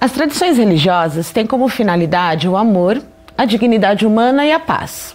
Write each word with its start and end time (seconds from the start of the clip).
As 0.00 0.12
tradições 0.12 0.56
religiosas 0.56 1.30
têm 1.30 1.46
como 1.46 1.68
finalidade 1.68 2.48
o 2.48 2.56
amor, 2.56 3.02
a 3.36 3.44
dignidade 3.44 4.06
humana 4.06 4.46
e 4.46 4.50
a 4.50 4.58
paz. 4.58 5.14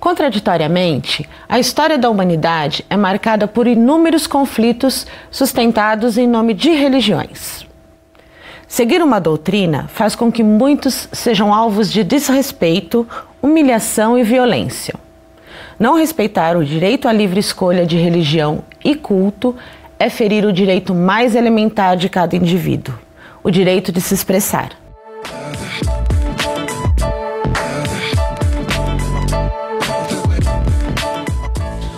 Contraditoriamente, 0.00 1.28
a 1.48 1.60
história 1.60 1.96
da 1.96 2.10
humanidade 2.10 2.84
é 2.90 2.96
marcada 2.96 3.46
por 3.46 3.68
inúmeros 3.68 4.26
conflitos 4.26 5.06
sustentados 5.30 6.18
em 6.18 6.26
nome 6.26 6.54
de 6.54 6.70
religiões. 6.70 7.64
Seguir 8.66 9.00
uma 9.00 9.20
doutrina 9.20 9.88
faz 9.88 10.16
com 10.16 10.32
que 10.32 10.42
muitos 10.42 11.08
sejam 11.12 11.54
alvos 11.54 11.92
de 11.92 12.02
desrespeito, 12.02 13.06
humilhação 13.40 14.18
e 14.18 14.24
violência. 14.24 14.94
Não 15.78 15.94
respeitar 15.94 16.56
o 16.56 16.64
direito 16.64 17.06
à 17.06 17.12
livre 17.12 17.38
escolha 17.38 17.86
de 17.86 17.96
religião 17.96 18.64
e 18.84 18.96
culto 18.96 19.54
é 19.98 20.10
ferir 20.10 20.44
o 20.44 20.52
direito 20.52 20.94
mais 20.94 21.36
elementar 21.36 21.96
de 21.96 22.08
cada 22.08 22.34
indivíduo, 22.34 22.94
o 23.42 23.50
direito 23.50 23.90
de 23.90 24.00
se 24.00 24.14
expressar. 24.14 24.70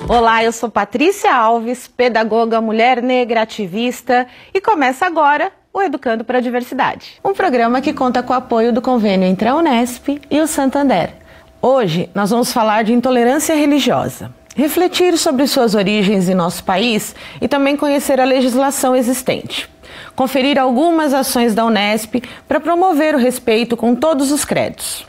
Olá, 0.09 0.45
eu 0.45 0.53
sou 0.53 0.69
Patrícia 0.69 1.35
Alves, 1.35 1.89
pedagoga, 1.89 2.61
mulher 2.61 3.03
negra, 3.03 3.43
ativista, 3.43 4.27
e 4.53 4.61
começa 4.61 5.07
agora 5.07 5.51
o 5.73 5.81
Educando 5.81 6.23
para 6.23 6.37
a 6.37 6.41
Diversidade, 6.41 7.19
um 7.25 7.33
programa 7.33 7.81
que 7.81 7.95
conta 7.95 8.23
com 8.23 8.35
o 8.35 8.37
apoio 8.37 8.73
do 8.73 8.83
convênio 8.83 9.27
entre 9.27 9.49
a 9.49 9.57
Unesp 9.57 10.21
e 10.31 10.41
o 10.41 10.47
Santander. 10.47 11.15
Hoje 11.63 12.11
nós 12.15 12.29
vamos 12.29 12.53
falar 12.53 12.85
de 12.85 12.93
intolerância 12.93 13.55
religiosa, 13.55 14.35
refletir 14.55 15.17
sobre 15.17 15.47
suas 15.47 15.75
origens 15.75 16.29
em 16.29 16.35
nosso 16.35 16.63
país 16.65 17.15
e 17.41 17.49
também 17.49 17.77
conhecer 17.77 18.21
a 18.21 18.25
legislação 18.25 18.95
existente. 18.95 19.69
Conferir 20.15 20.59
algumas 20.59 21.15
ações 21.15 21.55
da 21.55 21.65
Unesp 21.65 22.23
para 22.47 22.61
promover 22.61 23.15
o 23.15 23.19
respeito 23.19 23.77
com 23.77 23.95
todos 23.95 24.31
os 24.31 24.45
credos. 24.45 25.07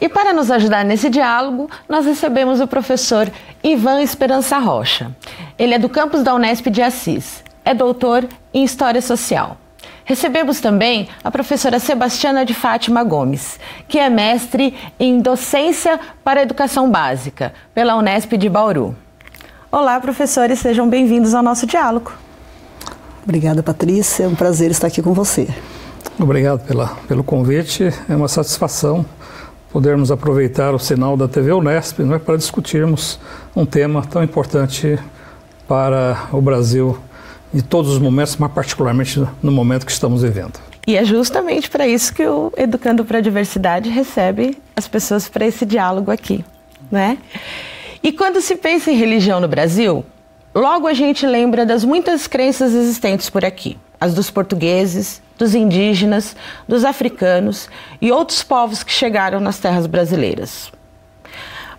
E 0.00 0.08
para 0.08 0.32
nos 0.32 0.50
ajudar 0.50 0.84
nesse 0.84 1.08
diálogo, 1.08 1.70
nós 1.88 2.04
recebemos 2.06 2.60
o 2.60 2.66
professor 2.66 3.30
Ivan 3.62 4.02
Esperança 4.02 4.58
Rocha. 4.58 5.14
Ele 5.58 5.74
é 5.74 5.78
do 5.78 5.88
campus 5.88 6.22
da 6.22 6.34
Unesp 6.34 6.66
de 6.70 6.82
Assis, 6.82 7.44
é 7.64 7.72
doutor 7.72 8.26
em 8.52 8.64
História 8.64 9.00
Social. 9.00 9.61
Recebemos 10.12 10.60
também 10.60 11.08
a 11.24 11.30
professora 11.30 11.78
Sebastiana 11.78 12.44
de 12.44 12.52
Fátima 12.52 13.02
Gomes, 13.02 13.58
que 13.88 13.98
é 13.98 14.10
mestre 14.10 14.74
em 15.00 15.22
Docência 15.22 15.98
para 16.22 16.40
a 16.40 16.42
Educação 16.42 16.90
Básica, 16.90 17.54
pela 17.74 17.96
Unesp 17.96 18.36
de 18.36 18.46
Bauru. 18.46 18.94
Olá, 19.70 19.98
professores, 19.98 20.58
sejam 20.58 20.86
bem-vindos 20.86 21.32
ao 21.32 21.42
nosso 21.42 21.66
diálogo. 21.66 22.12
Obrigada, 23.24 23.62
Patrícia. 23.62 24.24
É 24.24 24.28
um 24.28 24.34
prazer 24.34 24.70
estar 24.70 24.88
aqui 24.88 25.00
com 25.00 25.14
você. 25.14 25.48
Obrigado 26.20 26.60
pela, 26.66 26.88
pelo 27.08 27.24
convite. 27.24 27.90
É 28.06 28.14
uma 28.14 28.28
satisfação 28.28 29.06
podermos 29.72 30.10
aproveitar 30.10 30.74
o 30.74 30.78
sinal 30.78 31.16
da 31.16 31.26
TV 31.26 31.52
Unesp 31.52 32.00
é, 32.00 32.18
para 32.18 32.36
discutirmos 32.36 33.18
um 33.56 33.64
tema 33.64 34.04
tão 34.04 34.22
importante 34.22 34.98
para 35.66 36.26
o 36.30 36.42
Brasil 36.42 36.98
em 37.54 37.60
todos 37.60 37.92
os 37.92 37.98
momentos, 37.98 38.36
mas 38.36 38.50
particularmente 38.52 39.22
no 39.42 39.52
momento 39.52 39.84
que 39.86 39.92
estamos 39.92 40.22
vivendo. 40.22 40.58
E 40.86 40.96
é 40.96 41.04
justamente 41.04 41.70
para 41.70 41.86
isso 41.86 42.12
que 42.12 42.26
o 42.26 42.52
Educando 42.56 43.04
para 43.04 43.18
a 43.18 43.20
Diversidade 43.20 43.88
recebe 43.88 44.58
as 44.74 44.88
pessoas 44.88 45.28
para 45.28 45.46
esse 45.46 45.64
diálogo 45.64 46.10
aqui, 46.10 46.44
né? 46.90 47.18
E 48.02 48.10
quando 48.10 48.40
se 48.40 48.56
pensa 48.56 48.90
em 48.90 48.96
religião 48.96 49.38
no 49.38 49.46
Brasil, 49.46 50.04
logo 50.52 50.88
a 50.88 50.92
gente 50.92 51.24
lembra 51.24 51.64
das 51.64 51.84
muitas 51.84 52.26
crenças 52.26 52.74
existentes 52.74 53.30
por 53.30 53.44
aqui, 53.44 53.78
as 54.00 54.12
dos 54.12 54.28
portugueses, 54.28 55.22
dos 55.38 55.54
indígenas, 55.54 56.34
dos 56.66 56.84
africanos 56.84 57.68
e 58.00 58.10
outros 58.10 58.42
povos 58.42 58.82
que 58.82 58.92
chegaram 58.92 59.38
nas 59.38 59.58
terras 59.58 59.86
brasileiras. 59.86 60.72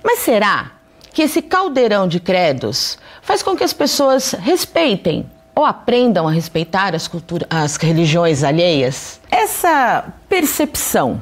Mas 0.02 0.20
será 0.20 0.72
que 1.12 1.22
esse 1.22 1.42
caldeirão 1.42 2.08
de 2.08 2.20
credos 2.20 2.98
faz 3.22 3.44
com 3.44 3.56
que 3.56 3.64
as 3.64 3.74
pessoas 3.74 4.32
respeitem 4.32 5.26
ou 5.56 5.66
aprendam 5.66 6.28
a 6.28 6.32
respeitar 6.32 6.96
as, 6.96 7.08
culturas, 7.08 7.48
as 7.50 7.76
religiões 7.78 8.44
alheias? 8.44 9.20
Essa 9.30 10.06
percepção 10.28 11.22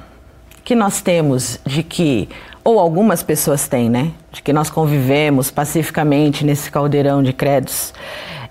que 0.63 0.75
nós 0.75 1.01
temos 1.01 1.59
de 1.65 1.83
que, 1.83 2.29
ou 2.63 2.79
algumas 2.79 3.23
pessoas 3.23 3.67
têm, 3.67 3.89
né, 3.89 4.11
de 4.31 4.41
que 4.41 4.53
nós 4.53 4.69
convivemos 4.69 5.51
pacificamente 5.51 6.45
nesse 6.45 6.71
caldeirão 6.71 7.21
de 7.21 7.33
credos, 7.33 7.93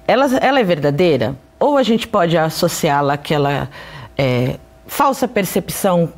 ela, 0.06 0.26
ela 0.38 0.60
é 0.60 0.64
verdadeira? 0.64 1.34
Ou 1.58 1.76
a 1.76 1.82
gente 1.82 2.08
pode 2.08 2.36
associá-la 2.36 3.14
àquela 3.14 3.68
é, 4.16 4.56
falsa 4.86 5.28
percepção 5.28 6.12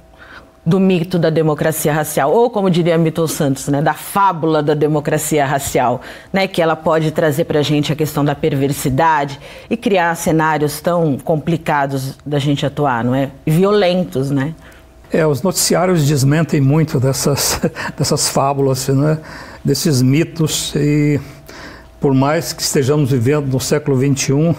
do 0.64 0.78
mito 0.78 1.18
da 1.18 1.28
democracia 1.28 1.92
racial, 1.92 2.32
ou 2.32 2.48
como 2.48 2.70
diria 2.70 2.96
Milton 2.96 3.26
Santos, 3.26 3.68
né, 3.68 3.82
da 3.82 3.94
fábula 3.94 4.62
da 4.62 4.74
democracia 4.74 5.44
racial, 5.44 6.00
né, 6.32 6.46
que 6.46 6.62
ela 6.62 6.76
pode 6.76 7.10
trazer 7.10 7.44
para 7.44 7.58
a 7.58 7.62
gente 7.62 7.92
a 7.92 7.96
questão 7.96 8.24
da 8.24 8.34
perversidade 8.34 9.40
e 9.68 9.76
criar 9.76 10.14
cenários 10.14 10.80
tão 10.80 11.18
complicados 11.18 12.16
da 12.24 12.38
gente 12.38 12.64
atuar, 12.64 13.02
não 13.02 13.14
é? 13.14 13.30
Violentos, 13.44 14.30
né? 14.30 14.54
É, 15.12 15.26
os 15.26 15.42
noticiários 15.42 16.06
desmentem 16.06 16.60
muito 16.60 17.00
dessas, 17.00 17.60
dessas 17.98 18.28
fábulas, 18.28 18.86
né, 18.88 19.18
desses 19.64 20.00
mitos 20.00 20.74
e 20.76 21.20
por 22.00 22.14
mais 22.14 22.52
que 22.52 22.62
estejamos 22.62 23.10
vivendo 23.10 23.46
no 23.46 23.60
século 23.60 23.96
XXI, 23.96 24.56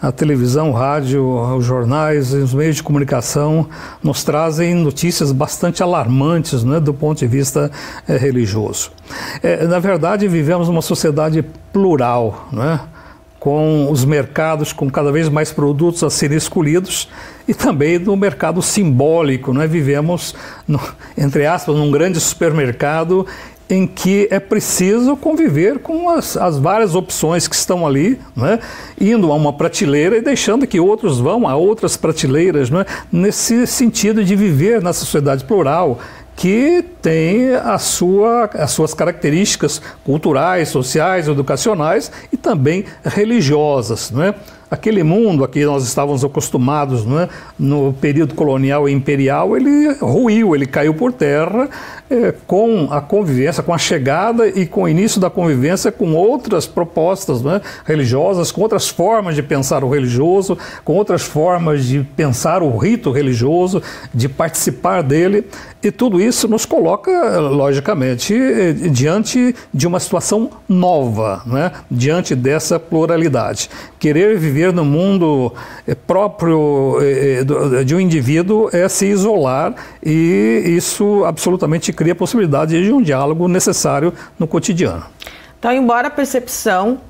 a 0.00 0.12
televisão, 0.12 0.70
o 0.70 0.72
rádio, 0.72 1.24
os 1.56 1.64
jornais, 1.64 2.32
os 2.32 2.52
meios 2.52 2.76
de 2.76 2.82
comunicação 2.82 3.66
nos 4.02 4.22
trazem 4.22 4.74
notícias 4.74 5.32
bastante 5.32 5.82
alarmantes 5.82 6.62
né, 6.62 6.78
do 6.78 6.92
ponto 6.92 7.18
de 7.18 7.26
vista 7.26 7.70
é, 8.06 8.16
religioso. 8.16 8.90
É, 9.42 9.66
na 9.66 9.78
verdade, 9.78 10.28
vivemos 10.28 10.68
uma 10.68 10.82
sociedade 10.82 11.42
plural, 11.72 12.48
né, 12.52 12.80
com 13.40 13.90
os 13.90 14.04
mercados 14.04 14.72
com 14.72 14.90
cada 14.90 15.12
vez 15.12 15.28
mais 15.28 15.52
produtos 15.52 16.02
a 16.02 16.10
serem 16.10 16.36
escolhidos 16.36 17.08
e 17.46 17.54
também 17.54 17.98
no 17.98 18.16
mercado 18.16 18.60
simbólico. 18.60 19.54
Né? 19.54 19.66
Vivemos, 19.66 20.34
no, 20.66 20.80
entre 21.16 21.46
aspas, 21.46 21.76
num 21.76 21.90
grande 21.90 22.18
supermercado 22.20 23.24
em 23.68 23.86
que 23.86 24.28
é 24.30 24.38
preciso 24.38 25.16
conviver 25.16 25.80
com 25.80 26.08
as, 26.08 26.36
as 26.36 26.58
várias 26.58 26.94
opções 26.94 27.48
que 27.48 27.54
estão 27.54 27.86
ali, 27.86 28.18
né? 28.34 28.60
indo 29.00 29.32
a 29.32 29.34
uma 29.34 29.52
prateleira 29.52 30.16
e 30.16 30.22
deixando 30.22 30.66
que 30.66 30.78
outros 30.78 31.18
vão 31.18 31.48
a 31.48 31.56
outras 31.56 31.96
prateleiras, 31.96 32.70
né? 32.70 32.86
nesse 33.10 33.66
sentido 33.66 34.24
de 34.24 34.36
viver 34.36 34.80
na 34.80 34.92
sociedade 34.92 35.44
plural, 35.44 35.98
que 36.36 36.84
tem 37.02 37.54
a 37.54 37.78
sua, 37.78 38.44
as 38.54 38.70
suas 38.70 38.94
características 38.94 39.80
culturais, 40.04 40.68
sociais, 40.68 41.26
educacionais 41.26 42.12
e 42.32 42.36
também 42.36 42.84
religiosas. 43.04 44.10
Não 44.10 44.22
é? 44.22 44.34
aquele 44.70 45.02
mundo 45.02 45.44
a 45.44 45.48
que 45.48 45.64
nós 45.64 45.84
estávamos 45.84 46.24
acostumados 46.24 47.04
é? 47.06 47.28
no 47.58 47.92
período 47.94 48.34
colonial 48.34 48.88
e 48.88 48.92
imperial, 48.92 49.56
ele 49.56 49.92
ruiu, 49.94 50.54
ele 50.54 50.66
caiu 50.66 50.94
por 50.94 51.12
terra 51.12 51.68
é, 52.08 52.32
com 52.46 52.88
a 52.90 53.00
convivência, 53.00 53.62
com 53.62 53.74
a 53.74 53.78
chegada 53.78 54.48
e 54.48 54.66
com 54.66 54.82
o 54.82 54.88
início 54.88 55.20
da 55.20 55.28
convivência 55.28 55.90
com 55.90 56.14
outras 56.14 56.66
propostas 56.66 57.44
é? 57.44 57.60
religiosas, 57.84 58.52
com 58.52 58.60
outras 58.60 58.88
formas 58.88 59.34
de 59.34 59.42
pensar 59.42 59.82
o 59.82 59.88
religioso, 59.88 60.56
com 60.84 60.94
outras 60.94 61.22
formas 61.22 61.84
de 61.84 62.06
pensar 62.16 62.62
o 62.62 62.76
rito 62.76 63.10
religioso, 63.10 63.82
de 64.14 64.28
participar 64.28 65.02
dele. 65.02 65.44
E 65.82 65.90
tudo 65.90 66.20
isso 66.20 66.48
nos 66.48 66.64
coloca, 66.64 67.38
logicamente, 67.38 68.34
é, 68.34 68.72
diante 68.72 69.54
de 69.72 69.86
uma 69.86 70.00
situação 70.00 70.50
nova, 70.68 71.42
né? 71.46 71.72
diante 71.90 72.34
dessa 72.34 72.78
pluralidade. 72.78 73.68
Querer 73.98 74.38
viver 74.38 74.72
no 74.72 74.84
mundo 74.84 75.52
eh, 75.86 75.94
próprio 75.94 76.98
eh, 77.00 77.44
eh, 77.80 77.84
de 77.84 77.94
um 77.94 78.00
indivíduo 78.00 78.68
é 78.72 78.88
se 78.88 79.06
isolar 79.06 79.74
e 80.04 80.62
isso 80.66 81.24
absolutamente 81.24 81.92
cria 81.96 82.12
a 82.12 82.16
possibilidade 82.16 82.80
de 82.80 82.92
um 82.92 83.02
diálogo 83.02 83.48
necessário 83.48 84.12
no 84.38 84.46
cotidiano. 84.46 85.04
Então, 85.58 85.72
embora 85.72 86.08
a 86.08 86.10
percepção 86.10 87.00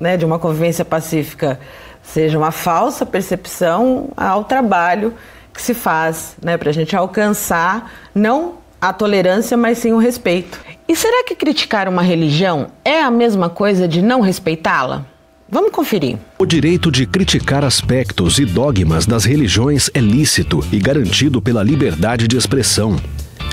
né, 0.00 0.16
de 0.16 0.24
uma 0.24 0.38
convivência 0.38 0.84
pacífica 0.84 1.60
seja 2.02 2.38
uma 2.38 2.50
falsa 2.50 3.04
percepção, 3.06 4.08
há 4.16 4.36
o 4.36 4.42
trabalho 4.42 5.14
que 5.52 5.60
se 5.60 5.74
faz 5.74 6.34
né, 6.42 6.56
para 6.56 6.70
a 6.70 6.72
gente 6.72 6.96
alcançar 6.96 7.92
não 8.14 8.54
a 8.80 8.92
tolerância, 8.92 9.56
mas 9.56 9.78
sim 9.78 9.92
o 9.92 9.98
respeito. 9.98 10.58
E 10.88 10.96
será 10.96 11.22
que 11.22 11.34
criticar 11.34 11.88
uma 11.88 12.02
religião 12.02 12.68
é 12.84 13.02
a 13.02 13.10
mesma 13.10 13.50
coisa 13.50 13.86
de 13.86 14.00
não 14.00 14.20
respeitá-la? 14.22 15.04
Vamos 15.48 15.72
conferir. 15.72 16.16
O 16.38 16.46
direito 16.46 16.90
de 16.90 17.06
criticar 17.06 17.64
aspectos 17.64 18.38
e 18.38 18.44
dogmas 18.44 19.04
das 19.04 19.24
religiões 19.24 19.90
é 19.92 19.98
lícito 19.98 20.64
e 20.72 20.78
garantido 20.78 21.42
pela 21.42 21.62
liberdade 21.62 22.26
de 22.26 22.36
expressão. 22.36 22.96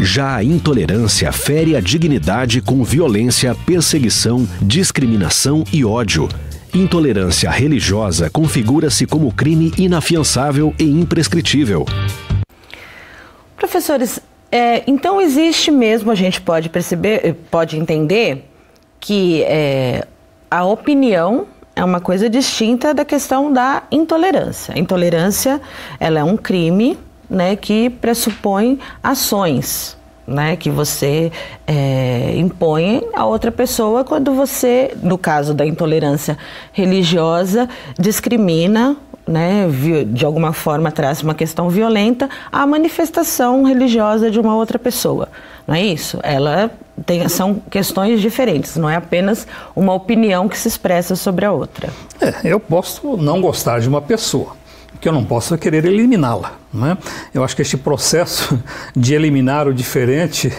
Já 0.01 0.35
a 0.35 0.43
intolerância 0.43 1.31
fere 1.31 1.75
a 1.75 1.81
dignidade 1.81 2.61
com 2.61 2.83
violência, 2.83 3.55
perseguição, 3.65 4.47
discriminação 4.61 5.63
e 5.73 5.83
ódio. 5.83 6.29
Intolerância 6.73 7.49
religiosa 7.49 8.29
configura-se 8.29 9.07
como 9.07 9.33
crime 9.33 9.73
inafiançável 9.75 10.73
e 10.79 10.83
imprescritível. 10.83 11.85
Professores, 13.55 14.19
é, 14.51 14.83
então 14.85 15.19
existe 15.19 15.71
mesmo, 15.71 16.11
a 16.11 16.15
gente 16.15 16.39
pode 16.41 16.69
perceber, 16.69 17.35
pode 17.49 17.75
entender 17.75 18.45
que 18.99 19.41
é, 19.43 20.05
a 20.49 20.63
opinião 20.63 21.47
é 21.75 21.83
uma 21.83 21.99
coisa 21.99 22.29
distinta 22.29 22.93
da 22.93 23.03
questão 23.03 23.51
da 23.51 23.81
intolerância. 23.91 24.75
A 24.75 24.79
intolerância 24.79 25.59
ela 25.99 26.19
é 26.19 26.23
um 26.23 26.37
crime 26.37 26.97
né, 27.29 27.55
que 27.55 27.89
pressupõe 27.89 28.79
ações. 29.03 29.95
Né, 30.29 30.57
que 30.57 30.69
você 30.69 31.31
é, 31.65 32.33
impõe 32.35 33.01
a 33.13 33.25
outra 33.25 33.49
pessoa 33.49 34.03
quando 34.03 34.33
você, 34.33 34.93
no 35.01 35.17
caso 35.17 35.53
da 35.53 35.65
intolerância 35.65 36.37
religiosa, 36.73 37.69
discrimina 37.97 38.97
né, 39.27 39.67
de 40.07 40.25
alguma 40.25 40.53
forma 40.53 40.91
traz 40.91 41.21
uma 41.21 41.35
questão 41.35 41.69
violenta 41.69 42.29
à 42.51 42.65
manifestação 42.65 43.63
religiosa 43.63 44.31
de 44.31 44.39
uma 44.39 44.55
outra 44.55 44.79
pessoa. 44.79 45.27
Não 45.67 45.75
é 45.75 45.83
isso? 45.83 46.17
Ela 46.23 46.71
tem, 47.05 47.27
são 47.27 47.55
questões 47.69 48.21
diferentes, 48.21 48.77
não 48.77 48.89
é 48.89 48.95
apenas 48.95 49.45
uma 49.75 49.93
opinião 49.93 50.47
que 50.47 50.57
se 50.57 50.67
expressa 50.67 51.15
sobre 51.15 51.45
a 51.45 51.51
outra. 51.51 51.89
É, 52.21 52.33
eu 52.45 52.59
posso 52.59 53.17
não 53.17 53.41
gostar 53.41 53.79
de 53.79 53.89
uma 53.89 54.01
pessoa, 54.01 54.55
que 54.99 55.07
eu 55.07 55.13
não 55.13 55.23
posso 55.23 55.57
querer 55.57 55.85
eliminá-la. 55.85 56.53
Né? 56.73 56.97
Eu 57.33 57.43
acho 57.43 57.55
que 57.55 57.61
este 57.61 57.77
processo 57.77 58.59
de 58.95 59.13
eliminar 59.13 59.67
o 59.67 59.73
diferente, 59.73 60.51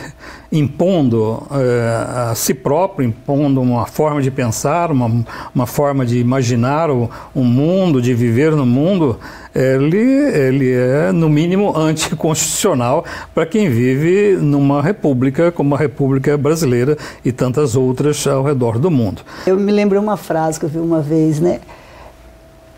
impondo 0.50 1.46
é, 1.50 2.31
a 2.31 2.35
si 2.35 2.55
próprio, 2.55 3.06
impondo 3.06 3.61
uma 3.61 3.87
forma 3.87 4.23
de 4.23 4.31
pensar, 4.31 4.90
uma, 4.90 5.25
uma 5.55 5.67
forma 5.67 6.06
de 6.06 6.19
imaginar 6.19 6.90
o, 6.90 7.11
mundo, 7.35 8.00
de 8.00 8.14
viver 8.14 8.52
no 8.52 8.64
mundo, 8.64 9.19
ele, 9.55 9.99
ele 9.99 10.73
é, 10.73 11.12
no 11.12 11.29
mínimo, 11.29 11.76
anticonstitucional 11.76 13.05
para 13.35 13.44
quem 13.44 13.69
vive 13.69 14.37
numa 14.40 14.81
república 14.81 15.52
como 15.52 15.75
a 15.75 15.79
República 15.79 16.37
Brasileira 16.38 16.96
e 17.25 17.32
tantas 17.32 17.76
outras 17.76 18.26
ao 18.26 18.43
redor 18.43 18.79
do 18.79 18.90
mundo. 18.90 19.23
Eu 19.46 19.56
me 19.56 19.73
lembro 19.73 20.00
uma 20.00 20.17
frase 20.17 20.58
que 20.58 20.64
eu 20.64 20.70
vi 20.70 20.79
uma 20.79 21.02
vez, 21.02 21.38
né? 21.38 21.61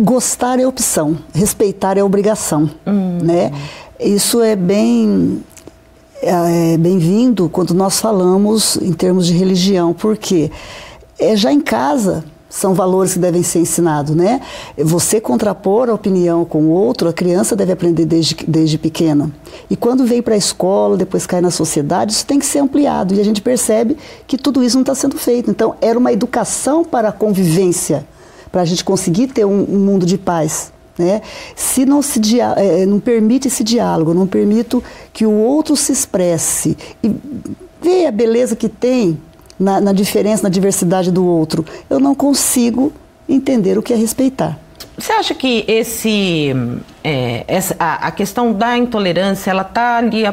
Gostar 0.01 0.59
é 0.59 0.67
opção, 0.67 1.17
respeitar 1.35 1.99
é 1.99 2.03
obrigação, 2.03 2.71
hum. 2.87 3.19
né? 3.23 3.53
Isso 3.99 4.41
é 4.41 4.57
bem 4.57 5.43
é, 6.23 6.75
é 6.75 6.79
bem-vindo 6.79 7.49
quando 7.49 7.75
nós 7.75 8.01
falamos 8.01 8.77
em 8.77 8.93
termos 8.93 9.27
de 9.27 9.35
religião, 9.35 9.93
porque 9.93 10.51
é 11.19 11.37
já 11.37 11.53
em 11.53 11.61
casa 11.61 12.25
são 12.49 12.75
valores 12.75 13.13
que 13.13 13.19
devem 13.21 13.45
ser 13.45 13.61
ensinados, 13.61 14.17
né? 14.17 14.41
Você 14.77 15.21
contrapor 15.21 15.89
a 15.89 15.95
opinião 15.95 16.45
com 16.45 16.65
o 16.65 16.71
outro, 16.71 17.09
a 17.09 17.13
criança 17.13 17.55
deve 17.55 17.71
aprender 17.71 18.05
desde, 18.05 18.35
desde 18.47 18.77
pequena. 18.77 19.31
E 19.71 19.77
quando 19.77 20.05
vem 20.05 20.21
para 20.21 20.35
a 20.35 20.39
escola, 20.39 20.97
depois 20.97 21.27
cai 21.27 21.41
na 21.41 21.53
sociedade, 21.53 22.13
isso 22.13 22.27
tem 22.27 22.41
que 22.41 22.47
ser 22.47 22.59
ampliado. 22.59 23.15
E 23.15 23.21
a 23.21 23.25
gente 23.25 23.41
percebe 23.41 23.97
que 24.27 24.37
tudo 24.37 24.65
isso 24.65 24.77
não 24.77 24.83
está 24.83 24.97
sendo 24.97 25.17
feito. 25.17 25.49
Então, 25.49 25.77
era 25.81 25.97
uma 25.97 26.13
educação 26.13 26.85
para 26.85 27.11
a 27.11 27.13
convivência 27.13 28.05
para 28.51 28.63
a 28.63 28.65
gente 28.65 28.85
conseguir 28.85 29.29
ter 29.29 29.45
um, 29.45 29.63
um 29.63 29.79
mundo 29.79 30.05
de 30.05 30.19
paz. 30.19 30.73
Né? 30.99 31.23
Se 31.57 31.87
não, 31.87 32.03
se 32.03 32.21
é, 32.41 32.85
não 32.85 33.01
permite 33.01 33.49
esse 33.49 33.65
diálogo, 33.65 34.13
não 34.13 34.27
permito 34.27 34.83
que 35.13 35.25
o 35.25 35.33
outro 35.33 35.77
se 35.77 35.93
expresse 35.93 36.77
e 37.03 37.15
vê 37.81 38.07
a 38.07 38.13
beleza 38.13 38.55
que 38.55 38.69
tem 38.69 39.19
na, 39.59 39.81
na 39.81 39.93
diferença, 39.93 40.43
na 40.43 40.49
diversidade 40.49 41.11
do 41.11 41.25
outro, 41.25 41.65
eu 41.89 41.99
não 41.99 42.15
consigo 42.15 42.93
entender 43.29 43.79
o 43.79 43.83
que 43.83 43.93
é 43.93 43.97
respeitar. 43.97 44.59
Você 44.97 45.13
acha 45.13 45.35
que 45.35 45.65
esse, 45.67 46.53
é, 47.03 47.45
essa, 47.47 47.75
a, 47.79 48.09
a, 48.09 48.11
questão 48.11 48.53
da 48.53 48.77
intolerância, 48.77 49.51
ela 49.51 49.63
está 49.63 49.97
ali 49.97 50.25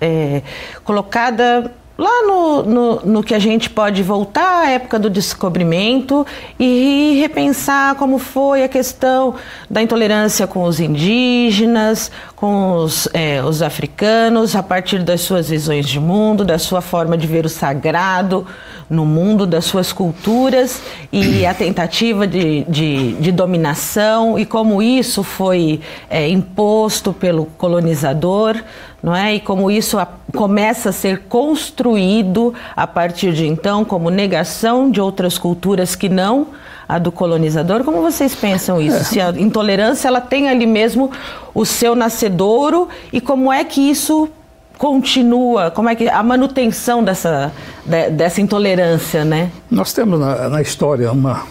é, 0.00 0.42
colocada 0.84 1.72
lá 1.98 2.26
no, 2.26 2.62
no, 2.62 3.00
no, 3.06 3.22
que 3.22 3.34
a 3.34 3.38
gente 3.38 3.70
pode 3.70 4.02
voltar 4.02 4.66
à 4.66 4.70
época 4.70 4.98
do 4.98 5.08
descobrimento 5.08 6.26
e 6.58 7.18
repensar 7.20 7.94
como 7.94 8.18
foi 8.18 8.62
a 8.62 8.68
questão 8.68 9.34
da 9.68 9.80
intolerância 9.80 10.46
com 10.46 10.64
os 10.64 10.78
indígenas, 10.78 12.10
com 12.34 12.76
os, 12.76 13.08
é, 13.14 13.42
os 13.42 13.62
africanos, 13.62 14.54
a 14.54 14.62
partir 14.62 15.02
das 15.02 15.22
suas 15.22 15.48
visões 15.48 15.88
de 15.88 15.98
mundo, 15.98 16.44
da 16.44 16.58
sua 16.58 16.80
forma 16.80 17.16
de 17.16 17.26
ver 17.26 17.46
o 17.46 17.48
sagrado 17.48 18.46
no 18.88 19.04
mundo, 19.04 19.46
das 19.46 19.64
suas 19.64 19.92
culturas 19.92 20.80
e 21.12 21.44
a 21.44 21.52
tentativa 21.52 22.26
de, 22.26 22.64
de, 22.64 23.12
de 23.14 23.32
dominação 23.32 24.38
e 24.38 24.46
como 24.46 24.80
isso 24.80 25.22
foi 25.22 25.80
é, 26.08 26.28
imposto 26.28 27.12
pelo 27.12 27.46
colonizador 27.46 28.56
não 29.02 29.14
é? 29.14 29.36
E 29.36 29.40
como 29.40 29.70
isso 29.70 29.98
a, 29.98 30.08
começa 30.34 30.88
a 30.88 30.92
ser 30.92 31.24
construído 31.28 32.52
a 32.74 32.88
partir 32.88 33.32
de 33.32 33.46
então 33.46 33.84
como 33.84 34.10
negação 34.10 34.90
de 34.90 35.00
outras 35.00 35.38
culturas 35.38 35.94
que 35.94 36.08
não 36.08 36.48
a 36.88 36.98
do 36.98 37.12
colonizador. 37.12 37.84
Como 37.84 38.00
vocês 38.00 38.34
pensam 38.34 38.80
isso? 38.80 38.96
É. 38.96 39.04
Se 39.04 39.20
a 39.20 39.30
intolerância 39.30 40.08
ela 40.08 40.20
tem 40.20 40.48
ali 40.48 40.66
mesmo 40.66 41.10
o 41.54 41.64
seu 41.64 41.94
nascedouro 41.94 42.88
e 43.12 43.20
como 43.20 43.52
é 43.52 43.62
que 43.62 43.80
isso 43.80 44.28
continua? 44.78 45.70
Como 45.70 45.88
é 45.88 45.94
que 45.94 46.08
a 46.08 46.22
manutenção 46.22 47.02
dessa 47.02 47.52
de, 47.84 48.10
dessa 48.10 48.40
intolerância, 48.40 49.24
né? 49.24 49.50
Nós 49.70 49.92
temos 49.92 50.18
na, 50.20 50.48
na 50.48 50.62
história 50.62 51.10
uma 51.10 51.44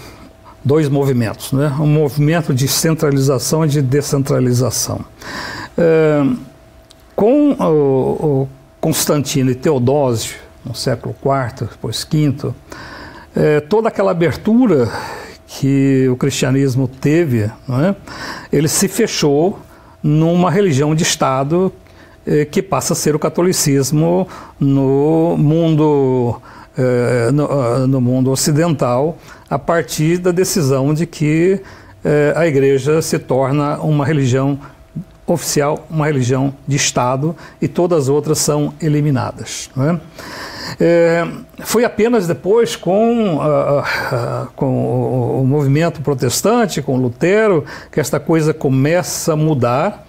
dois 0.64 0.90
movimentos, 0.90 1.52
né? 1.52 1.74
Um 1.80 1.88
movimento 1.88 2.54
de 2.54 2.68
centralização 2.68 3.66
e 3.66 3.68
de 3.68 3.82
descentralização. 3.82 5.02
É, 5.78 6.24
com 7.16 7.52
o, 7.52 8.44
o 8.44 8.50
Constantino 8.82 9.52
e 9.52 9.56
Teodósio, 9.56 10.36
no 10.66 10.74
século 10.74 11.16
IV, 11.24 11.68
depois 11.72 12.08
V, 12.12 12.54
é, 13.36 13.60
toda 13.60 13.90
aquela 13.90 14.12
abertura 14.12 14.90
que 15.48 16.08
o 16.10 16.18
cristianismo 16.18 16.88
teve, 16.88 17.44
é? 17.44 17.96
ele 18.52 18.68
se 18.68 18.88
fechou 18.88 19.60
numa 20.02 20.50
religião 20.50 20.96
de 20.96 21.04
Estado 21.04 21.72
que 22.52 22.62
passa 22.62 22.94
a 22.94 22.96
ser 22.96 23.16
o 23.16 23.20
catolicismo 23.20 24.28
no 24.60 25.36
mundo, 25.38 26.42
é, 26.78 27.32
no, 27.32 27.46
ah, 27.46 27.88
no, 27.88 28.02
mundo 28.02 28.32
ocidental, 28.32 29.18
a 29.50 29.60
partir 29.60 30.18
da 30.18 30.32
decisão 30.32 30.94
de 30.94 31.06
que 31.06 31.62
é, 32.04 32.34
a 32.36 32.48
igreja 32.48 33.02
se 33.02 33.20
torna 33.20 33.78
uma 33.78 34.06
religião 34.06 34.60
oficial, 35.28 35.88
uma 35.90 36.06
religião 36.06 36.54
de 36.68 36.76
Estado 36.76 37.36
e 37.62 37.68
todas 37.68 38.04
as 38.04 38.10
outras 38.10 38.38
são 38.38 38.74
eliminadas. 38.80 39.70
É? 40.80 41.28
Foi 41.64 41.84
apenas 41.84 42.28
depois 42.28 42.76
com, 42.76 43.38
uh, 43.38 43.80
uh, 43.80 44.48
com 44.56 44.66
o, 44.66 45.42
o, 45.42 45.46
movimento 45.46 46.02
protestante, 46.02 46.82
com 46.82 46.98
Lutero, 46.98 47.64
que 47.92 48.00
esta 48.00 48.20
coisa 48.20 48.54
começa 48.54 49.34
a 49.34 49.36
mudar. 49.36 50.06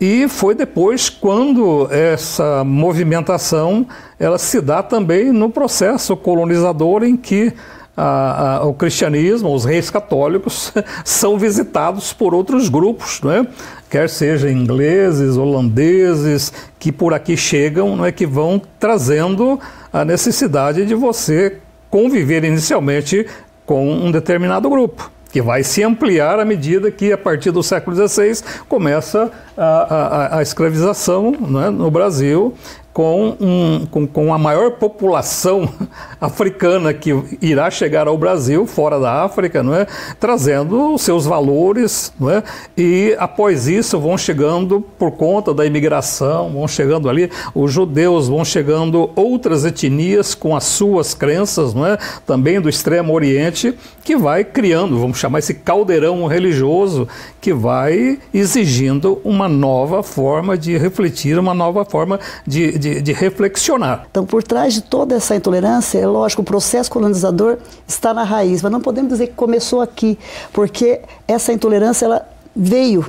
E 0.00 0.26
foi 0.28 0.54
depois 0.54 1.10
quando 1.10 1.86
essa 1.92 2.64
movimentação 2.64 3.86
ela 4.18 4.38
se 4.38 4.58
dá 4.58 4.82
também 4.82 5.30
no 5.30 5.50
processo 5.50 6.16
colonizador 6.16 7.04
em 7.04 7.18
que 7.18 7.52
a, 7.94 8.56
a, 8.56 8.64
o 8.64 8.72
cristianismo, 8.72 9.54
os 9.54 9.66
reis 9.66 9.90
católicos, 9.90 10.72
são 11.04 11.38
visitados 11.38 12.14
por 12.14 12.32
outros 12.32 12.70
grupos, 12.70 13.20
é? 13.24 13.46
quer 13.90 14.08
seja 14.08 14.50
ingleses, 14.50 15.36
holandeses, 15.36 16.50
que 16.78 16.90
por 16.90 17.12
aqui 17.12 17.36
chegam, 17.36 17.94
não 17.94 18.06
é? 18.06 18.12
que 18.12 18.24
vão 18.24 18.62
trazendo 18.78 19.60
a 19.92 20.02
necessidade 20.02 20.86
de 20.86 20.94
você 20.94 21.58
conviver 21.90 22.42
inicialmente 22.42 23.26
com 23.66 23.92
um 23.92 24.10
determinado 24.10 24.70
grupo 24.70 25.10
que 25.30 25.40
vai 25.40 25.62
se 25.62 25.82
ampliar 25.82 26.38
à 26.40 26.44
medida 26.44 26.90
que, 26.90 27.12
a 27.12 27.18
partir 27.18 27.50
do 27.50 27.62
século 27.62 27.96
XVI, 27.96 28.42
começa 28.68 29.30
a, 29.56 29.64
a, 29.64 30.38
a 30.38 30.42
escravização 30.42 31.32
né, 31.32 31.70
no 31.70 31.90
Brasil 31.90 32.54
com, 32.92 33.36
um, 33.40 33.86
com, 33.86 34.06
com 34.06 34.34
a 34.34 34.38
maior 34.38 34.72
população 34.72 35.68
africana 36.20 36.92
que 36.92 37.10
irá 37.40 37.70
chegar 37.70 38.08
ao 38.08 38.18
Brasil, 38.18 38.66
fora 38.66 38.98
da 38.98 39.24
África, 39.24 39.62
não 39.62 39.74
é? 39.74 39.86
trazendo 40.18 40.94
os 40.94 41.02
seus 41.02 41.24
valores, 41.24 42.12
não 42.18 42.30
é? 42.30 42.42
e 42.76 43.14
após 43.18 43.68
isso 43.68 43.98
vão 43.98 44.18
chegando, 44.18 44.80
por 44.98 45.12
conta 45.12 45.54
da 45.54 45.64
imigração, 45.64 46.50
vão 46.50 46.66
chegando 46.66 47.08
ali 47.08 47.30
os 47.54 47.72
judeus, 47.72 48.28
vão 48.28 48.44
chegando 48.44 49.10
outras 49.14 49.64
etnias 49.64 50.34
com 50.34 50.56
as 50.56 50.64
suas 50.64 51.14
crenças, 51.14 51.72
não 51.72 51.86
é? 51.86 51.96
também 52.26 52.60
do 52.60 52.68
Extremo 52.68 53.12
Oriente, 53.12 53.74
que 54.02 54.16
vai 54.16 54.42
criando, 54.42 54.98
vamos 54.98 55.18
chamar 55.18 55.38
esse 55.38 55.54
caldeirão 55.54 56.26
religioso, 56.26 57.06
que 57.40 57.52
vai 57.52 58.18
exigindo 58.34 59.20
uma 59.24 59.48
nova 59.48 60.02
forma 60.02 60.58
de 60.58 60.76
refletir, 60.76 61.38
uma 61.38 61.54
nova 61.54 61.84
forma 61.84 62.18
de, 62.46 62.79
de, 62.80 63.00
de, 63.00 63.12
reflexionar. 63.12 64.06
Então, 64.10 64.26
por 64.26 64.42
trás 64.42 64.74
de 64.74 64.82
toda 64.82 65.14
essa 65.14 65.36
intolerância, 65.36 65.98
é 65.98 66.06
lógico, 66.06 66.42
o 66.42 66.44
processo 66.44 66.90
colonizador 66.90 67.58
está 67.86 68.12
na 68.12 68.24
raiz, 68.24 68.62
mas 68.62 68.72
não 68.72 68.80
podemos 68.80 69.12
dizer 69.12 69.28
que 69.28 69.34
começou 69.34 69.80
aqui, 69.80 70.18
porque 70.52 71.00
essa 71.28 71.52
intolerância 71.52 72.06
ela 72.06 72.28
veio 72.56 73.06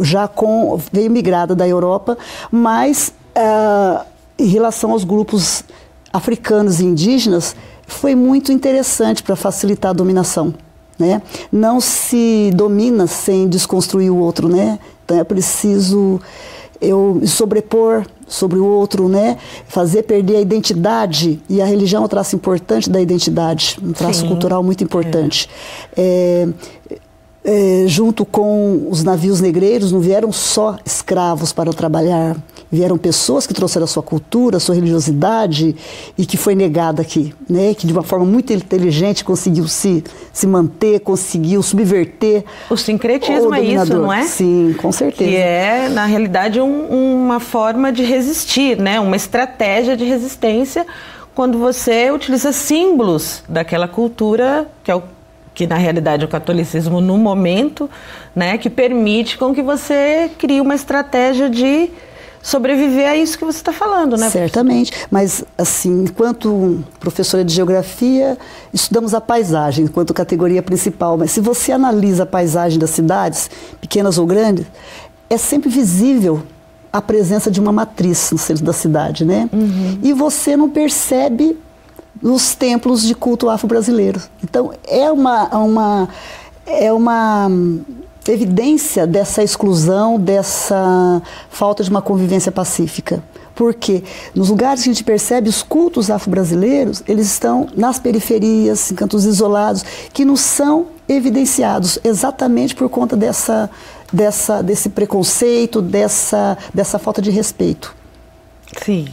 já 0.00 0.28
com 0.28 0.78
veio 0.92 1.10
migrada 1.10 1.54
da 1.54 1.66
Europa, 1.66 2.16
mas 2.52 3.12
uh, 3.34 4.04
em 4.38 4.46
relação 4.46 4.92
aos 4.92 5.04
grupos 5.04 5.64
africanos 6.12 6.80
e 6.80 6.84
indígenas, 6.84 7.56
foi 7.86 8.14
muito 8.14 8.52
interessante 8.52 9.22
para 9.22 9.36
facilitar 9.36 9.90
a 9.90 9.94
dominação. 9.94 10.54
Né? 10.98 11.20
Não 11.52 11.80
se 11.80 12.50
domina 12.54 13.06
sem 13.06 13.48
desconstruir 13.48 14.10
o 14.10 14.16
outro, 14.16 14.48
né? 14.48 14.78
Então 15.04 15.18
é 15.18 15.24
preciso 15.24 16.20
eu 16.80 17.20
sobrepor 17.26 18.06
sobre 18.26 18.58
o 18.58 18.64
outro, 18.64 19.08
né? 19.08 19.36
Fazer 19.68 20.02
perder 20.02 20.36
a 20.36 20.40
identidade 20.40 21.40
e 21.48 21.60
a 21.60 21.64
religião 21.64 22.02
é 22.02 22.04
um 22.06 22.08
traço 22.08 22.36
importante 22.36 22.90
da 22.90 23.00
identidade, 23.00 23.78
um 23.82 23.92
traço 23.92 24.20
Sim. 24.20 24.28
cultural 24.28 24.62
muito 24.62 24.82
importante. 24.82 25.48
É. 25.96 26.48
É, 27.46 27.82
é, 27.84 27.84
junto 27.86 28.24
com 28.24 28.88
os 28.90 29.04
navios 29.04 29.40
negreiros, 29.40 29.92
não 29.92 30.00
vieram 30.00 30.32
só 30.32 30.76
escravos 30.84 31.52
para 31.52 31.72
trabalhar, 31.72 32.36
vieram 32.70 32.98
pessoas 32.98 33.46
que 33.46 33.54
trouxeram 33.54 33.84
a 33.84 33.86
sua 33.86 34.02
cultura, 34.02 34.56
a 34.56 34.60
sua 34.60 34.74
religiosidade 34.74 35.76
e 36.16 36.26
que 36.26 36.36
foi 36.36 36.54
negada 36.54 37.02
aqui, 37.02 37.34
né? 37.48 37.74
que 37.74 37.86
de 37.86 37.92
uma 37.92 38.02
forma 38.02 38.24
muito 38.24 38.52
inteligente 38.52 39.24
conseguiu 39.24 39.68
se, 39.68 40.02
se 40.32 40.46
manter, 40.46 41.00
conseguiu 41.00 41.62
subverter. 41.62 42.44
O 42.68 42.76
sincretismo 42.76 43.50
o 43.50 43.54
é 43.54 43.60
isso, 43.62 43.94
não 43.94 44.12
é? 44.12 44.22
Sim, 44.24 44.74
com 44.80 44.90
certeza. 44.90 45.30
Que 45.30 45.36
é, 45.36 45.88
na 45.88 46.06
realidade, 46.06 46.60
um, 46.60 47.24
uma 47.24 47.40
forma 47.40 47.92
de 47.92 48.02
resistir, 48.02 48.78
né? 48.78 48.98
uma 48.98 49.16
estratégia 49.16 49.96
de 49.96 50.04
resistência 50.04 50.86
quando 51.34 51.58
você 51.58 52.10
utiliza 52.10 52.50
símbolos 52.50 53.44
daquela 53.46 53.86
cultura, 53.86 54.66
que 54.82 54.90
é 54.90 54.94
o 54.94 55.02
que 55.56 55.66
na 55.66 55.76
realidade 55.76 56.22
é 56.22 56.26
o 56.26 56.28
catolicismo 56.28 57.00
no 57.00 57.16
momento, 57.16 57.88
né, 58.34 58.58
que 58.58 58.68
permite 58.68 59.38
com 59.38 59.54
que 59.54 59.62
você 59.62 60.30
crie 60.38 60.60
uma 60.60 60.74
estratégia 60.74 61.48
de 61.48 61.88
sobreviver 62.46 63.10
a 63.10 63.16
isso 63.16 63.36
que 63.36 63.44
você 63.44 63.58
está 63.58 63.72
falando, 63.72 64.16
né? 64.16 64.30
Certamente, 64.30 64.92
mas 65.10 65.44
assim, 65.58 66.04
enquanto 66.04 66.78
professora 67.00 67.44
de 67.44 67.52
geografia, 67.52 68.38
estudamos 68.72 69.14
a 69.14 69.20
paisagem 69.20 69.86
enquanto 69.86 70.14
categoria 70.14 70.62
principal, 70.62 71.18
mas 71.18 71.32
se 71.32 71.40
você 71.40 71.72
analisa 71.72 72.22
a 72.22 72.26
paisagem 72.26 72.78
das 72.78 72.90
cidades, 72.90 73.50
pequenas 73.80 74.16
ou 74.16 74.26
grandes, 74.26 74.64
é 75.28 75.36
sempre 75.36 75.68
visível 75.68 76.40
a 76.92 77.02
presença 77.02 77.50
de 77.50 77.58
uma 77.58 77.72
matriz 77.72 78.30
no 78.30 78.38
centro 78.38 78.64
da 78.64 78.72
cidade, 78.72 79.24
né? 79.24 79.50
Uhum. 79.52 79.98
E 80.00 80.12
você 80.12 80.56
não 80.56 80.70
percebe 80.70 81.58
nos 82.22 82.54
templos 82.54 83.02
de 83.02 83.16
culto 83.16 83.50
afro-brasileiro. 83.50 84.22
Então, 84.44 84.72
é 84.86 85.10
uma, 85.10 85.48
uma, 85.58 86.08
é 86.64 86.92
uma 86.92 87.50
evidência 88.32 89.06
dessa 89.06 89.42
exclusão, 89.42 90.18
dessa 90.18 91.22
falta 91.50 91.82
de 91.82 91.90
uma 91.90 92.02
convivência 92.02 92.50
pacífica. 92.50 93.22
Porque 93.54 94.04
nos 94.34 94.50
lugares 94.50 94.82
que 94.82 94.90
a 94.90 94.92
gente 94.92 95.04
percebe 95.04 95.48
os 95.48 95.62
cultos 95.62 96.10
afro-brasileiros, 96.10 97.02
eles 97.08 97.26
estão 97.26 97.68
nas 97.74 97.98
periferias, 97.98 98.90
em 98.90 98.94
cantos 98.94 99.24
isolados, 99.24 99.82
que 100.12 100.24
não 100.24 100.36
são 100.36 100.88
evidenciados 101.08 101.98
exatamente 102.04 102.74
por 102.74 102.88
conta 102.90 103.16
dessa, 103.16 103.70
dessa, 104.12 104.62
desse 104.62 104.90
preconceito, 104.90 105.80
dessa, 105.80 106.58
dessa 106.74 106.98
falta 106.98 107.22
de 107.22 107.30
respeito. 107.30 107.94
Sim. 108.84 109.08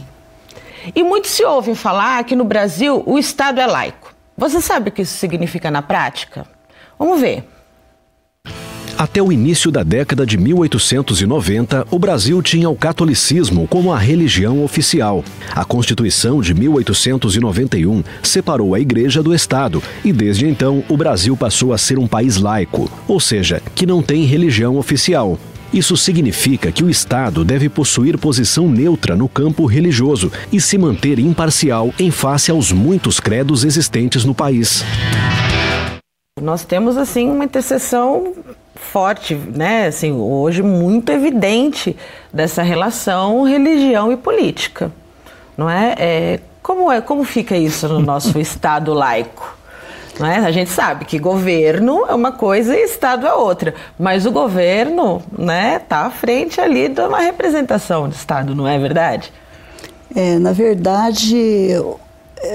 E 0.94 1.02
muito 1.02 1.28
se 1.28 1.42
ouve 1.44 1.74
falar 1.74 2.22
que 2.24 2.36
no 2.36 2.44
Brasil 2.44 3.02
o 3.06 3.18
Estado 3.18 3.60
é 3.60 3.66
laico. 3.66 4.12
Você 4.36 4.60
sabe 4.60 4.90
o 4.90 4.92
que 4.92 5.02
isso 5.02 5.16
significa 5.16 5.70
na 5.70 5.80
prática? 5.80 6.46
Vamos 6.98 7.20
ver. 7.20 7.48
Até 8.96 9.20
o 9.20 9.32
início 9.32 9.72
da 9.72 9.82
década 9.82 10.24
de 10.24 10.38
1890, 10.38 11.88
o 11.90 11.98
Brasil 11.98 12.40
tinha 12.40 12.70
o 12.70 12.76
catolicismo 12.76 13.66
como 13.66 13.92
a 13.92 13.98
religião 13.98 14.62
oficial. 14.62 15.24
A 15.50 15.64
Constituição 15.64 16.40
de 16.40 16.54
1891 16.54 18.04
separou 18.22 18.72
a 18.72 18.78
Igreja 18.78 19.20
do 19.20 19.34
Estado 19.34 19.82
e, 20.04 20.12
desde 20.12 20.46
então, 20.46 20.84
o 20.88 20.96
Brasil 20.96 21.36
passou 21.36 21.72
a 21.72 21.78
ser 21.78 21.98
um 21.98 22.06
país 22.06 22.36
laico, 22.36 22.88
ou 23.08 23.18
seja, 23.18 23.60
que 23.74 23.84
não 23.84 24.00
tem 24.00 24.24
religião 24.24 24.76
oficial. 24.76 25.40
Isso 25.72 25.96
significa 25.96 26.70
que 26.70 26.84
o 26.84 26.88
Estado 26.88 27.44
deve 27.44 27.68
possuir 27.68 28.16
posição 28.16 28.68
neutra 28.68 29.16
no 29.16 29.28
campo 29.28 29.66
religioso 29.66 30.30
e 30.52 30.60
se 30.60 30.78
manter 30.78 31.18
imparcial 31.18 31.92
em 31.98 32.12
face 32.12 32.48
aos 32.48 32.70
muitos 32.70 33.18
credos 33.18 33.64
existentes 33.64 34.24
no 34.24 34.36
país. 34.36 34.84
Nós 36.40 36.64
temos 36.64 36.96
assim 36.96 37.28
uma 37.28 37.44
interseção 37.44 38.34
forte, 38.84 39.34
né? 39.34 39.86
Assim, 39.86 40.12
hoje 40.12 40.62
muito 40.62 41.10
evidente 41.10 41.96
dessa 42.32 42.62
relação 42.62 43.42
religião 43.44 44.12
e 44.12 44.16
política, 44.16 44.92
não 45.56 45.68
é? 45.68 45.94
é 45.98 46.40
como 46.62 46.90
é 46.90 47.00
como 47.00 47.24
fica 47.24 47.56
isso 47.56 47.88
no 47.88 48.00
nosso 48.00 48.38
Estado 48.40 48.92
laico? 48.94 49.54
É? 50.20 50.36
A 50.38 50.52
gente 50.52 50.70
sabe 50.70 51.04
que 51.04 51.18
governo 51.18 52.04
é 52.08 52.14
uma 52.14 52.30
coisa 52.30 52.76
e 52.76 52.84
Estado 52.84 53.26
é 53.26 53.34
outra, 53.34 53.74
mas 53.98 54.24
o 54.24 54.30
governo 54.30 55.20
né, 55.36 55.80
tá 55.80 56.06
à 56.06 56.10
frente 56.10 56.60
ali 56.60 56.88
de 56.88 57.00
uma 57.00 57.18
representação 57.18 58.08
de 58.08 58.14
Estado, 58.14 58.54
não 58.54 58.66
é 58.66 58.78
verdade? 58.78 59.32
É, 60.14 60.38
na 60.38 60.52
verdade, 60.52 61.36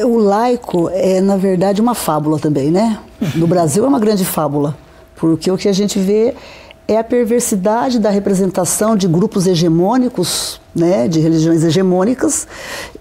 o 0.06 0.18
laico 0.18 0.90
é, 0.94 1.20
na 1.20 1.36
verdade, 1.36 1.82
uma 1.82 1.94
fábula 1.94 2.40
também, 2.40 2.72
né? 2.72 2.98
No 3.36 3.46
Brasil 3.46 3.84
é 3.84 3.88
uma 3.88 4.00
grande 4.00 4.24
fábula, 4.24 4.78
porque 5.20 5.52
o 5.52 5.58
que 5.58 5.68
a 5.68 5.74
gente 5.74 6.00
vê 6.00 6.34
é 6.88 6.98
a 6.98 7.04
perversidade 7.04 8.00
da 8.00 8.10
representação 8.10 8.96
de 8.96 9.08
grupos 9.08 9.46
hegemônicos, 9.46 10.60
né, 10.74 11.08
de 11.08 11.20
religiões 11.20 11.64
hegemônicas, 11.64 12.48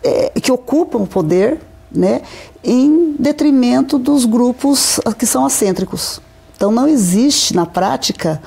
é, 0.03 0.31
que 0.41 0.53
ocupam 0.53 0.99
o 0.99 1.07
poder 1.07 1.59
né, 1.91 2.21
em 2.63 3.15
detrimento 3.19 3.99
dos 3.99 4.27
grupos 4.27 5.01
que 5.19 5.25
são 5.25 5.47
acêntricos. 5.47 6.21
Então 6.55 6.71
não 6.71 6.87
existe 6.87 7.55
na 7.55 7.65
prática 7.65 8.43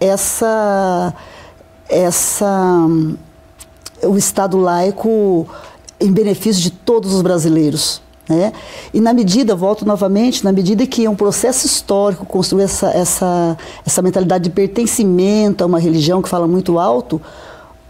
essa 0.00 1.12
essa 1.88 2.86
o 4.02 4.16
Estado 4.16 4.56
laico 4.56 5.46
em 6.00 6.10
benefício 6.10 6.62
de 6.62 6.70
todos 6.70 7.12
os 7.12 7.22
brasileiros. 7.22 8.00
Né? 8.28 8.52
E 8.92 9.00
na 9.00 9.12
medida, 9.12 9.54
volto 9.54 9.84
novamente, 9.84 10.44
na 10.44 10.52
medida 10.52 10.86
que 10.86 11.04
é 11.04 11.10
um 11.10 11.14
processo 11.14 11.66
histórico 11.66 12.26
construir 12.26 12.64
essa, 12.64 12.88
essa, 12.88 13.56
essa 13.86 14.02
mentalidade 14.02 14.44
de 14.44 14.50
pertencimento 14.50 15.62
a 15.62 15.66
uma 15.66 15.78
religião 15.78 16.20
que 16.20 16.28
fala 16.28 16.46
muito 16.46 16.78
alto, 16.78 17.20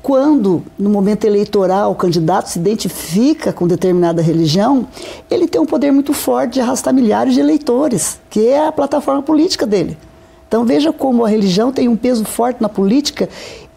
quando, 0.02 0.62
no 0.78 0.88
momento 0.88 1.24
eleitoral, 1.24 1.90
o 1.90 1.94
candidato 1.96 2.48
se 2.48 2.60
identifica 2.60 3.52
com 3.52 3.66
determinada 3.66 4.22
religião, 4.22 4.86
ele 5.28 5.48
tem 5.48 5.60
um 5.60 5.66
poder 5.66 5.90
muito 5.90 6.12
forte 6.12 6.54
de 6.54 6.60
arrastar 6.60 6.94
milhares 6.94 7.34
de 7.34 7.40
eleitores, 7.40 8.20
que 8.30 8.46
é 8.46 8.68
a 8.68 8.70
plataforma 8.70 9.20
política 9.22 9.66
dele. 9.66 9.98
Então 10.46 10.64
veja 10.64 10.92
como 10.92 11.24
a 11.24 11.28
religião 11.28 11.72
tem 11.72 11.88
um 11.88 11.96
peso 11.96 12.24
forte 12.24 12.62
na 12.62 12.68
política 12.68 13.28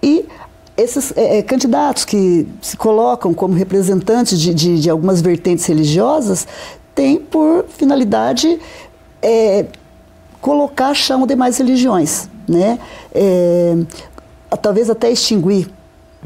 e 0.03 0.25
esses 0.79 1.13
é, 1.15 1.39
é 1.39 1.41
candidatos 1.41 2.05
que 2.05 2.47
se 2.61 2.77
colocam 2.77 3.33
como 3.33 3.53
representantes 3.53 4.39
de, 4.39 4.53
de, 4.53 4.79
de 4.79 4.89
algumas 4.89 5.21
vertentes 5.21 5.65
religiosas 5.65 6.47
têm 6.95 7.17
por 7.17 7.65
finalidade 7.67 8.59
é, 9.21 9.65
colocar 10.41 10.93
chão 10.93 11.27
demais 11.27 11.57
religiões, 11.57 12.29
né? 12.47 12.79
É, 13.13 13.75
talvez 14.61 14.89
até 14.89 15.11
extinguir 15.11 15.69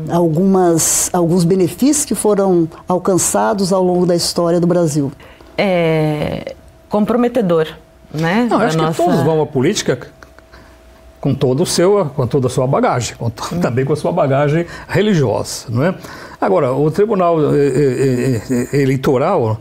algumas, 0.09 1.09
alguns 1.13 1.43
benefícios 1.43 2.05
que 2.05 2.15
foram 2.15 2.67
alcançados 2.87 3.73
ao 3.73 3.83
longo 3.83 4.05
da 4.05 4.15
história 4.15 4.59
do 4.59 4.67
Brasil? 4.67 5.11
É 5.57 6.55
comprometedor, 6.93 7.67
né? 8.13 8.47
Não, 8.47 8.59
acho 8.59 8.77
nossa... 8.77 8.91
que 8.91 9.09
todos 9.09 9.23
vão 9.23 9.41
à 9.41 9.47
política 9.47 9.99
com 11.23 11.33
todo 11.33 11.63
o 11.63 11.65
seu, 11.65 12.11
com 12.17 12.27
toda 12.27 12.47
a 12.47 12.49
sua 12.49 12.67
bagagem, 12.67 13.15
com, 13.15 13.27
hum. 13.27 13.59
também 13.61 13.85
com 13.85 13.93
a 13.93 13.95
sua 13.95 14.11
bagagem 14.11 14.65
religiosa, 14.89 15.67
não 15.69 15.81
é? 15.81 15.95
Agora, 16.41 16.73
o 16.73 16.91
Tribunal 16.91 17.39
eh, 17.55 17.57
eh, 17.57 18.41
eh, 18.73 18.81
Eleitoral 18.81 19.57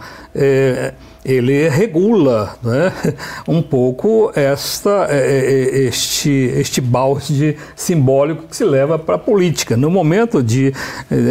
ele 1.25 1.69
regula 1.69 2.57
né, 2.65 2.93
um 3.47 3.63
pouco 3.63 4.33
esta, 4.35 5.07
este, 5.13 6.31
este 6.57 6.81
balde 6.81 7.57
simbólico 7.77 8.49
que 8.49 8.57
se 8.57 8.65
leva 8.65 8.99
para 8.99 9.15
a 9.15 9.19
política. 9.19 9.77
No 9.77 9.89
momento 9.89 10.43
de, 10.43 10.75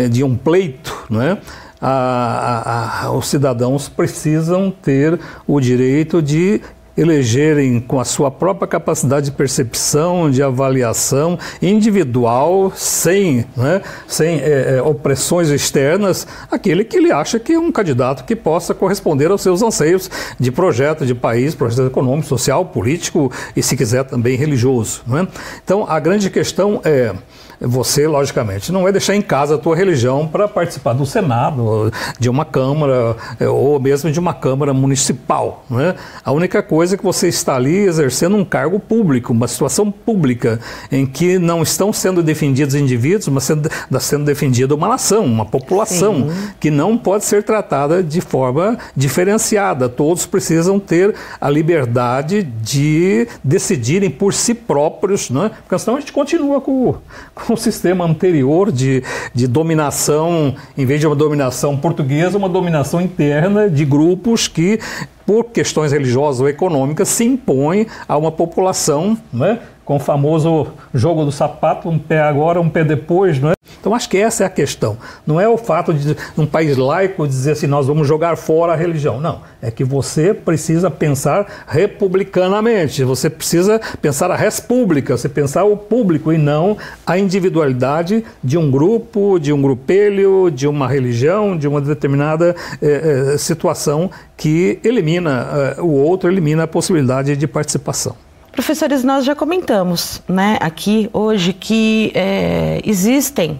de 0.09 0.23
um 0.23 0.37
pleito, 0.37 1.07
né, 1.09 1.39
a, 1.81 3.03
a, 3.07 3.11
os 3.11 3.27
cidadãos 3.27 3.89
precisam 3.89 4.71
ter 4.71 5.19
o 5.45 5.59
direito 5.59 6.21
de 6.21 6.61
elegerem 6.97 7.79
com 7.79 7.99
a 7.99 8.05
sua 8.05 8.29
própria 8.29 8.67
capacidade 8.67 9.25
de 9.27 9.31
percepção, 9.31 10.29
de 10.29 10.43
avaliação 10.43 11.37
individual, 11.61 12.71
sem, 12.75 13.45
né, 13.55 13.81
sem 14.07 14.39
é, 14.39 14.77
é, 14.77 14.81
opressões 14.81 15.49
externas, 15.49 16.27
aquele 16.49 16.83
que 16.83 16.97
ele 16.97 17.11
acha 17.11 17.39
que 17.39 17.53
é 17.53 17.59
um 17.59 17.71
candidato 17.71 18.25
que 18.25 18.35
possa 18.35 18.73
corresponder 18.73 19.31
aos 19.31 19.41
seus 19.41 19.61
anseios 19.61 20.09
de 20.39 20.51
projeto 20.51 21.05
de 21.05 21.15
país, 21.15 21.55
projeto 21.55 21.87
econômico, 21.87 22.27
social, 22.27 22.65
político 22.65 23.31
e, 23.55 23.63
se 23.63 23.75
quiser, 23.75 24.03
também 24.03 24.35
religioso. 24.35 25.01
Né? 25.07 25.27
Então, 25.63 25.85
a 25.87 25.99
grande 25.99 26.29
questão 26.29 26.81
é 26.83 27.13
você, 27.61 28.07
logicamente, 28.07 28.71
não 28.71 28.83
vai 28.83 28.91
deixar 28.91 29.15
em 29.15 29.21
casa 29.21 29.55
a 29.55 29.57
tua 29.57 29.75
religião 29.75 30.27
para 30.27 30.47
participar 30.47 30.93
do 30.93 31.05
Senado, 31.05 31.91
de 32.19 32.29
uma 32.29 32.43
Câmara, 32.43 33.15
ou 33.39 33.79
mesmo 33.79 34.11
de 34.11 34.19
uma 34.19 34.33
Câmara 34.33 34.73
municipal. 34.73 35.63
Né? 35.69 35.95
A 36.25 36.31
única 36.31 36.63
coisa 36.63 36.95
é 36.95 36.97
que 36.97 37.03
você 37.03 37.27
está 37.27 37.55
ali 37.55 37.77
exercendo 37.77 38.35
um 38.35 38.43
cargo 38.43 38.79
público, 38.79 39.31
uma 39.31 39.47
situação 39.47 39.91
pública, 39.91 40.59
em 40.91 41.05
que 41.05 41.37
não 41.37 41.61
estão 41.61 41.93
sendo 41.93 42.23
defendidos 42.23 42.73
indivíduos, 42.73 43.27
mas 43.27 43.43
sendo, 43.43 43.69
sendo 43.99 44.25
defendida 44.25 44.73
uma 44.73 44.87
nação, 44.87 45.23
uma 45.23 45.45
população, 45.45 46.29
Sim. 46.29 46.49
que 46.59 46.71
não 46.71 46.97
pode 46.97 47.25
ser 47.25 47.43
tratada 47.43 48.01
de 48.01 48.21
forma 48.21 48.77
diferenciada. 48.95 49.87
Todos 49.87 50.25
precisam 50.25 50.79
ter 50.79 51.13
a 51.39 51.49
liberdade 51.49 52.41
de 52.41 53.27
decidirem 53.43 54.09
por 54.09 54.33
si 54.33 54.53
próprios, 54.55 55.29
né? 55.29 55.51
porque 55.61 55.77
senão 55.77 55.97
a 55.97 55.99
gente 55.99 56.11
continua 56.11 56.59
com, 56.59 56.95
com 57.35 57.50
o 57.53 57.57
sistema 57.57 58.05
anterior 58.05 58.71
de, 58.71 59.03
de 59.33 59.47
dominação, 59.47 60.55
em 60.77 60.85
vez 60.85 60.99
de 60.99 61.07
uma 61.07 61.15
dominação 61.15 61.77
portuguesa, 61.77 62.37
uma 62.37 62.49
dominação 62.49 63.01
interna 63.01 63.69
de 63.69 63.85
grupos 63.85 64.47
que 64.47 64.79
por 65.25 65.45
questões 65.45 65.91
religiosas 65.91 66.41
ou 66.41 66.49
econômicas, 66.49 67.07
se 67.07 67.23
impõem 67.23 67.87
a 68.07 68.17
uma 68.17 68.31
população, 68.31 69.17
né, 69.31 69.59
com 69.91 69.97
o 69.97 69.99
famoso 69.99 70.67
jogo 70.93 71.25
do 71.25 71.33
sapato, 71.33 71.89
um 71.89 71.99
pé 71.99 72.21
agora, 72.21 72.61
um 72.61 72.69
pé 72.69 72.81
depois, 72.81 73.41
não 73.41 73.49
é? 73.49 73.53
Então 73.77 73.93
acho 73.93 74.09
que 74.09 74.15
essa 74.15 74.43
é 74.43 74.47
a 74.47 74.49
questão. 74.49 74.97
Não 75.27 75.37
é 75.37 75.49
o 75.49 75.57
fato 75.57 75.93
de 75.93 76.15
um 76.37 76.45
país 76.45 76.77
laico 76.77 77.27
dizer 77.27 77.51
assim, 77.51 77.67
nós 77.67 77.87
vamos 77.87 78.07
jogar 78.07 78.37
fora 78.37 78.71
a 78.71 78.75
religião. 78.77 79.19
Não. 79.19 79.41
É 79.61 79.69
que 79.69 79.83
você 79.83 80.33
precisa 80.33 80.89
pensar 80.89 81.65
republicanamente. 81.67 83.03
Você 83.03 83.29
precisa 83.29 83.81
pensar 84.01 84.31
a 84.31 84.35
res 84.37 84.61
pública, 84.61 85.17
você 85.17 85.27
pensar 85.27 85.65
o 85.65 85.75
público 85.75 86.31
e 86.31 86.37
não 86.37 86.77
a 87.05 87.17
individualidade 87.17 88.23
de 88.41 88.57
um 88.57 88.71
grupo, 88.71 89.39
de 89.39 89.51
um 89.51 89.61
grupelho, 89.61 90.49
de 90.49 90.69
uma 90.69 90.87
religião, 90.87 91.57
de 91.57 91.67
uma 91.67 91.81
determinada 91.81 92.55
eh, 92.81 93.33
eh, 93.33 93.37
situação 93.37 94.09
que 94.37 94.79
elimina 94.85 95.75
eh, 95.77 95.81
o 95.81 95.89
outro, 95.89 96.31
elimina 96.31 96.63
a 96.63 96.67
possibilidade 96.67 97.35
de 97.35 97.45
participação. 97.45 98.15
Professores, 98.51 99.01
nós 99.01 99.23
já 99.23 99.33
comentamos 99.33 100.21
né, 100.27 100.57
aqui 100.59 101.09
hoje 101.13 101.53
que 101.53 102.11
é, 102.13 102.81
existem 102.83 103.57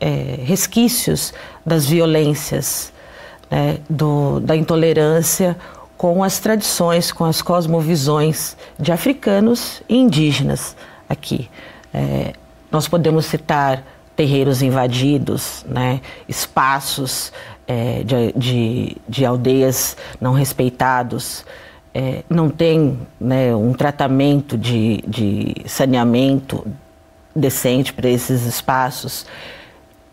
é, 0.00 0.40
resquícios 0.42 1.32
das 1.64 1.86
violências, 1.86 2.92
né, 3.48 3.78
do, 3.88 4.40
da 4.40 4.56
intolerância 4.56 5.56
com 5.96 6.24
as 6.24 6.40
tradições, 6.40 7.12
com 7.12 7.24
as 7.24 7.40
cosmovisões 7.40 8.56
de 8.76 8.90
africanos 8.90 9.80
e 9.88 9.96
indígenas 9.96 10.74
aqui. 11.08 11.48
É, 11.94 12.32
nós 12.68 12.88
podemos 12.88 13.26
citar 13.26 13.84
terreiros 14.16 14.60
invadidos, 14.60 15.64
né, 15.68 16.00
espaços 16.28 17.32
é, 17.68 18.02
de, 18.02 18.32
de, 18.32 18.96
de 19.08 19.24
aldeias 19.24 19.96
não 20.20 20.32
respeitados 20.32 21.44
é, 21.94 22.22
não 22.28 22.48
tem 22.48 22.98
né, 23.20 23.54
um 23.54 23.72
tratamento 23.72 24.56
de, 24.56 25.02
de 25.06 25.54
saneamento 25.66 26.66
decente 27.34 27.92
para 27.92 28.08
esses 28.08 28.46
espaços, 28.46 29.26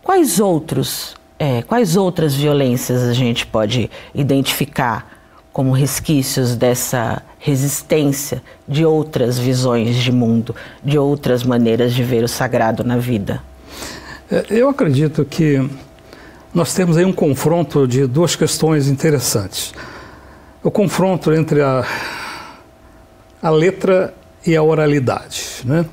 quais 0.02 0.40
outros, 0.40 1.16
é, 1.38 1.62
quais 1.62 1.96
outras 1.96 2.34
violências 2.34 3.04
a 3.04 3.14
gente 3.14 3.46
pode 3.46 3.90
identificar 4.14 5.20
como 5.52 5.72
resquícios 5.72 6.56
dessa 6.56 7.22
resistência 7.38 8.42
de 8.68 8.86
outras 8.86 9.38
visões 9.40 9.96
de 9.96 10.12
mundo, 10.12 10.56
de 10.84 10.98
outras 10.98 11.44
maneiras 11.44 11.94
de 11.94 12.04
ver 12.04 12.24
o 12.24 12.28
sagrado 12.28 12.84
na 12.84 12.98
vida? 12.98 13.42
É, 14.32 14.46
eu 14.50 14.70
acredito 14.70 15.26
que 15.26 15.70
nós 16.54 16.74
temos 16.74 16.98
aí 16.98 17.06
um 17.06 17.14
confronto 17.14 17.88
de 17.88 18.06
duas 18.06 18.36
questões 18.36 18.88
interessantes 18.88 19.74
o 20.62 20.70
confronto 20.70 21.34
entre 21.34 21.62
a, 21.62 21.86
a 23.42 23.50
letra 23.50 24.14
e 24.46 24.56
a 24.56 24.64
oralidade. 24.64 25.62
Né? 25.64 25.86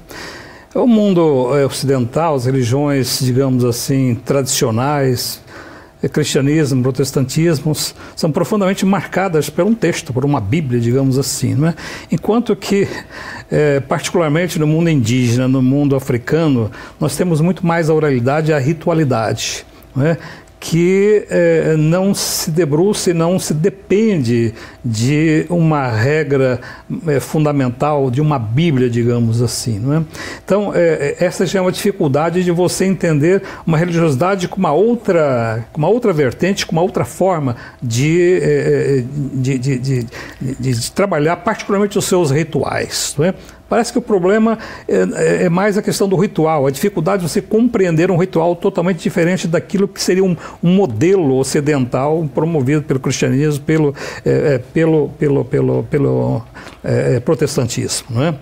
O 0.74 0.86
mundo 0.86 1.56
é, 1.56 1.64
ocidental, 1.64 2.34
as 2.34 2.46
religiões, 2.46 3.20
digamos 3.20 3.64
assim, 3.64 4.14
tradicionais, 4.24 5.40
é, 6.02 6.08
cristianismo, 6.08 6.82
protestantismo, 6.82 7.74
são 8.14 8.30
profundamente 8.30 8.84
marcadas 8.84 9.48
por 9.48 9.64
um 9.64 9.74
texto, 9.74 10.12
por 10.12 10.24
uma 10.24 10.40
Bíblia, 10.40 10.80
digamos 10.80 11.16
assim. 11.16 11.54
Não 11.54 11.68
é? 11.68 11.74
Enquanto 12.10 12.54
que, 12.56 12.88
é, 13.50 13.80
particularmente 13.80 14.58
no 14.58 14.66
mundo 14.66 14.90
indígena, 14.90 15.46
no 15.46 15.62
mundo 15.62 15.94
africano, 15.94 16.70
nós 17.00 17.16
temos 17.16 17.40
muito 17.40 17.64
mais 17.64 17.88
a 17.88 17.94
oralidade 17.94 18.50
e 18.50 18.54
a 18.54 18.58
ritualidade. 18.58 19.64
Não 19.94 20.04
é? 20.04 20.18
Que 20.68 21.24
eh, 21.30 21.76
não 21.78 22.12
se 22.12 22.50
debruça 22.50 23.12
e 23.12 23.14
não 23.14 23.38
se 23.38 23.54
depende 23.54 24.52
de 24.84 25.46
uma 25.48 25.86
regra 25.86 26.60
eh, 27.06 27.20
fundamental, 27.20 28.10
de 28.10 28.20
uma 28.20 28.36
Bíblia, 28.36 28.90
digamos 28.90 29.40
assim. 29.40 29.78
Não 29.78 29.94
é? 29.94 30.02
Então, 30.44 30.72
eh, 30.74 31.14
essa 31.20 31.46
já 31.46 31.60
é 31.60 31.62
uma 31.62 31.70
dificuldade 31.70 32.42
de 32.42 32.50
você 32.50 32.84
entender 32.84 33.44
uma 33.64 33.78
religiosidade 33.78 34.48
com 34.48 34.56
uma 34.56 34.72
outra, 34.72 35.64
com 35.72 35.78
uma 35.78 35.88
outra 35.88 36.12
vertente, 36.12 36.66
com 36.66 36.72
uma 36.72 36.82
outra 36.82 37.04
forma 37.04 37.54
de, 37.80 39.04
de, 39.34 39.58
de, 39.58 40.06
de, 40.40 40.90
trabalhar, 40.90 41.36
particularmente 41.36 41.96
os 41.96 42.06
seus 42.06 42.32
rituais. 42.32 43.14
Não 43.16 43.24
é? 43.24 43.34
Parece 43.68 43.92
que 43.92 43.98
o 43.98 44.02
problema 44.02 44.58
é, 44.88 44.96
é, 44.96 45.44
é, 45.44 45.48
mais 45.48 45.76
a 45.76 45.82
questão 45.82 46.08
do 46.08 46.16
ritual, 46.16 46.66
a 46.66 46.70
dificuldade 46.70 47.22
de 47.24 47.28
você 47.28 47.42
compreender 47.42 48.10
um 48.10 48.16
ritual 48.16 48.54
totalmente 48.54 49.02
diferente 49.02 49.48
daquilo 49.48 49.88
que 49.88 50.00
seria 50.00 50.24
um, 50.24 50.36
um 50.62 50.74
modelo 50.74 51.36
ocidental 51.36 52.28
promovido 52.32 52.82
pelo 52.82 53.00
cristianismo, 53.00 53.64
pelo, 53.64 53.94
é, 54.24 54.54
é 54.54 54.58
pelo, 54.58 55.08
pelo, 55.18 55.44
pelo, 55.44 55.82
pelo 55.84 56.42
é, 56.84 57.16
é, 57.16 57.20
protestantismo. 57.20 58.06
Não 58.10 58.22
é? 58.22 58.34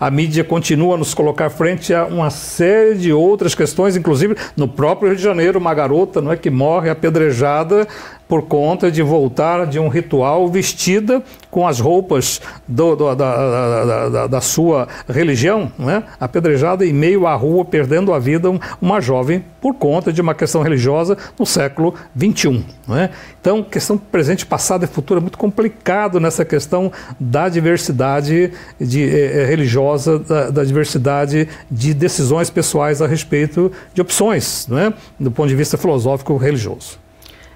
A 0.00 0.10
mídia 0.10 0.42
continua 0.42 0.94
a 0.94 0.98
nos 0.98 1.12
colocar 1.12 1.50
frente 1.50 1.92
a 1.92 2.06
uma 2.06 2.30
série 2.30 2.94
de 2.94 3.12
outras 3.12 3.54
questões, 3.54 3.96
inclusive 3.96 4.34
no 4.56 4.66
próprio 4.66 5.08
Rio 5.08 5.16
de 5.16 5.22
Janeiro, 5.22 5.58
uma 5.58 5.74
garota 5.74 6.22
não 6.22 6.32
é, 6.32 6.36
que 6.36 6.48
morre 6.48 6.88
apedrejada 6.88 7.86
por 8.30 8.42
conta 8.42 8.92
de 8.92 9.02
voltar 9.02 9.66
de 9.66 9.80
um 9.80 9.88
ritual 9.88 10.46
vestida 10.46 11.20
com 11.50 11.66
as 11.66 11.80
roupas 11.80 12.40
do, 12.66 12.94
do, 12.94 13.12
da, 13.16 14.08
da, 14.08 14.26
da, 14.28 14.40
sua 14.40 14.86
religião, 15.08 15.72
né? 15.76 16.04
apedrejada 16.20 16.86
em 16.86 16.92
meio 16.92 17.26
à 17.26 17.34
rua, 17.34 17.64
perdendo 17.64 18.14
a 18.14 18.20
vida 18.20 18.48
uma 18.80 19.00
jovem 19.00 19.44
por 19.60 19.74
conta 19.74 20.12
de 20.12 20.20
uma 20.20 20.32
questão 20.32 20.62
religiosa 20.62 21.18
no 21.36 21.44
século 21.44 21.92
XXI. 22.16 22.64
Né? 22.86 23.10
Então, 23.40 23.64
questão 23.64 23.98
presente, 23.98 24.46
passado 24.46 24.84
e 24.84 24.86
futuro 24.86 25.18
é 25.18 25.20
muito 25.20 25.36
complicado 25.36 26.20
nessa 26.20 26.44
questão 26.44 26.92
da 27.18 27.48
diversidade 27.48 28.52
de, 28.80 29.10
eh, 29.10 29.44
religiosa, 29.44 30.20
da, 30.20 30.50
da, 30.50 30.64
diversidade 30.64 31.48
de 31.68 31.92
decisões 31.92 32.48
pessoais 32.48 33.02
a 33.02 33.08
respeito 33.08 33.72
de 33.92 34.00
opções, 34.00 34.68
né? 34.68 34.94
do 35.18 35.32
ponto 35.32 35.48
de 35.48 35.56
vista 35.56 35.76
filosófico 35.76 36.36
religioso. 36.36 37.09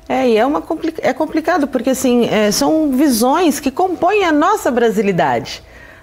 É, 0.08 0.28
e 0.28 0.36
é, 0.36 0.44
uma, 0.44 0.62
é 1.00 1.12
complicado, 1.12 1.66
porque 1.66 1.90
assim, 1.90 2.26
é, 2.26 2.50
são 2.50 2.90
visões 2.92 3.58
que 3.58 3.70
compõem 3.70 4.24
a 4.24 4.32
nossa 4.32 4.70
brasilidade. 4.70 5.62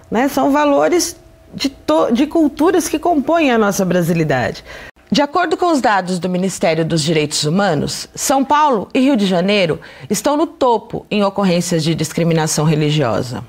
Né? 0.10 0.28
São 0.28 0.52
valores 0.52 1.16
de, 1.54 1.72
de 2.14 2.28
culturas 2.28 2.90
que 2.90 2.98
compõem 2.98 3.52
a 3.52 3.58
nossa 3.58 3.86
brasilidade. 3.86 4.64
De 5.12 5.22
acordo 5.22 5.58
com 5.58 5.72
os 5.72 5.82
dados 5.82 6.20
do 6.20 6.30
Ministério 6.30 6.86
dos 6.86 7.02
Direitos 7.02 7.44
Humanos, 7.44 8.08
São 8.16 8.46
Paulo 8.46 8.88
e 8.94 9.00
Rio 9.00 9.18
de 9.18 9.26
Janeiro 9.26 9.80
estão 10.10 10.38
no 10.38 10.48
topo 10.48 11.06
em 11.12 11.22
ocorrências 11.22 11.84
de 11.84 11.94
discriminação 11.94 12.64
religiosa. 12.64 13.44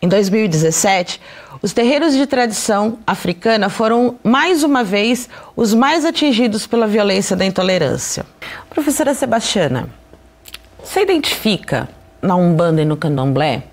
Em 0.00 0.06
2017, 0.06 1.20
os 1.60 1.72
terreiros 1.72 2.14
de 2.14 2.24
tradição 2.24 2.98
africana 3.04 3.68
foram, 3.68 4.16
mais 4.22 4.62
uma 4.62 4.84
vez, 4.84 5.28
os 5.56 5.74
mais 5.74 6.04
atingidos 6.04 6.68
pela 6.68 6.86
violência 6.86 7.34
da 7.34 7.44
intolerância. 7.44 8.24
Professora 8.70 9.12
Sebastiana, 9.12 9.88
você 10.82 11.02
identifica 11.02 11.88
na 12.22 12.36
Umbanda 12.36 12.80
e 12.80 12.84
no 12.84 12.96
Candomblé 12.96 13.64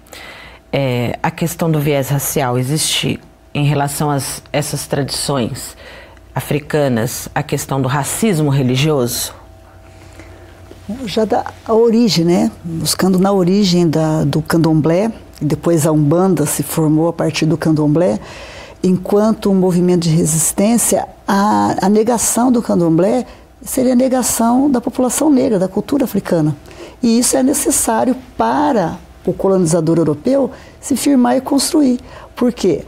é, 0.73 1.17
a 1.21 1.29
questão 1.29 1.69
do 1.69 1.79
viés 1.79 2.09
racial 2.09 2.57
existir 2.57 3.19
em 3.53 3.65
relação 3.65 4.09
a 4.09 4.17
essas 4.51 4.87
tradições 4.87 5.77
africanas, 6.33 7.29
a 7.35 7.43
questão 7.43 7.79
do 7.79 7.87
racismo 7.87 8.49
religioso? 8.49 9.33
Já 11.05 11.23
da 11.23 11.45
origem, 11.69 12.25
né? 12.25 12.51
Buscando 12.63 13.17
na 13.17 13.31
origem 13.31 13.87
da, 13.87 14.23
do 14.23 14.41
candomblé, 14.41 15.11
depois 15.41 15.85
a 15.85 15.91
Umbanda 15.91 16.45
se 16.45 16.63
formou 16.63 17.07
a 17.07 17.13
partir 17.13 17.45
do 17.45 17.57
candomblé, 17.57 18.19
enquanto 18.83 19.49
um 19.49 19.55
movimento 19.55 20.03
de 20.03 20.09
resistência, 20.09 21.07
a, 21.27 21.75
a 21.85 21.89
negação 21.89 22.51
do 22.51 22.61
candomblé 22.61 23.25
seria 23.61 23.93
a 23.93 23.95
negação 23.95 24.69
da 24.69 24.79
população 24.79 25.29
negra, 25.29 25.57
da 25.57 25.67
cultura 25.67 26.05
africana. 26.05 26.55
E 27.01 27.19
isso 27.19 27.35
é 27.35 27.43
necessário 27.43 28.15
para 28.37 28.97
o 29.25 29.33
colonizador 29.33 29.97
europeu 29.97 30.51
se 30.79 30.95
firmar 30.95 31.35
e 31.35 31.41
construir. 31.41 31.99
Porque 32.35 32.85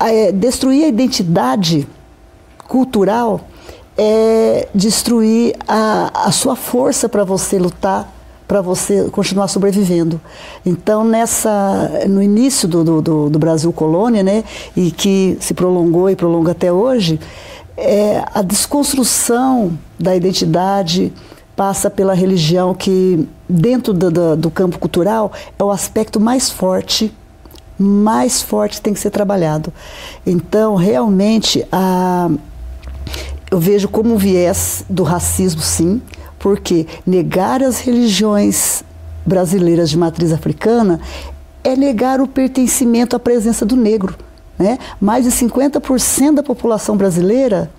é, 0.00 0.32
destruir 0.32 0.84
a 0.84 0.88
identidade 0.88 1.88
cultural 2.66 3.40
é 3.96 4.68
destruir 4.74 5.56
a, 5.66 6.28
a 6.28 6.32
sua 6.32 6.54
força 6.54 7.08
para 7.08 7.24
você 7.24 7.58
lutar, 7.58 8.12
para 8.48 8.62
você 8.62 9.10
continuar 9.10 9.46
sobrevivendo. 9.46 10.18
Então, 10.64 11.04
nessa, 11.04 12.06
no 12.08 12.22
início 12.22 12.66
do, 12.66 13.02
do, 13.02 13.28
do, 13.28 13.38
Brasil 13.38 13.70
colônia, 13.74 14.22
né, 14.22 14.42
e 14.74 14.90
que 14.90 15.36
se 15.38 15.52
prolongou 15.52 16.08
e 16.08 16.16
prolonga 16.16 16.52
até 16.52 16.72
hoje, 16.72 17.20
é, 17.76 18.24
a 18.34 18.40
desconstrução 18.40 19.78
da 20.00 20.16
identidade 20.16 21.12
passa 21.54 21.90
pela 21.90 22.14
religião 22.14 22.72
que, 22.72 23.28
dentro 23.46 23.92
do, 23.92 24.10
do, 24.10 24.36
do 24.36 24.50
campo 24.50 24.78
cultural, 24.78 25.30
é 25.58 25.62
o 25.62 25.70
aspecto 25.70 26.18
mais 26.18 26.50
forte 26.50 27.14
mais 27.80 28.42
forte 28.42 28.80
tem 28.82 28.92
que 28.92 28.98
ser 28.98 29.10
trabalhado. 29.10 29.72
Então, 30.26 30.74
realmente, 30.74 31.64
a, 31.70 32.28
eu 33.52 33.60
vejo 33.60 33.88
como 33.88 34.14
um 34.14 34.16
viés 34.16 34.84
do 34.90 35.04
racismo, 35.04 35.60
sim, 35.60 36.02
porque 36.38 36.86
negar 37.06 37.62
as 37.62 37.80
religiões 37.80 38.84
brasileiras 39.26 39.90
de 39.90 39.98
matriz 39.98 40.32
africana 40.32 41.00
é 41.62 41.76
negar 41.76 42.20
o 42.20 42.26
pertencimento 42.26 43.16
à 43.16 43.18
presença 43.18 43.66
do 43.66 43.76
negro. 43.76 44.16
Né? 44.58 44.78
Mais 45.00 45.24
de 45.24 45.30
50% 45.30 46.34
da 46.34 46.42
população 46.42 46.96
brasileira 46.96 47.70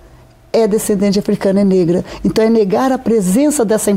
é 0.52 0.66
descendente 0.66 1.18
africana 1.18 1.60
e 1.60 1.64
negra. 1.64 2.04
Então, 2.24 2.44
é 2.44 2.50
negar 2.50 2.90
a 2.92 2.98
presença 2.98 3.64
dessa 3.64 3.90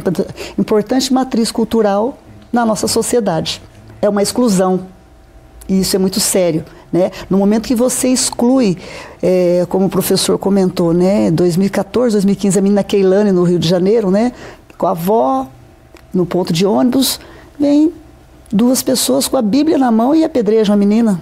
importante 0.57 1.11
matriz 1.11 1.51
cultural 1.51 2.17
na 2.51 2.65
nossa 2.65 2.87
sociedade. 2.87 3.61
É 4.01 4.07
uma 4.07 4.21
exclusão. 4.21 4.87
E 5.67 5.79
isso 5.79 5.95
é 5.95 5.99
muito 5.99 6.19
sério. 6.19 6.63
Né? 6.93 7.09
No 7.27 7.39
momento 7.39 7.67
que 7.67 7.73
você 7.73 8.09
exclui, 8.09 8.77
é, 9.19 9.65
como 9.67 9.87
o 9.87 9.89
professor 9.89 10.37
comentou, 10.37 10.93
né, 10.93 11.31
2014, 11.31 12.13
2015, 12.13 12.59
a 12.59 12.61
menina 12.61 12.83
Keilane 12.83 13.31
no 13.31 13.43
Rio 13.43 13.57
de 13.57 13.67
Janeiro, 13.67 14.11
né, 14.11 14.31
com 14.77 14.85
a 14.85 14.91
avó 14.91 15.47
no 16.13 16.23
ponto 16.23 16.53
de 16.53 16.67
ônibus, 16.67 17.19
vem 17.59 17.91
duas 18.51 18.83
pessoas 18.83 19.27
com 19.27 19.35
a 19.35 19.41
Bíblia 19.41 19.79
na 19.79 19.91
mão 19.91 20.13
e 20.13 20.23
apedrejam 20.23 20.75
a 20.75 20.77
menina. 20.77 21.19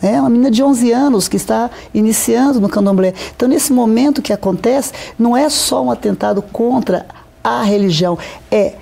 É 0.00 0.18
uma 0.18 0.30
menina 0.30 0.50
de 0.50 0.62
11 0.62 0.92
anos 0.92 1.28
que 1.28 1.36
está 1.36 1.70
iniciando 1.92 2.58
no 2.58 2.68
candomblé. 2.68 3.12
Então, 3.34 3.48
nesse 3.48 3.72
momento 3.74 4.22
que 4.22 4.32
acontece, 4.32 4.92
não 5.18 5.36
é 5.36 5.50
só 5.50 5.82
um 5.82 5.90
atentado 5.90 6.40
contra 6.40 7.04
a 7.44 7.62
religião, 7.62 8.18
é 8.50 8.74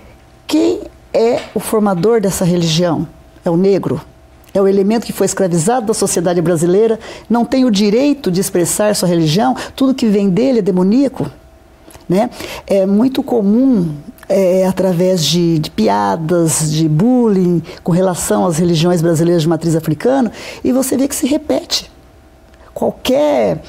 quem 0.47 0.83
é 1.13 1.41
o 1.55 1.61
formador 1.61 2.21
dessa 2.21 2.45
religião? 2.45 3.07
É 3.45 3.51
o 3.51 3.57
negro? 3.57 4.01
É 4.55 4.63
o 4.63 4.69
elemento 4.69 5.05
que 5.05 5.13
foi 5.13 5.27
escravizado 5.27 5.87
da 5.87 5.95
sociedade 5.95 6.41
brasileira, 6.41 6.99
não 7.29 7.45
tem 7.45 7.65
o 7.65 7.71
direito 7.71 8.31
de 8.31 8.41
expressar 8.41 8.95
sua 8.95 9.09
religião, 9.09 9.57
tudo 9.75 9.93
que 9.93 10.07
vem 10.07 10.31
dele 10.31 10.61
é 10.61 10.63
demoníaco. 10.63 11.29
Né? 12.09 12.31
É 12.67 12.87
muito 12.87 13.23
comum, 13.23 13.93
é, 14.29 14.65
através 14.67 15.25
de, 15.25 15.59
de, 15.59 15.71
piadas, 15.71 16.71
de 16.71 16.89
bullying 16.89 17.63
com 17.83 17.91
relação 17.91 18.47
às 18.47 18.59
religiões 18.59 19.03
brasileiras 19.03 19.43
de 19.43 19.49
matriz 19.49 19.75
africana, 19.75 20.31
e 20.63 20.71
você 20.71 20.97
vê 20.97 21.09
que 21.09 21.17
se 21.17 21.27
repete. 21.27 21.91
Qualquer 22.73 23.61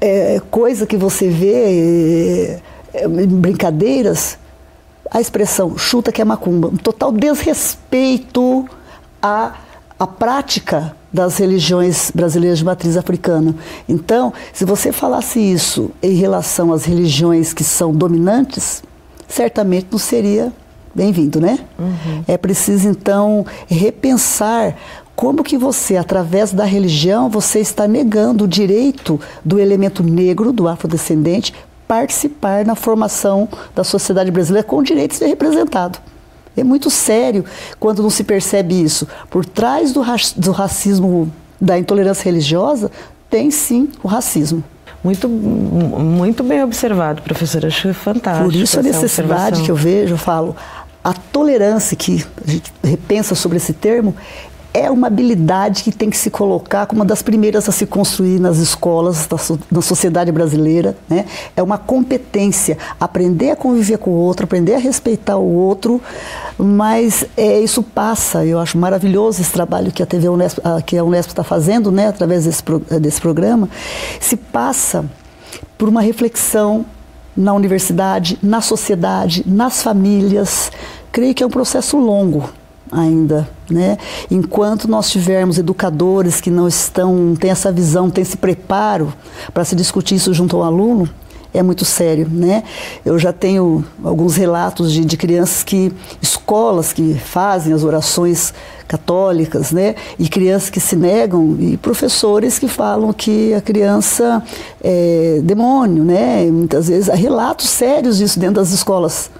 é, 0.00 0.40
coisa 0.50 0.86
que 0.86 0.98
você 0.98 1.28
vê, 1.28 2.60
é, 2.92 3.08
brincadeiras, 3.08 4.36
a 5.10 5.20
expressão 5.20 5.78
chuta 5.78 6.12
que 6.12 6.20
é 6.20 6.24
macumba, 6.24 6.68
um 6.68 6.76
total 6.76 7.10
desrespeito 7.10 8.68
a 9.22 9.54
a 9.98 10.06
prática 10.06 10.96
das 11.12 11.38
religiões 11.38 12.10
brasileiras 12.12 12.58
de 12.58 12.64
matriz 12.64 12.96
africana. 12.96 13.54
Então, 13.88 14.32
se 14.52 14.64
você 14.64 14.90
falasse 14.90 15.38
isso 15.38 15.90
em 16.02 16.14
relação 16.14 16.72
às 16.72 16.84
religiões 16.84 17.52
que 17.52 17.62
são 17.62 17.92
dominantes, 17.92 18.82
certamente 19.28 19.86
não 19.90 19.98
seria 19.98 20.52
bem-vindo, 20.94 21.40
né? 21.40 21.58
Uhum. 21.78 22.24
É 22.26 22.36
preciso 22.36 22.88
então 22.88 23.46
repensar 23.68 24.76
como 25.14 25.44
que 25.44 25.56
você, 25.56 25.96
através 25.96 26.52
da 26.52 26.64
religião, 26.64 27.30
você 27.30 27.60
está 27.60 27.86
negando 27.86 28.44
o 28.44 28.48
direito 28.48 29.20
do 29.44 29.60
elemento 29.60 30.02
negro, 30.02 30.52
do 30.52 30.66
afrodescendente, 30.66 31.54
participar 31.86 32.64
na 32.64 32.74
formação 32.74 33.48
da 33.74 33.84
sociedade 33.84 34.30
brasileira 34.30 34.66
com 34.66 34.78
o 34.78 34.82
direito 34.82 35.12
de 35.12 35.18
ser 35.18 35.26
representado. 35.26 35.98
É 36.56 36.62
muito 36.62 36.90
sério 36.90 37.44
quando 37.80 38.02
não 38.02 38.10
se 38.10 38.24
percebe 38.24 38.80
isso. 38.80 39.06
Por 39.30 39.44
trás 39.44 39.92
do, 39.92 40.02
do 40.36 40.52
racismo, 40.52 41.32
da 41.60 41.78
intolerância 41.78 42.24
religiosa, 42.24 42.90
tem 43.28 43.50
sim 43.50 43.88
o 44.02 44.08
racismo. 44.08 44.62
Muito, 45.02 45.28
muito 45.28 46.42
bem 46.42 46.62
observado, 46.62 47.20
professora. 47.22 47.68
Acho 47.68 47.92
fantástico. 47.92 48.50
Por 48.50 48.54
isso 48.54 48.78
a 48.78 48.82
necessidade 48.82 49.62
que 49.62 49.70
eu 49.70 49.76
vejo, 49.76 50.14
eu 50.14 50.18
falo, 50.18 50.56
a 51.02 51.12
tolerância, 51.12 51.94
que 51.94 52.24
a 52.46 52.50
gente 52.50 52.72
repensa 52.82 53.34
sobre 53.34 53.58
esse 53.58 53.74
termo, 53.74 54.16
é 54.74 54.90
uma 54.90 55.06
habilidade 55.06 55.84
que 55.84 55.92
tem 55.92 56.10
que 56.10 56.16
se 56.16 56.28
colocar 56.28 56.84
como 56.86 57.00
uma 57.00 57.06
das 57.06 57.22
primeiras 57.22 57.68
a 57.68 57.72
se 57.72 57.86
construir 57.86 58.40
nas 58.40 58.58
escolas, 58.58 59.28
na 59.70 59.80
sociedade 59.80 60.32
brasileira. 60.32 60.96
Né? 61.08 61.24
É 61.56 61.62
uma 61.62 61.78
competência, 61.78 62.76
aprender 62.98 63.52
a 63.52 63.56
conviver 63.56 63.98
com 63.98 64.10
o 64.10 64.14
outro, 64.14 64.44
aprender 64.44 64.74
a 64.74 64.78
respeitar 64.78 65.36
o 65.36 65.48
outro, 65.48 66.02
mas 66.58 67.24
é, 67.36 67.60
isso 67.60 67.84
passa, 67.84 68.44
eu 68.44 68.58
acho 68.58 68.76
maravilhoso 68.76 69.40
esse 69.40 69.52
trabalho 69.52 69.92
que 69.92 70.02
a 70.02 70.06
TV 70.06 70.28
Unesp, 70.28 70.58
que 70.84 70.98
a 70.98 71.04
Unesp 71.04 71.28
está 71.28 71.44
fazendo, 71.44 71.92
né, 71.92 72.08
através 72.08 72.44
desse, 72.44 72.62
desse 73.00 73.20
programa, 73.20 73.68
se 74.20 74.36
passa 74.36 75.04
por 75.78 75.88
uma 75.88 76.00
reflexão 76.00 76.84
na 77.36 77.52
universidade, 77.52 78.38
na 78.42 78.60
sociedade, 78.60 79.44
nas 79.46 79.82
famílias. 79.82 80.72
Creio 81.12 81.32
que 81.32 81.44
é 81.44 81.46
um 81.46 81.50
processo 81.50 81.96
longo 81.96 82.50
ainda, 82.94 83.48
né? 83.68 83.98
Enquanto 84.30 84.88
nós 84.88 85.10
tivermos 85.10 85.58
educadores 85.58 86.40
que 86.40 86.48
não 86.48 86.68
estão, 86.68 87.34
têm 87.38 87.50
essa 87.50 87.72
visão, 87.72 88.08
têm 88.08 88.22
esse 88.22 88.36
preparo 88.36 89.12
para 89.52 89.64
se 89.64 89.74
discutir 89.74 90.14
isso 90.14 90.32
junto 90.32 90.56
ao 90.56 90.62
aluno, 90.62 91.10
é 91.52 91.62
muito 91.62 91.84
sério, 91.84 92.28
né? 92.30 92.62
Eu 93.04 93.18
já 93.18 93.32
tenho 93.32 93.84
alguns 94.02 94.36
relatos 94.36 94.92
de, 94.92 95.04
de 95.04 95.16
crianças 95.16 95.62
que, 95.62 95.92
escolas 96.22 96.92
que 96.92 97.14
fazem 97.14 97.72
as 97.72 97.84
orações 97.84 98.54
católicas, 98.86 99.72
né? 99.72 99.94
E 100.18 100.28
crianças 100.28 100.70
que 100.70 100.80
se 100.80 100.94
negam 100.94 101.56
e 101.58 101.76
professores 101.76 102.58
que 102.58 102.68
falam 102.68 103.12
que 103.12 103.54
a 103.54 103.60
criança 103.60 104.42
é 104.82 105.40
demônio, 105.42 106.04
né? 106.04 106.44
Muitas 106.46 106.88
vezes 106.88 107.08
há 107.08 107.14
relatos 107.14 107.68
sérios 107.68 108.18
disso 108.18 108.38
dentro 108.38 108.56
das 108.56 108.70
escolas 108.70 109.30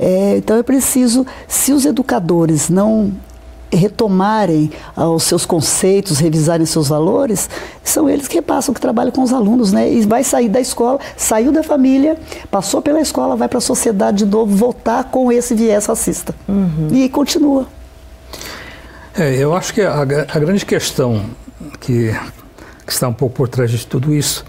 é, 0.00 0.38
então 0.38 0.56
é 0.56 0.62
preciso, 0.62 1.26
se 1.46 1.74
os 1.74 1.84
educadores 1.84 2.70
não 2.70 3.12
retomarem 3.70 4.72
ah, 4.96 5.10
os 5.10 5.24
seus 5.24 5.44
conceitos, 5.44 6.18
revisarem 6.18 6.64
seus 6.64 6.88
valores, 6.88 7.50
são 7.84 8.08
eles 8.08 8.26
que 8.26 8.36
repassam, 8.36 8.74
que 8.74 8.80
trabalham 8.80 9.12
com 9.12 9.22
os 9.22 9.32
alunos, 9.32 9.72
né? 9.72 9.92
E 9.92 10.00
vai 10.06 10.24
sair 10.24 10.48
da 10.48 10.58
escola, 10.58 10.98
saiu 11.18 11.52
da 11.52 11.62
família, 11.62 12.16
passou 12.50 12.80
pela 12.80 13.00
escola, 13.00 13.36
vai 13.36 13.46
para 13.46 13.58
a 13.58 13.60
sociedade 13.60 14.24
de 14.24 14.24
novo, 14.24 14.56
voltar 14.56 15.04
com 15.04 15.30
esse 15.30 15.54
viés 15.54 15.84
racista. 15.84 16.34
Uhum. 16.48 16.88
E 16.90 17.08
continua. 17.10 17.66
É, 19.14 19.36
eu 19.36 19.54
acho 19.54 19.74
que 19.74 19.82
a, 19.82 20.00
a 20.00 20.38
grande 20.38 20.64
questão 20.64 21.26
que, 21.78 22.10
que 22.86 22.92
está 22.92 23.06
um 23.06 23.12
pouco 23.12 23.34
por 23.34 23.48
trás 23.48 23.70
de 23.70 23.86
tudo 23.86 24.14
isso 24.14 24.44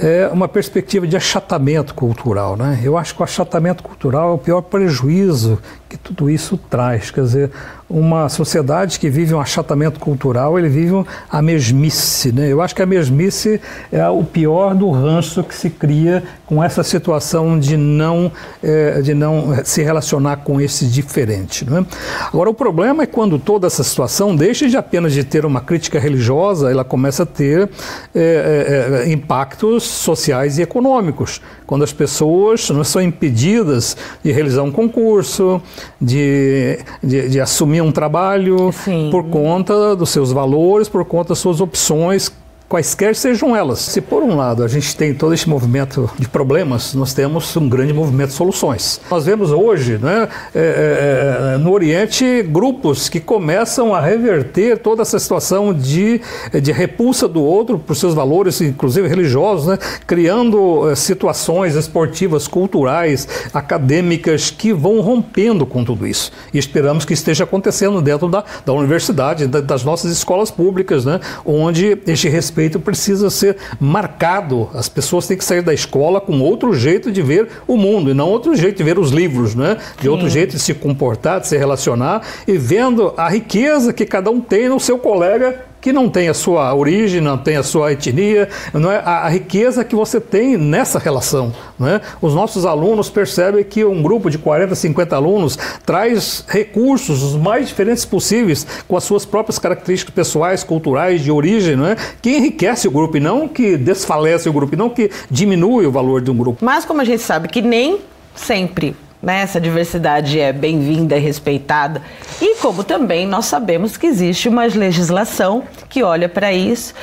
é 0.00 0.28
uma 0.28 0.48
perspectiva 0.48 1.06
de 1.06 1.16
achatamento 1.16 1.94
cultural. 1.94 2.56
Né? 2.56 2.80
Eu 2.82 2.96
acho 2.96 3.14
que 3.14 3.20
o 3.20 3.24
achatamento 3.24 3.82
cultural 3.82 4.30
é 4.30 4.34
o 4.34 4.38
pior 4.38 4.62
prejuízo 4.62 5.58
que 5.88 5.96
tudo 5.96 6.28
isso 6.30 6.56
traz. 6.56 7.10
Quer 7.10 7.22
dizer, 7.22 7.50
uma 7.88 8.28
sociedade 8.28 8.98
que 9.00 9.08
vive 9.08 9.32
um 9.32 9.40
achatamento 9.40 9.98
cultural, 9.98 10.58
ele 10.58 10.68
vive 10.68 11.04
a 11.30 11.40
mesmice. 11.40 12.30
Né? 12.32 12.52
Eu 12.52 12.60
acho 12.60 12.74
que 12.74 12.82
a 12.82 12.86
mesmice 12.86 13.60
é 13.90 14.06
o 14.08 14.22
pior 14.22 14.74
do 14.74 14.90
ranço 14.90 15.42
que 15.42 15.54
se 15.54 15.70
cria 15.70 16.22
com 16.44 16.62
essa 16.62 16.82
situação 16.82 17.58
de 17.58 17.76
não, 17.76 18.30
é, 18.62 19.00
de 19.00 19.14
não 19.14 19.54
se 19.64 19.82
relacionar 19.82 20.38
com 20.38 20.60
esse 20.60 20.86
diferente. 20.86 21.64
Né? 21.68 21.84
Agora, 22.26 22.50
o 22.50 22.54
problema 22.54 23.04
é 23.04 23.06
quando 23.06 23.38
toda 23.38 23.66
essa 23.66 23.82
situação 23.82 24.36
deixa 24.36 24.68
de 24.68 24.76
apenas 24.76 25.12
de 25.12 25.24
ter 25.24 25.46
uma 25.46 25.60
crítica 25.60 25.98
religiosa, 25.98 26.70
ela 26.70 26.84
começa 26.84 27.22
a 27.22 27.26
ter 27.26 27.70
é, 28.14 29.02
é, 29.04 29.08
é 29.08 29.12
impactos 29.12 29.82
sociais 29.84 30.58
e 30.58 30.62
econômicos. 30.62 31.40
Quando 31.66 31.84
as 31.84 31.92
pessoas 31.92 32.68
não 32.70 32.84
são 32.84 33.00
impedidas 33.00 33.96
de 34.22 34.32
realizar 34.32 34.62
um 34.62 34.72
concurso, 34.72 35.60
de, 36.00 36.78
de, 37.02 37.28
de 37.28 37.40
assumir 37.40 37.77
um 37.80 37.92
trabalho 37.92 38.72
Sim. 38.72 39.08
por 39.10 39.24
conta 39.24 39.94
dos 39.94 40.10
seus 40.10 40.32
valores, 40.32 40.88
por 40.88 41.04
conta 41.04 41.30
das 41.30 41.38
suas 41.38 41.60
opções 41.60 42.32
quaisquer 42.68 43.16
sejam 43.16 43.56
elas. 43.56 43.78
Se 43.78 44.00
por 44.00 44.22
um 44.22 44.36
lado 44.36 44.62
a 44.62 44.68
gente 44.68 44.94
tem 44.94 45.14
todo 45.14 45.32
esse 45.32 45.48
movimento 45.48 46.10
de 46.18 46.28
problemas, 46.28 46.94
nós 46.94 47.14
temos 47.14 47.56
um 47.56 47.68
grande 47.68 47.94
movimento 47.94 48.28
de 48.28 48.34
soluções. 48.34 49.00
Nós 49.10 49.24
vemos 49.24 49.50
hoje 49.50 49.98
né, 49.98 50.28
é, 50.54 51.54
é, 51.54 51.58
no 51.58 51.72
Oriente 51.72 52.42
grupos 52.42 53.08
que 53.08 53.20
começam 53.20 53.94
a 53.94 54.00
reverter 54.00 54.78
toda 54.78 55.02
essa 55.02 55.18
situação 55.18 55.72
de, 55.72 56.20
de 56.62 56.70
repulsa 56.70 57.26
do 57.26 57.42
outro 57.42 57.78
por 57.78 57.96
seus 57.96 58.12
valores, 58.12 58.60
inclusive 58.60 59.08
religiosos, 59.08 59.66
né, 59.66 59.78
criando 60.06 60.90
é, 60.90 60.94
situações 60.94 61.74
esportivas, 61.74 62.46
culturais, 62.46 63.26
acadêmicas 63.54 64.50
que 64.50 64.74
vão 64.74 65.00
rompendo 65.00 65.64
com 65.64 65.82
tudo 65.82 66.06
isso. 66.06 66.30
E 66.52 66.58
esperamos 66.58 67.06
que 67.06 67.14
esteja 67.14 67.44
acontecendo 67.44 68.02
dentro 68.02 68.28
da, 68.28 68.44
da 68.66 68.72
universidade, 68.74 69.46
da, 69.46 69.60
das 69.60 69.82
nossas 69.84 70.12
escolas 70.12 70.50
públicas, 70.50 71.06
né, 71.06 71.18
onde 71.46 71.98
este 72.06 72.28
respeito 72.28 72.57
respeito 72.58 72.80
precisa 72.80 73.30
ser 73.30 73.56
marcado. 73.78 74.68
As 74.74 74.88
pessoas 74.88 75.26
têm 75.26 75.36
que 75.36 75.44
sair 75.44 75.62
da 75.62 75.72
escola 75.72 76.20
com 76.20 76.40
outro 76.40 76.74
jeito 76.74 77.12
de 77.12 77.22
ver 77.22 77.48
o 77.66 77.76
mundo 77.76 78.10
e 78.10 78.14
não 78.14 78.28
outro 78.28 78.56
jeito 78.56 78.78
de 78.78 78.82
ver 78.82 78.98
os 78.98 79.10
livros, 79.10 79.54
né? 79.54 79.76
De 79.96 80.02
Sim. 80.02 80.08
outro 80.08 80.28
jeito 80.28 80.56
de 80.56 80.58
se 80.58 80.74
comportar, 80.74 81.40
de 81.40 81.46
se 81.46 81.56
relacionar 81.56 82.22
e 82.46 82.58
vendo 82.58 83.14
a 83.16 83.28
riqueza 83.28 83.92
que 83.92 84.04
cada 84.04 84.30
um 84.30 84.40
tem 84.40 84.68
no 84.68 84.80
seu 84.80 84.98
colega 84.98 85.67
que 85.80 85.92
não 85.92 86.08
tem 86.08 86.28
a 86.28 86.34
sua 86.34 86.74
origem, 86.74 87.20
não 87.20 87.38
tem 87.38 87.56
a 87.56 87.62
sua 87.62 87.92
etnia, 87.92 88.48
não 88.72 88.90
é 88.90 88.98
a, 88.98 89.26
a 89.26 89.28
riqueza 89.28 89.84
que 89.84 89.94
você 89.94 90.20
tem 90.20 90.56
nessa 90.56 90.98
relação. 90.98 91.52
Não 91.78 91.88
é? 91.88 92.00
Os 92.20 92.34
nossos 92.34 92.66
alunos 92.66 93.08
percebem 93.08 93.64
que 93.64 93.84
um 93.84 94.02
grupo 94.02 94.30
de 94.30 94.38
40, 94.38 94.74
50 94.74 95.16
alunos 95.16 95.58
traz 95.84 96.44
recursos 96.48 97.22
os 97.22 97.34
mais 97.34 97.68
diferentes 97.68 98.04
possíveis, 98.04 98.66
com 98.86 98.96
as 98.96 99.04
suas 99.04 99.24
próprias 99.24 99.58
características 99.58 100.14
pessoais, 100.14 100.64
culturais, 100.64 101.22
de 101.22 101.30
origem, 101.30 101.76
não 101.76 101.86
é? 101.86 101.96
que 102.20 102.36
enriquece 102.36 102.88
o 102.88 102.90
grupo 102.90 103.16
e 103.16 103.20
não 103.20 103.48
que 103.48 103.76
desfalece 103.76 104.48
o 104.48 104.52
grupo, 104.52 104.74
e 104.74 104.76
não 104.76 104.90
que 104.90 105.10
diminui 105.30 105.86
o 105.86 105.92
valor 105.92 106.20
de 106.20 106.30
um 106.30 106.36
grupo. 106.36 106.64
Mas 106.64 106.84
como 106.84 107.00
a 107.00 107.04
gente 107.04 107.22
sabe 107.22 107.48
que 107.48 107.62
nem 107.62 108.00
sempre 108.34 108.94
né, 109.22 109.40
essa 109.40 109.60
diversidade 109.60 110.38
é 110.38 110.52
bem-vinda 110.52 111.16
e 111.16 111.20
respeitada. 111.20 112.02
E 112.40 112.56
como 112.56 112.84
também 112.84 113.26
nós 113.26 113.46
sabemos 113.46 113.96
que 113.96 114.06
existe 114.06 114.48
uma 114.48 114.64
legislação 114.64 115.64
que 115.88 116.02
olha 116.02 116.28
para 116.28 116.52
isso. 116.52 116.94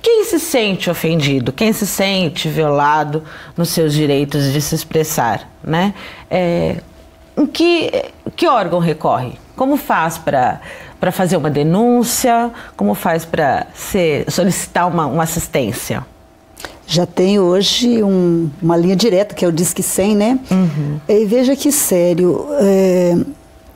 Quem 0.00 0.24
se 0.24 0.38
sente 0.38 0.90
ofendido, 0.90 1.52
quem 1.52 1.72
se 1.72 1.86
sente 1.86 2.48
violado 2.48 3.22
nos 3.56 3.70
seus 3.70 3.94
direitos 3.94 4.52
de 4.52 4.60
se 4.60 4.74
expressar, 4.74 5.48
né? 5.62 5.94
É, 6.30 6.76
em 7.36 7.46
que, 7.46 7.90
que 8.36 8.46
órgão 8.46 8.78
recorre? 8.78 9.32
Como 9.56 9.76
faz 9.76 10.18
para 10.18 10.60
fazer 11.10 11.36
uma 11.36 11.50
denúncia? 11.50 12.50
Como 12.76 12.94
faz 12.94 13.24
para 13.24 13.66
solicitar 14.28 14.86
uma, 14.88 15.06
uma 15.06 15.22
assistência? 15.22 16.04
Já 16.86 17.06
tem 17.06 17.38
hoje 17.38 18.02
um, 18.02 18.50
uma 18.60 18.76
linha 18.76 18.96
direta, 18.96 19.34
que 19.34 19.44
é 19.44 19.48
o 19.48 19.52
Disque 19.52 19.82
100, 19.82 20.16
né? 20.16 20.38
Uhum. 20.50 21.00
E 21.08 21.24
veja 21.24 21.56
que 21.56 21.72
sério, 21.72 22.46
é, 22.60 23.16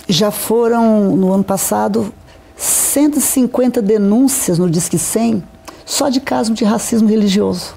já 0.08 0.30
foram, 0.30 1.16
no 1.16 1.32
ano 1.32 1.44
passado, 1.44 2.12
150 2.56 3.80
denúncias 3.80 4.58
no 4.58 4.68
Disque 4.68 4.98
100 4.98 5.42
só 5.86 6.08
de 6.08 6.20
casos 6.20 6.54
de 6.54 6.64
racismo 6.64 7.08
religioso. 7.08 7.74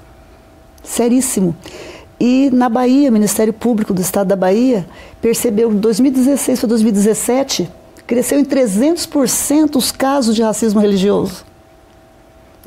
Seríssimo. 0.82 1.56
E 2.20 2.50
na 2.52 2.68
Bahia, 2.68 3.08
o 3.08 3.12
Ministério 3.12 3.52
Público 3.52 3.94
do 3.94 4.00
Estado 4.00 4.28
da 4.28 4.36
Bahia 4.36 4.86
percebeu 5.20 5.68
que 5.70 5.74
de 5.76 5.80
2016 5.80 6.60
para 6.60 6.68
2017 6.68 7.70
cresceu 8.06 8.38
em 8.38 8.44
300% 8.44 9.76
os 9.76 9.90
casos 9.90 10.36
de 10.36 10.42
racismo 10.42 10.80
religioso. 10.80 11.44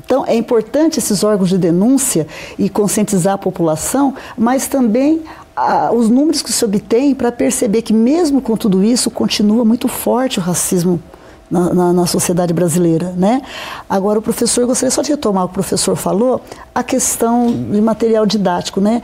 Então, 0.06 0.24
é 0.24 0.36
importante 0.36 1.00
esses 1.00 1.24
órgãos 1.24 1.48
de 1.48 1.58
denúncia 1.58 2.28
e 2.56 2.70
conscientizar 2.70 3.34
a 3.34 3.38
população, 3.38 4.14
mas 4.38 4.68
também 4.68 5.22
ah, 5.56 5.90
os 5.92 6.08
números 6.08 6.42
que 6.42 6.52
se 6.52 6.64
obtém 6.64 7.12
para 7.12 7.32
perceber 7.32 7.82
que, 7.82 7.92
mesmo 7.92 8.40
com 8.40 8.56
tudo 8.56 8.84
isso, 8.84 9.10
continua 9.10 9.64
muito 9.64 9.88
forte 9.88 10.38
o 10.38 10.42
racismo 10.42 11.02
na, 11.50 11.74
na, 11.74 11.92
na, 11.92 12.06
sociedade 12.06 12.54
brasileira, 12.54 13.14
né? 13.16 13.42
Agora, 13.90 14.20
o 14.20 14.22
professor, 14.22 14.64
gostaria 14.64 14.90
só 14.92 15.02
de 15.02 15.10
retomar 15.10 15.44
o 15.44 15.48
que 15.48 15.52
o 15.52 15.54
professor 15.54 15.96
falou, 15.96 16.40
a 16.72 16.84
questão 16.84 17.46
de 17.50 17.80
material 17.80 18.24
didático, 18.26 18.80
né? 18.80 19.02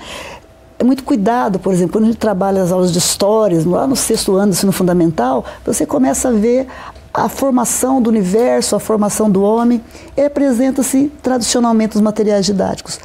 É 0.78 0.84
muito 0.84 1.04
cuidado, 1.04 1.58
por 1.58 1.72
exemplo, 1.72 1.92
quando 1.92 2.04
a 2.04 2.06
gente 2.08 2.18
trabalha 2.18 2.62
as 2.62 2.72
aulas 2.72 2.92
de 2.92 2.98
histórias, 2.98 3.64
lá 3.64 3.86
no 3.86 3.94
sexto 3.94 4.34
ano 4.34 4.50
ensino 4.50 4.72
fundamental, 4.72 5.44
você 5.64 5.86
começa 5.86 6.28
a 6.28 6.32
ver 6.32 6.66
a 7.12 7.28
formação 7.28 8.00
do 8.00 8.08
universo, 8.08 8.74
a 8.74 8.80
formação 8.80 9.30
do 9.30 9.42
homem, 9.42 9.82
apresenta-se 10.16 11.12
tradicionalmente 11.22 11.94
nos 11.94 12.02
materiais 12.02 12.46
didáticos. 12.46 12.98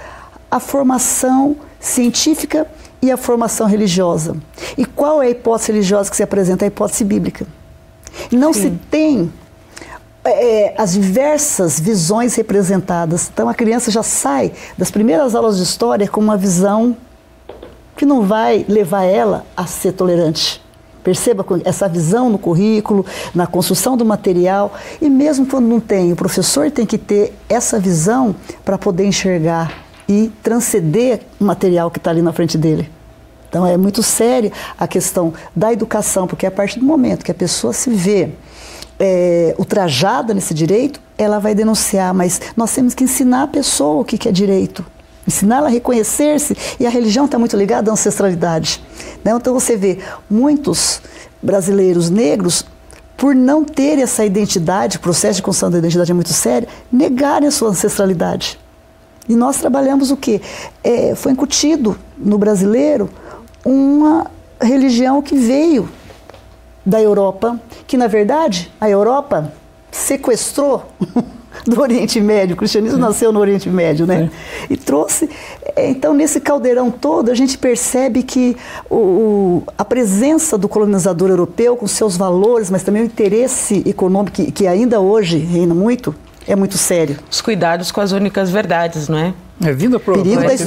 A 0.50 0.60
formação 0.60 1.58
científica 1.80 2.66
e 3.02 3.12
a 3.12 3.18
formação 3.18 3.68
religiosa. 3.68 4.36
E 4.78 4.86
qual 4.86 5.22
é 5.22 5.28
a 5.28 5.30
hipótese 5.30 5.72
religiosa 5.72 6.10
que 6.10 6.16
se 6.16 6.24
apresenta? 6.24 6.66
A 6.66 6.68
hipótese 6.68 7.04
bíblica. 7.04 7.46
Não 8.32 8.54
Sim. 8.54 8.62
se 8.62 8.70
tem 8.90 9.32
é, 10.24 10.74
as 10.78 10.94
diversas 10.94 11.80
visões 11.80 12.36
representadas. 12.36 13.30
Então 13.32 13.48
a 13.50 13.54
criança 13.54 13.92
já 13.92 14.04
sai 14.04 14.52
das 14.78 14.90
primeiras 14.90 15.36
aulas 15.36 15.58
de 15.58 15.64
história 15.64 16.08
com 16.08 16.22
uma 16.22 16.38
visão 16.38 16.96
que 17.96 18.06
não 18.06 18.22
vai 18.24 18.66
levar 18.68 19.04
ela 19.04 19.46
a 19.56 19.66
ser 19.66 19.92
tolerante. 19.92 20.62
Perceba 21.08 21.46
essa 21.64 21.88
visão 21.88 22.30
no 22.30 22.38
currículo, 22.38 23.06
na 23.34 23.48
construção 23.48 23.96
do 23.96 24.04
material. 24.04 24.74
E 25.02 25.10
mesmo 25.10 25.46
quando 25.46 25.66
não 25.66 25.80
tem, 25.80 26.12
o 26.12 26.18
professor 26.18 26.70
tem 26.70 26.86
que 26.86 26.98
ter 26.98 27.34
essa 27.48 27.80
visão 27.80 28.36
para 28.66 28.78
poder 28.78 29.06
enxergar 29.06 29.86
e 30.06 30.30
transcender 30.44 31.22
o 31.40 31.46
material 31.46 31.90
que 31.90 31.98
está 31.98 32.12
ali 32.12 32.22
na 32.22 32.34
frente 32.34 32.58
dele. 32.58 32.92
Então 33.48 33.66
é 33.66 33.78
muito 33.78 34.04
séria 34.04 34.52
a 34.78 34.86
questão 34.86 35.34
da 35.56 35.72
educação, 35.72 36.28
porque 36.28 36.46
a 36.46 36.52
partir 36.52 36.78
do 36.82 36.86
momento 36.86 37.24
que 37.24 37.32
a 37.32 37.36
pessoa 37.36 37.72
se 37.72 37.90
vê 37.90 38.32
é, 39.00 39.56
ultrajada 39.58 40.34
nesse 40.34 40.54
direito, 40.54 41.00
ela 41.18 41.40
vai 41.40 41.56
denunciar, 41.56 42.14
mas 42.14 42.42
nós 42.54 42.76
temos 42.76 42.94
que 42.94 43.06
ensinar 43.06 43.44
a 43.44 43.48
pessoa 43.48 44.02
o 44.02 44.04
que 44.04 44.28
é 44.28 44.32
direito 44.34 44.84
ensiná-la 45.28 45.68
a 45.68 45.70
reconhecer-se, 45.70 46.56
e 46.80 46.88
a 46.88 46.90
religião 46.90 47.26
está 47.26 47.38
muito 47.38 47.58
ligada 47.58 47.92
à 47.92 47.94
ancestralidade. 47.94 48.82
Né? 49.24 49.34
Então 49.36 49.54
você 49.54 49.76
vê 49.76 50.00
muitos 50.30 51.02
brasileiros 51.42 52.10
negros, 52.10 52.66
por 53.18 53.36
não 53.36 53.64
ter 53.66 54.00
essa 54.00 54.24
identidade, 54.24 54.98
o 54.98 55.00
processo 55.00 55.38
de 55.38 55.44
construção 55.44 55.72
da 55.72 55.80
identidade 55.80 56.12
é 56.12 56.14
muito 56.14 56.32
sério, 56.32 56.68
negarem 56.92 57.48
a 57.48 57.52
sua 57.52 57.70
ancestralidade. 57.70 58.60
E 59.28 59.36
nós 59.36 59.58
trabalhamos 59.58 60.12
o 60.12 60.18
quê? 60.18 60.40
É, 60.84 61.14
foi 61.16 61.32
incutido 61.34 61.98
no 62.18 62.38
brasileiro 62.38 63.10
uma 63.66 64.32
religião 64.62 65.22
que 65.22 65.36
veio 65.36 65.90
da 66.86 67.02
Europa, 67.02 67.60
que 67.86 67.98
na 67.98 68.08
verdade 68.08 68.72
a 68.80 68.90
Europa 68.90 69.52
sequestrou 69.92 70.86
do 71.66 71.80
Oriente 71.80 72.20
Médio. 72.20 72.54
O 72.56 72.58
cristianismo 72.58 72.98
Sim. 72.98 73.02
nasceu 73.02 73.32
no 73.32 73.40
Oriente 73.40 73.70
Médio, 73.70 74.06
né? 74.06 74.30
Sim. 74.30 74.68
E 74.70 74.78
trouxe. 74.78 75.30
É, 75.76 75.90
então, 75.90 76.14
nesse 76.14 76.40
caldeirão 76.40 76.92
todo, 76.92 77.32
a 77.32 77.36
gente 77.36 77.58
percebe 77.58 78.24
que 78.24 78.56
o, 78.90 79.64
a 79.78 79.86
presença 79.86 80.58
do 80.58 80.68
colonizador 80.68 81.30
europeu, 81.30 81.76
com 81.76 81.88
seus 81.88 82.18
valores, 82.18 82.70
mas 82.70 82.84
também 82.84 83.04
o 83.04 83.06
interesse 83.06 83.84
econômico, 83.86 84.36
que, 84.36 84.52
que 84.52 84.68
ainda 84.68 85.00
hoje 85.00 85.38
reina 85.38 85.74
muito, 85.74 86.14
é 86.48 86.56
muito 86.56 86.78
sério. 86.78 87.18
Os 87.30 87.42
cuidados 87.42 87.92
com 87.92 88.02
as 88.02 88.12
únicas 88.12 88.50
verdades, 88.50 89.08
não 89.08 89.18
é? 89.18 89.34
É, 89.64 89.74
vindo 89.74 90.00
para 90.00 90.14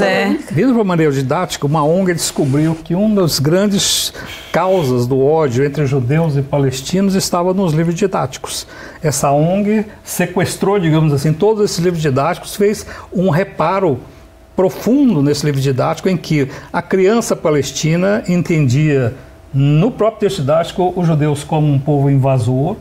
é. 0.04 0.36
vindo 0.50 0.72
para 0.72 0.82
o 0.82 0.84
maneira 0.84 1.12
didática, 1.12 1.64
uma 1.64 1.84
ONG 1.84 2.12
descobriu 2.12 2.74
que 2.74 2.92
uma 2.92 3.22
das 3.22 3.38
grandes 3.38 4.12
causas 4.52 5.06
do 5.06 5.20
ódio 5.24 5.64
entre 5.64 5.86
judeus 5.86 6.36
e 6.36 6.42
palestinos 6.42 7.14
estava 7.14 7.54
nos 7.54 7.72
livros 7.72 7.94
didáticos. 7.94 8.66
Essa 9.00 9.30
ONG 9.30 9.86
sequestrou, 10.02 10.76
digamos 10.80 11.12
assim, 11.12 11.32
todos 11.32 11.64
esses 11.64 11.78
livros 11.78 12.02
didáticos, 12.02 12.56
fez 12.56 12.84
um 13.12 13.30
reparo 13.30 14.00
profundo 14.56 15.22
nesse 15.22 15.46
livro 15.46 15.60
didático 15.60 16.08
em 16.08 16.16
que 16.16 16.48
a 16.72 16.82
criança 16.82 17.36
palestina 17.36 18.24
entendia 18.28 19.14
no 19.54 19.92
próprio 19.92 20.28
texto 20.28 20.40
didático 20.40 20.92
os 20.96 21.06
judeus 21.06 21.44
como 21.44 21.72
um 21.72 21.78
povo 21.78 22.10
invasor, 22.10 22.76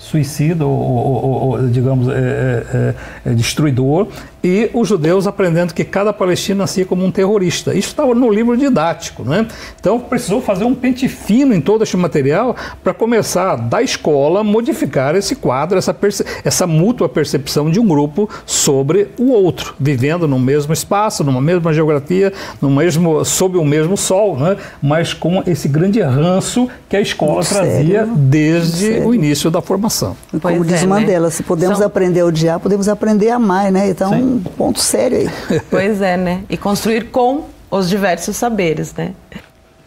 suicida 0.00 0.66
ou, 0.66 0.72
ou, 0.72 1.50
ou 1.50 1.68
digamos, 1.68 2.08
é, 2.08 2.14
é, 2.14 3.30
é, 3.30 3.34
destruidor, 3.34 4.08
e 4.42 4.70
os 4.72 4.88
judeus 4.88 5.26
aprendendo 5.26 5.74
que 5.74 5.84
cada 5.84 6.12
palestino 6.12 6.60
nascia 6.60 6.84
como 6.84 7.04
um 7.04 7.10
terrorista. 7.10 7.74
Isso 7.74 7.88
estava 7.88 8.14
no 8.14 8.30
livro 8.30 8.56
didático. 8.56 9.22
Né? 9.22 9.46
Então 9.78 10.00
precisou 10.00 10.40
fazer 10.40 10.64
um 10.64 10.74
pente 10.74 11.08
fino 11.08 11.54
em 11.54 11.60
todo 11.60 11.82
este 11.82 11.96
material 11.96 12.56
para 12.82 12.94
começar, 12.94 13.56
da 13.56 13.82
escola, 13.82 14.42
modificar 14.42 15.14
esse 15.14 15.36
quadro, 15.36 15.78
essa, 15.78 15.96
essa 16.44 16.66
mútua 16.66 17.08
percepção 17.08 17.70
de 17.70 17.78
um 17.78 17.86
grupo 17.86 18.28
sobre 18.46 19.08
o 19.18 19.30
outro, 19.30 19.74
vivendo 19.78 20.26
no 20.26 20.38
mesmo 20.38 20.72
espaço, 20.72 21.22
numa 21.22 21.40
mesma 21.40 21.72
geografia, 21.72 22.32
no 22.60 22.70
mesmo, 22.70 23.24
sob 23.24 23.58
o 23.58 23.64
mesmo 23.64 23.96
sol, 23.96 24.36
né? 24.36 24.56
mas 24.82 25.12
com 25.12 25.42
esse 25.46 25.68
grande 25.68 26.00
ranço 26.00 26.68
que 26.88 26.96
a 26.96 27.00
escola 27.00 27.34
Muito 27.34 27.48
trazia 27.48 28.00
sério? 28.00 28.14
desde 28.16 29.00
o 29.00 29.14
início 29.14 29.50
da 29.50 29.60
formação. 29.60 30.16
Como 30.30 30.40
pois 30.40 30.66
diz 30.66 30.78
é, 30.78 30.80
né? 30.80 30.86
Mandela, 30.86 31.26
né? 31.26 31.30
se 31.30 31.42
podemos 31.42 31.78
São... 31.78 31.86
aprender 31.86 32.20
a 32.20 32.26
odiar, 32.26 32.60
podemos 32.60 32.88
aprender 32.88 33.30
a 33.30 33.36
amar, 33.36 33.70
né? 33.70 33.88
Então, 33.90 34.10
Sim 34.10 34.29
um 34.30 34.40
ponto 34.40 34.80
sério 34.80 35.18
aí. 35.18 35.60
Pois 35.70 36.00
é, 36.00 36.16
né? 36.16 36.44
E 36.48 36.56
construir 36.56 37.10
com 37.10 37.46
os 37.70 37.88
diversos 37.88 38.36
saberes, 38.36 38.94
né? 38.94 39.12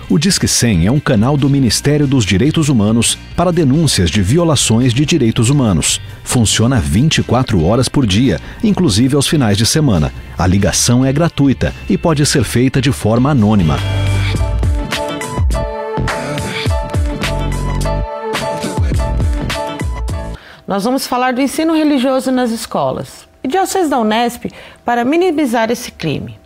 O 0.10 0.20
Disque 0.20 0.48
100 0.48 0.86
é 0.86 0.92
um 0.92 1.00
canal 1.00 1.38
do 1.38 1.50
Ministério 1.50 2.06
dos 2.06 2.26
Direitos 2.26 2.68
Humanos 2.68 3.18
para 3.38 3.54
denúncias 3.54 4.12
de 4.12 4.22
violações 4.22 4.94
de 4.94 5.06
direitos 5.06 5.50
humanos. 5.50 6.00
Funciona 6.26 6.80
24 6.80 7.64
horas 7.64 7.88
por 7.88 8.06
dia, 8.06 8.40
inclusive 8.62 9.16
aos 9.16 9.28
finais 9.28 9.58
de 9.58 9.66
semana. 9.66 10.14
A 10.38 10.46
ligação 10.46 11.06
é 11.06 11.14
gratuita 11.14 11.74
e 11.90 11.98
pode 11.98 12.26
ser 12.26 12.44
feita 12.44 12.82
de 12.82 12.92
forma 12.92 13.32
anônima. 13.32 13.78
Nós 20.68 20.84
vamos 20.84 21.08
falar 21.08 21.34
do 21.34 21.42
ensino 21.42 21.74
religioso 21.74 22.30
nas 22.30 22.52
escolas 22.52 23.33
e 23.44 23.48
de 23.48 23.58
ações 23.58 23.90
da 23.90 24.00
Unesp 24.00 24.46
para 24.86 25.04
minimizar 25.04 25.70
esse 25.70 25.92
crime. 25.92 26.40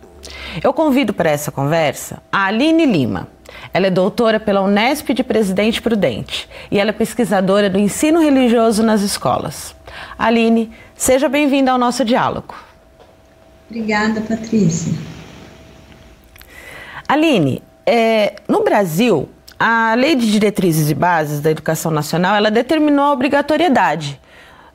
Eu 0.62 0.72
convido 0.72 1.12
para 1.14 1.30
essa 1.30 1.50
conversa 1.50 2.20
a 2.30 2.46
Aline 2.46 2.86
Lima. 2.86 3.28
Ela 3.72 3.86
é 3.86 3.90
doutora 3.90 4.38
pela 4.40 4.60
Unesp 4.60 5.10
de 5.10 5.22
Presidente 5.22 5.80
Prudente 5.80 6.48
e 6.70 6.78
ela 6.78 6.90
é 6.90 6.92
pesquisadora 6.92 7.70
do 7.70 7.78
ensino 7.78 8.20
religioso 8.20 8.82
nas 8.82 9.02
escolas. 9.02 9.74
Aline, 10.18 10.70
seja 10.94 11.28
bem-vinda 11.28 11.72
ao 11.72 11.78
nosso 11.78 12.04
diálogo. 12.04 12.54
Obrigada, 13.70 14.20
Patrícia. 14.20 14.92
Aline, 17.06 17.62
é, 17.86 18.36
no 18.46 18.62
Brasil, 18.62 19.28
a 19.58 19.94
Lei 19.94 20.14
de 20.14 20.30
Diretrizes 20.30 20.90
e 20.90 20.94
Bases 20.94 21.40
da 21.40 21.50
Educação 21.50 21.90
Nacional 21.90 22.36
ela 22.36 22.50
determinou 22.50 23.06
a 23.06 23.12
obrigatoriedade 23.12 24.20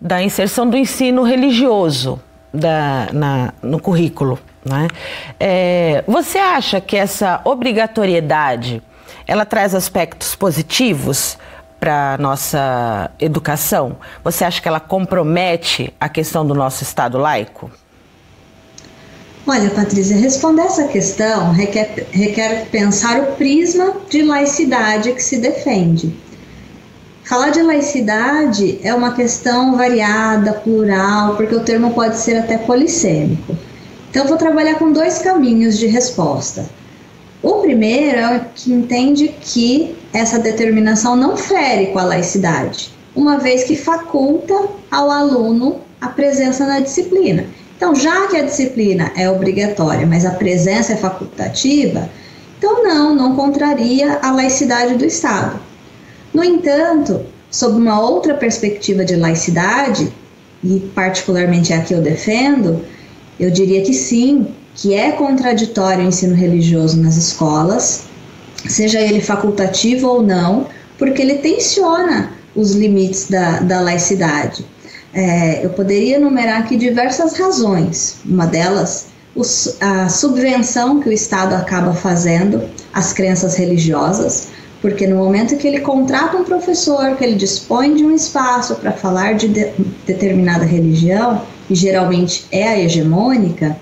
da 0.03 0.21
inserção 0.21 0.69
do 0.69 0.75
ensino 0.75 1.23
religioso 1.23 2.19
da, 2.53 3.07
na, 3.13 3.53
no 3.63 3.79
currículo. 3.79 4.37
Né? 4.65 4.89
É, 5.39 6.03
você 6.05 6.37
acha 6.37 6.81
que 6.81 6.97
essa 6.97 7.39
obrigatoriedade 7.45 8.83
ela 9.25 9.45
traz 9.45 9.73
aspectos 9.73 10.35
positivos 10.35 11.37
para 11.79 12.17
nossa 12.19 13.11
educação? 13.17 13.95
Você 14.25 14.43
acha 14.43 14.61
que 14.61 14.67
ela 14.67 14.81
compromete 14.81 15.93
a 15.97 16.09
questão 16.09 16.45
do 16.45 16.53
nosso 16.53 16.83
Estado 16.83 17.17
laico? 17.17 17.71
Olha, 19.47 19.69
Patrícia, 19.69 20.17
responder 20.17 20.63
essa 20.63 20.87
questão 20.87 21.51
requer, 21.53 22.07
requer 22.11 22.67
pensar 22.69 23.21
o 23.21 23.25
prisma 23.33 23.93
de 24.09 24.21
laicidade 24.21 25.13
que 25.13 25.23
se 25.23 25.37
defende. 25.37 26.13
Falar 27.25 27.51
de 27.51 27.61
laicidade 27.61 28.79
é 28.83 28.93
uma 28.93 29.13
questão 29.13 29.77
variada, 29.77 30.51
plural, 30.53 31.37
porque 31.37 31.55
o 31.55 31.63
termo 31.63 31.93
pode 31.93 32.17
ser 32.17 32.37
até 32.37 32.57
polissêmico. 32.57 33.57
Então, 34.09 34.27
vou 34.27 34.35
trabalhar 34.35 34.75
com 34.75 34.91
dois 34.91 35.19
caminhos 35.19 35.79
de 35.79 35.87
resposta. 35.87 36.65
O 37.41 37.61
primeiro 37.61 38.17
é 38.17 38.37
o 38.37 38.41
que 38.53 38.73
entende 38.73 39.33
que 39.39 39.95
essa 40.11 40.37
determinação 40.37 41.15
não 41.15 41.37
fere 41.37 41.87
com 41.87 41.99
a 41.99 42.03
laicidade, 42.03 42.93
uma 43.15 43.37
vez 43.37 43.63
que 43.63 43.77
faculta 43.77 44.53
ao 44.91 45.09
aluno 45.09 45.79
a 46.01 46.09
presença 46.09 46.65
na 46.65 46.81
disciplina. 46.81 47.45
Então, 47.77 47.95
já 47.95 48.27
que 48.27 48.35
a 48.35 48.43
disciplina 48.43 49.11
é 49.15 49.29
obrigatória, 49.29 50.05
mas 50.05 50.25
a 50.25 50.31
presença 50.31 50.91
é 50.91 50.97
facultativa, 50.97 52.09
então 52.57 52.83
não, 52.83 53.15
não 53.15 53.35
contraria 53.35 54.19
a 54.21 54.31
laicidade 54.31 54.95
do 54.95 55.05
Estado. 55.05 55.59
No 56.33 56.43
entanto, 56.43 57.21
sob 57.51 57.77
uma 57.77 57.99
outra 57.99 58.33
perspectiva 58.33 59.05
de 59.05 59.15
laicidade, 59.15 60.11
e 60.63 60.79
particularmente 60.95 61.73
é 61.73 61.77
a 61.77 61.81
que 61.81 61.93
eu 61.93 62.01
defendo, 62.01 62.81
eu 63.39 63.51
diria 63.51 63.83
que 63.83 63.93
sim, 63.93 64.47
que 64.75 64.93
é 64.93 65.11
contraditório 65.11 66.03
o 66.03 66.07
ensino 66.07 66.33
religioso 66.33 66.99
nas 66.99 67.15
escolas, 67.15 68.03
seja 68.67 68.99
ele 68.99 69.21
facultativo 69.21 70.07
ou 70.07 70.23
não, 70.23 70.67
porque 70.97 71.21
ele 71.21 71.35
tensiona 71.35 72.31
os 72.55 72.71
limites 72.73 73.27
da, 73.29 73.59
da 73.59 73.81
laicidade. 73.81 74.65
É, 75.13 75.63
eu 75.63 75.69
poderia 75.71 76.15
enumerar 76.15 76.61
aqui 76.61 76.75
diversas 76.75 77.37
razões. 77.37 78.15
Uma 78.25 78.47
delas, 78.47 79.07
a 79.79 80.09
subvenção 80.09 80.99
que 80.99 81.09
o 81.09 81.11
Estado 81.11 81.53
acaba 81.53 81.93
fazendo 81.93 82.63
às 82.91 83.13
crenças 83.13 83.55
religiosas, 83.55 84.47
porque 84.83 85.07
no 85.07 85.15
momento 85.15 85.55
que 85.55 85.65
ele 85.65 85.79
contrata 85.79 86.35
um 86.35 86.43
professor, 86.43 87.15
que 87.15 87.23
ele 87.23 87.35
dispõe 87.35 87.95
de 87.95 88.03
um 88.03 88.13
espaço 88.13 88.75
para 88.75 88.91
falar 88.91 89.33
de, 89.35 89.47
de 89.47 89.71
determinada 90.05 90.65
religião, 90.65 91.41
e 91.69 91.73
geralmente 91.73 92.45
é 92.51 92.67
a 92.67 92.77
hegemônica, 92.77 93.77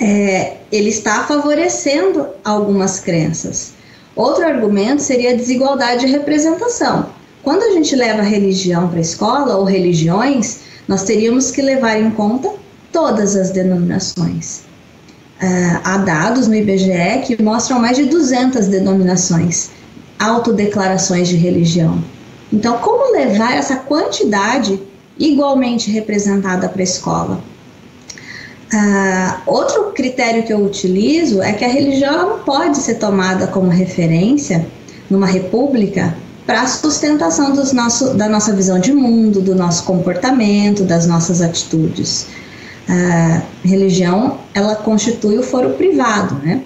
é, 0.00 0.56
ele 0.72 0.88
está 0.88 1.22
favorecendo 1.22 2.26
algumas 2.44 2.98
crenças. 2.98 3.74
Outro 4.16 4.44
argumento 4.44 5.00
seria 5.00 5.30
a 5.30 5.36
desigualdade 5.36 6.06
de 6.06 6.10
representação. 6.10 7.10
Quando 7.44 7.62
a 7.62 7.70
gente 7.70 7.94
leva 7.94 8.20
religião 8.20 8.88
para 8.88 8.98
a 8.98 9.00
escola 9.00 9.58
ou 9.58 9.64
religiões, 9.64 10.58
nós 10.88 11.04
teríamos 11.04 11.52
que 11.52 11.62
levar 11.62 12.00
em 12.00 12.10
conta 12.10 12.52
todas 12.90 13.36
as 13.36 13.50
denominações. 13.50 14.62
Há 15.84 15.98
dados 15.98 16.48
no 16.48 16.54
IBGE 16.54 17.22
que 17.24 17.40
mostram 17.40 17.78
mais 17.78 17.96
de 17.96 18.06
200 18.06 18.66
denominações, 18.66 19.70
autodeclarações 20.18 21.28
de 21.28 21.36
religião. 21.36 22.02
Então, 22.52 22.78
como 22.78 23.12
levar 23.12 23.54
essa 23.54 23.76
quantidade 23.76 24.80
igualmente 25.18 25.90
representada 25.90 26.68
para 26.68 26.80
a 26.80 26.84
escola? 26.84 27.40
Uh, 28.72 29.34
outro 29.46 29.92
critério 29.92 30.42
que 30.42 30.52
eu 30.52 30.58
utilizo 30.58 31.40
é 31.40 31.52
que 31.52 31.64
a 31.64 31.68
religião 31.68 32.28
não 32.28 32.38
pode 32.40 32.76
ser 32.78 32.96
tomada 32.96 33.46
como 33.46 33.68
referência 33.68 34.66
numa 35.08 35.26
república 35.26 36.14
para 36.46 36.62
a 36.62 36.66
sustentação 36.66 37.54
nosso, 37.72 38.14
da 38.14 38.28
nossa 38.28 38.52
visão 38.52 38.78
de 38.78 38.92
mundo, 38.92 39.40
do 39.40 39.54
nosso 39.54 39.84
comportamento, 39.84 40.82
das 40.82 41.06
nossas 41.06 41.40
atitudes. 41.40 42.26
A 42.88 43.42
religião, 43.62 44.38
ela 44.54 44.74
constitui 44.76 45.38
o 45.38 45.42
foro 45.42 45.70
privado, 45.70 46.34
né? 46.36 46.62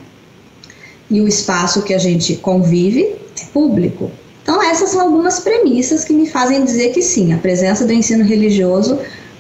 E 1.10 1.20
o 1.20 1.26
espaço 1.26 1.82
que 1.82 1.92
a 1.92 1.98
gente 1.98 2.36
convive 2.36 3.16
é 3.40 3.44
público. 3.52 4.10
Então, 4.42 4.62
essas 4.62 4.90
são 4.90 5.00
algumas 5.00 5.40
premissas 5.40 6.04
que 6.04 6.12
me 6.12 6.26
fazem 6.26 6.64
dizer 6.64 6.92
que 6.92 7.02
sim, 7.02 7.32
a 7.32 7.38
presença 7.38 7.84
do 7.84 7.92
ensino 7.92 8.24
religioso 8.24 8.98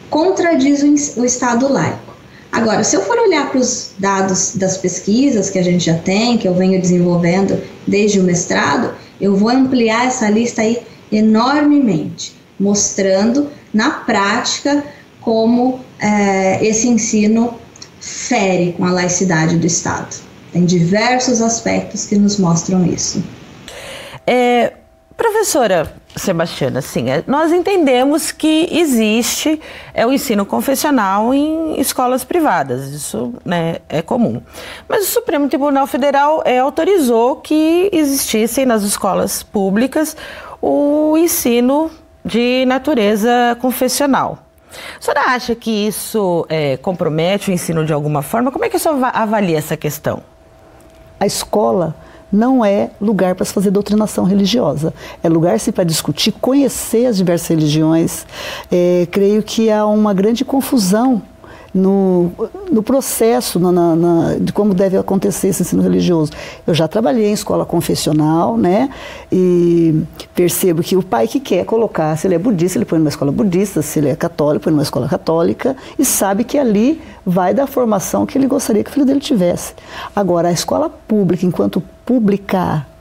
contradiz 0.08 0.82
o, 1.16 1.24
Estado 1.24 1.72
laico. 1.72 2.12
Agora, 2.52 2.84
se 2.84 2.94
eu 2.94 3.00
for 3.00 3.18
olhar 3.18 3.48
para 3.50 3.58
os 3.58 3.92
dados 3.98 4.54
das 4.54 4.76
pesquisas 4.76 5.48
que 5.48 5.58
a 5.58 5.62
gente 5.62 5.86
já 5.86 5.94
tem, 5.94 6.36
que 6.36 6.46
eu 6.46 6.54
venho 6.54 6.80
desenvolvendo 6.80 7.58
desde 7.86 8.20
o 8.20 8.22
mestrado, 8.22 8.94
eu 9.18 9.34
vou 9.34 9.48
ampliar 9.48 10.06
essa 10.06 10.28
lista 10.28 10.60
aí 10.60 10.78
enormemente, 11.10 12.34
mostrando 12.60 13.48
na 13.72 13.90
prática 13.90 14.84
como 15.20 15.80
é, 16.02 16.64
esse 16.66 16.88
ensino 16.88 17.54
fere 18.00 18.72
com 18.72 18.84
a 18.84 18.90
laicidade 18.90 19.56
do 19.56 19.66
Estado. 19.66 20.14
Tem 20.52 20.64
diversos 20.64 21.40
aspectos 21.40 22.04
que 22.04 22.16
nos 22.16 22.38
mostram 22.38 22.84
isso. 22.84 23.22
É, 24.26 24.72
professora 25.16 25.94
Sebastiana, 26.14 26.80
assim, 26.80 27.06
nós 27.26 27.52
entendemos 27.52 28.30
que 28.32 28.68
existe 28.70 29.58
é, 29.94 30.06
o 30.06 30.12
ensino 30.12 30.44
confessional 30.44 31.32
em 31.32 31.80
escolas 31.80 32.22
privadas, 32.22 32.88
isso 32.88 33.32
né, 33.44 33.76
é 33.88 34.02
comum. 34.02 34.42
Mas 34.86 35.04
o 35.04 35.10
Supremo 35.10 35.48
Tribunal 35.48 35.86
Federal 35.86 36.42
é, 36.44 36.58
autorizou 36.58 37.36
que 37.36 37.88
existissem 37.92 38.66
nas 38.66 38.82
escolas 38.82 39.42
públicas 39.42 40.14
o 40.60 41.16
ensino 41.16 41.90
de 42.22 42.64
natureza 42.66 43.56
confessional. 43.60 44.51
A 44.98 45.00
senhora 45.00 45.30
acha 45.32 45.54
que 45.54 45.70
isso 45.70 46.46
é, 46.48 46.76
compromete 46.76 47.50
o 47.50 47.52
ensino 47.52 47.84
de 47.84 47.92
alguma 47.92 48.22
forma? 48.22 48.50
Como 48.50 48.64
é 48.64 48.68
que 48.68 48.76
a 48.76 48.78
senhora 48.78 49.08
avalia 49.08 49.58
essa 49.58 49.76
questão? 49.76 50.22
A 51.20 51.26
escola 51.26 51.94
não 52.32 52.64
é 52.64 52.90
lugar 53.00 53.34
para 53.34 53.44
se 53.44 53.52
fazer 53.52 53.70
doutrinação 53.70 54.24
religiosa. 54.24 54.94
É 55.22 55.28
lugar-se 55.28 55.70
para 55.70 55.84
discutir, 55.84 56.32
conhecer 56.32 57.06
as 57.06 57.18
diversas 57.18 57.48
religiões. 57.48 58.26
É, 58.70 59.06
creio 59.10 59.42
que 59.42 59.70
há 59.70 59.86
uma 59.86 60.14
grande 60.14 60.44
confusão 60.44 61.22
no, 61.74 62.30
no 62.70 62.82
processo 62.82 63.58
na, 63.58 63.72
na, 63.72 64.34
de 64.38 64.52
como 64.52 64.74
deve 64.74 64.96
acontecer 64.96 65.48
esse 65.48 65.62
ensino 65.62 65.82
religioso. 65.82 66.32
Eu 66.66 66.74
já 66.74 66.86
trabalhei 66.86 67.26
em 67.26 67.32
escola 67.32 67.64
confessional, 67.64 68.56
né? 68.56 68.90
E 69.30 70.02
percebo 70.34 70.82
que 70.82 70.96
o 70.96 71.02
pai 71.02 71.26
que 71.26 71.40
quer 71.40 71.64
colocar, 71.64 72.16
se 72.16 72.26
ele 72.26 72.34
é 72.34 72.38
budista, 72.38 72.78
ele 72.78 72.84
põe 72.84 72.98
numa 72.98 73.08
escola 73.08 73.32
budista, 73.32 73.80
se 73.80 73.98
ele 73.98 74.10
é 74.10 74.16
católico, 74.16 74.64
põe 74.64 74.72
numa 74.72 74.82
escola 74.82 75.08
católica, 75.08 75.76
e 75.98 76.04
sabe 76.04 76.44
que 76.44 76.58
ali 76.58 77.00
vai 77.24 77.54
dar 77.54 77.64
a 77.64 77.66
formação 77.66 78.26
que 78.26 78.36
ele 78.36 78.46
gostaria 78.46 78.84
que 78.84 78.90
o 78.90 78.92
filho 78.92 79.06
dele 79.06 79.20
tivesse. 79.20 79.74
Agora, 80.14 80.48
a 80.48 80.52
escola 80.52 80.90
pública, 80.90 81.46
enquanto 81.46 81.82
publicar 82.04 82.91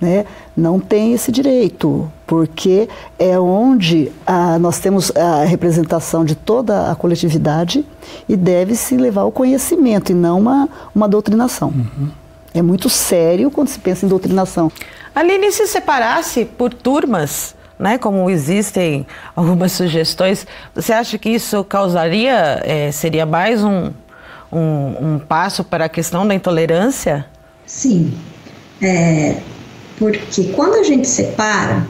né, 0.00 0.24
não 0.56 0.80
tem 0.80 1.12
esse 1.12 1.30
direito, 1.30 2.10
porque 2.26 2.88
é 3.18 3.38
onde 3.38 4.10
ah, 4.26 4.58
nós 4.58 4.78
temos 4.78 5.14
a 5.14 5.44
representação 5.44 6.24
de 6.24 6.34
toda 6.34 6.90
a 6.90 6.94
coletividade 6.94 7.84
e 8.28 8.36
deve-se 8.36 8.96
levar 8.96 9.24
o 9.24 9.32
conhecimento 9.32 10.12
e 10.12 10.14
não 10.14 10.38
uma, 10.38 10.68
uma 10.94 11.08
doutrinação. 11.08 11.68
Uhum. 11.68 12.08
É 12.54 12.62
muito 12.62 12.88
sério 12.88 13.50
quando 13.50 13.68
se 13.68 13.78
pensa 13.78 14.06
em 14.06 14.08
doutrinação. 14.08 14.72
Aline, 15.14 15.52
se 15.52 15.66
separasse 15.66 16.44
por 16.44 16.72
turmas, 16.72 17.54
né, 17.78 17.96
como 17.96 18.28
existem 18.28 19.06
algumas 19.34 19.72
sugestões, 19.72 20.46
você 20.74 20.92
acha 20.92 21.18
que 21.18 21.28
isso 21.28 21.62
causaria, 21.64 22.60
é, 22.64 22.90
seria 22.92 23.24
mais 23.24 23.62
um, 23.62 23.90
um, 24.52 25.14
um, 25.14 25.18
passo 25.18 25.64
para 25.64 25.86
a 25.86 25.88
questão 25.88 26.26
da 26.26 26.34
intolerância? 26.34 27.26
Sim, 27.66 28.12
é, 28.82 29.40
porque 30.00 30.44
quando 30.54 30.76
a 30.76 30.82
gente 30.82 31.06
separa, 31.06 31.86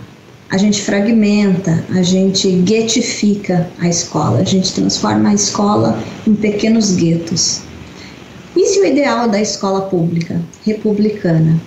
a 0.51 0.59
gente 0.59 0.83
fragmenta, 0.83 1.85
a 1.91 2.03
gente 2.03 2.51
guetifica 2.51 3.71
a 3.79 3.89
escola, 3.89 4.41
a 4.41 4.45
gente 4.45 4.75
transforma 4.75 5.29
a 5.29 5.35
escola 5.35 5.97
em 6.27 6.35
pequenos 6.35 6.97
guetos. 6.97 7.61
E 8.57 8.67
se 8.67 8.81
o 8.81 8.85
ideal 8.85 9.29
da 9.29 9.41
escola 9.41 9.83
pública, 9.83 10.43
republicana, 10.67 11.61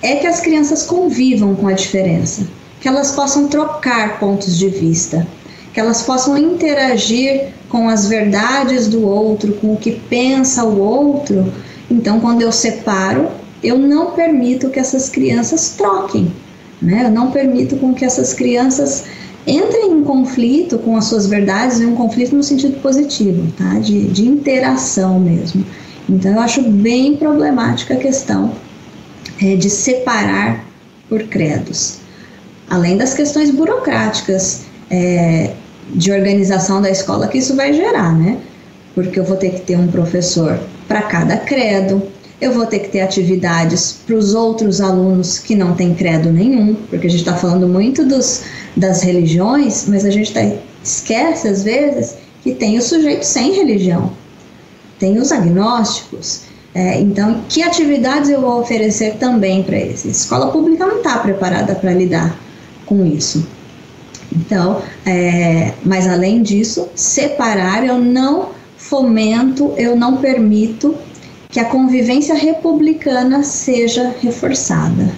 é 0.00 0.16
que 0.16 0.26
as 0.26 0.40
crianças 0.40 0.84
convivam 0.84 1.54
com 1.54 1.68
a 1.68 1.74
diferença, 1.74 2.48
que 2.80 2.88
elas 2.88 3.12
possam 3.12 3.46
trocar 3.46 4.18
pontos 4.18 4.56
de 4.56 4.70
vista, 4.70 5.28
que 5.74 5.78
elas 5.78 6.00
possam 6.00 6.38
interagir 6.38 7.48
com 7.68 7.90
as 7.90 8.08
verdades 8.08 8.88
do 8.88 9.06
outro, 9.06 9.52
com 9.54 9.74
o 9.74 9.76
que 9.76 9.92
pensa 10.08 10.64
o 10.64 10.80
outro. 10.80 11.52
Então, 11.90 12.20
quando 12.20 12.40
eu 12.40 12.50
separo, 12.50 13.41
eu 13.62 13.78
não 13.78 14.12
permito 14.12 14.68
que 14.70 14.78
essas 14.78 15.08
crianças 15.08 15.70
troquem, 15.76 16.32
né? 16.80 17.04
Eu 17.04 17.10
não 17.10 17.30
permito 17.30 17.76
com 17.76 17.94
que 17.94 18.04
essas 18.04 18.34
crianças 18.34 19.04
entrem 19.46 19.92
em 19.92 20.04
conflito 20.04 20.78
com 20.78 20.96
as 20.96 21.06
suas 21.06 21.26
verdades, 21.26 21.80
em 21.80 21.86
um 21.86 21.94
conflito 21.94 22.34
no 22.34 22.42
sentido 22.42 22.80
positivo, 22.80 23.52
tá? 23.56 23.78
De, 23.78 24.08
de 24.08 24.26
interação 24.26 25.18
mesmo. 25.18 25.64
Então, 26.08 26.32
eu 26.32 26.40
acho 26.40 26.62
bem 26.62 27.16
problemática 27.16 27.94
a 27.94 27.96
questão 27.96 28.52
é, 29.40 29.56
de 29.56 29.70
separar 29.70 30.64
por 31.08 31.22
credos. 31.24 31.98
Além 32.68 32.96
das 32.96 33.14
questões 33.14 33.50
burocráticas 33.50 34.62
é, 34.90 35.52
de 35.94 36.10
organização 36.10 36.80
da 36.80 36.90
escola 36.90 37.28
que 37.28 37.38
isso 37.38 37.54
vai 37.54 37.72
gerar, 37.72 38.12
né? 38.16 38.38
Porque 38.94 39.18
eu 39.18 39.24
vou 39.24 39.36
ter 39.36 39.50
que 39.50 39.60
ter 39.60 39.76
um 39.76 39.88
professor 39.88 40.58
para 40.88 41.02
cada 41.02 41.36
credo, 41.36 42.02
eu 42.42 42.52
vou 42.52 42.66
ter 42.66 42.80
que 42.80 42.88
ter 42.88 43.02
atividades 43.02 44.00
para 44.04 44.16
os 44.16 44.34
outros 44.34 44.80
alunos 44.80 45.38
que 45.38 45.54
não 45.54 45.76
têm 45.76 45.94
credo 45.94 46.32
nenhum, 46.32 46.74
porque 46.90 47.06
a 47.06 47.10
gente 47.10 47.20
está 47.20 47.36
falando 47.36 47.68
muito 47.68 48.04
dos, 48.04 48.42
das 48.76 49.00
religiões, 49.00 49.86
mas 49.86 50.04
a 50.04 50.10
gente 50.10 50.34
tá, 50.34 50.40
esquece 50.82 51.46
às 51.46 51.62
vezes 51.62 52.16
que 52.42 52.52
tem 52.52 52.76
o 52.76 52.82
sujeito 52.82 53.22
sem 53.22 53.52
religião, 53.52 54.12
tem 54.98 55.18
os 55.18 55.30
agnósticos. 55.30 56.42
É, 56.74 57.00
então, 57.00 57.42
que 57.48 57.62
atividades 57.62 58.28
eu 58.28 58.40
vou 58.40 58.60
oferecer 58.60 59.18
também 59.18 59.62
para 59.62 59.76
eles? 59.76 60.04
A 60.04 60.08
escola 60.08 60.50
pública 60.50 60.84
não 60.84 60.96
está 60.96 61.18
preparada 61.18 61.76
para 61.76 61.92
lidar 61.92 62.36
com 62.86 63.06
isso. 63.06 63.46
Então, 64.34 64.82
é, 65.06 65.74
mas 65.84 66.08
além 66.08 66.42
disso, 66.42 66.88
separar 66.96 67.86
eu 67.86 67.98
não 67.98 68.48
fomento, 68.76 69.72
eu 69.76 69.94
não 69.94 70.16
permito 70.16 70.96
que 71.52 71.60
a 71.60 71.66
convivência 71.66 72.34
republicana 72.34 73.42
seja 73.44 74.14
reforçada. 74.22 75.12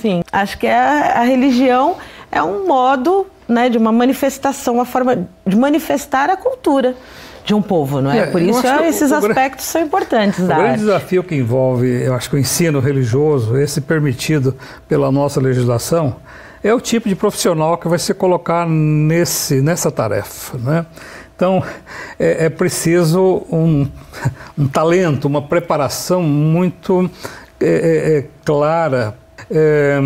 Sim, 0.00 0.22
acho 0.32 0.58
que 0.58 0.66
a, 0.66 1.20
a 1.20 1.22
religião 1.22 1.96
é 2.32 2.42
um 2.42 2.66
modo 2.66 3.26
né, 3.46 3.68
de 3.68 3.76
uma 3.76 3.92
manifestação, 3.92 4.74
uma 4.74 4.86
forma 4.86 5.28
de 5.46 5.56
manifestar 5.56 6.30
a 6.30 6.36
cultura 6.36 6.96
de 7.44 7.54
um 7.54 7.60
povo, 7.60 8.00
não 8.00 8.10
é? 8.10 8.20
é 8.20 8.26
Por 8.26 8.40
isso 8.40 8.66
esses 8.84 9.12
aspectos 9.12 9.66
são 9.66 9.82
importantes. 9.82 10.38
O 10.38 10.48
da 10.48 10.54
grande 10.54 10.70
arte. 10.70 10.80
desafio 10.80 11.22
que 11.22 11.34
envolve, 11.34 11.86
eu 11.86 12.14
acho 12.14 12.30
que 12.30 12.36
o 12.36 12.38
ensino 12.38 12.80
religioso, 12.80 13.56
esse 13.56 13.82
permitido 13.82 14.56
pela 14.88 15.12
nossa 15.12 15.40
legislação, 15.40 16.16
é 16.62 16.72
o 16.72 16.80
tipo 16.80 17.08
de 17.08 17.14
profissional 17.14 17.76
que 17.76 17.86
vai 17.86 17.98
se 17.98 18.14
colocar 18.14 18.66
nesse, 18.66 19.60
nessa 19.60 19.90
tarefa, 19.90 20.58
né? 20.58 20.86
Então, 21.38 21.62
é, 22.18 22.46
é 22.46 22.48
preciso 22.48 23.46
um, 23.48 23.86
um, 24.58 24.66
talento, 24.66 25.26
uma 25.26 25.40
preparação 25.40 26.20
muito 26.20 27.08
é, 27.60 27.68
é, 27.68 28.18
é 28.18 28.26
clara. 28.44 29.16
É, 29.48 30.00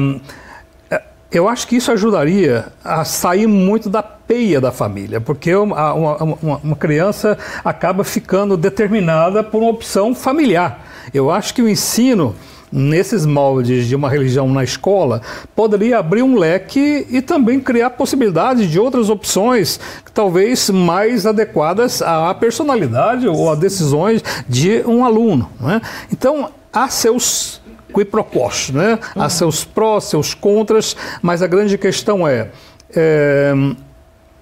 eu 1.30 1.48
acho 1.48 1.66
que 1.66 1.76
isso 1.76 1.90
ajudaria 1.90 2.66
a 2.84 3.02
sair 3.06 3.46
muito 3.46 3.88
da 3.88 4.02
peia 4.02 4.60
da 4.60 4.70
família, 4.70 5.22
porque 5.22 5.54
uma, 5.54 5.94
uma, 5.94 6.60
uma, 6.62 6.76
criança 6.76 7.38
acaba 7.64 8.04
ficando 8.04 8.54
determinada 8.54 9.42
por 9.42 9.62
uma 9.62 9.70
opção 9.70 10.14
familiar. 10.14 10.84
Eu 11.14 11.30
acho 11.30 11.54
que 11.54 11.62
o 11.62 11.68
ensino 11.68 12.36
nesses 12.72 13.26
moldes 13.26 13.86
de 13.86 13.94
uma 13.94 14.08
religião 14.08 14.48
na 14.48 14.64
escola, 14.64 15.20
poderia 15.54 15.98
abrir 15.98 16.22
um 16.22 16.38
leque 16.38 17.06
e 17.10 17.20
também 17.20 17.60
criar 17.60 17.90
possibilidades 17.90 18.70
de 18.70 18.80
outras 18.80 19.10
opções, 19.10 19.78
talvez 20.14 20.70
mais 20.70 21.26
adequadas 21.26 22.00
à 22.00 22.32
personalidade 22.34 23.28
ou 23.28 23.50
a 23.50 23.54
decisões 23.54 24.22
de 24.48 24.82
um 24.86 25.04
aluno. 25.04 25.50
Né? 25.60 25.80
Então, 26.10 26.50
há 26.72 26.88
seus 26.88 27.60
quiproquos, 27.92 28.70
né? 28.70 28.98
há 29.14 29.28
seus 29.28 29.64
prós, 29.64 30.04
seus 30.04 30.32
contras, 30.32 30.96
mas 31.20 31.42
a 31.42 31.46
grande 31.46 31.76
questão 31.76 32.26
é, 32.26 32.48
é 32.94 33.52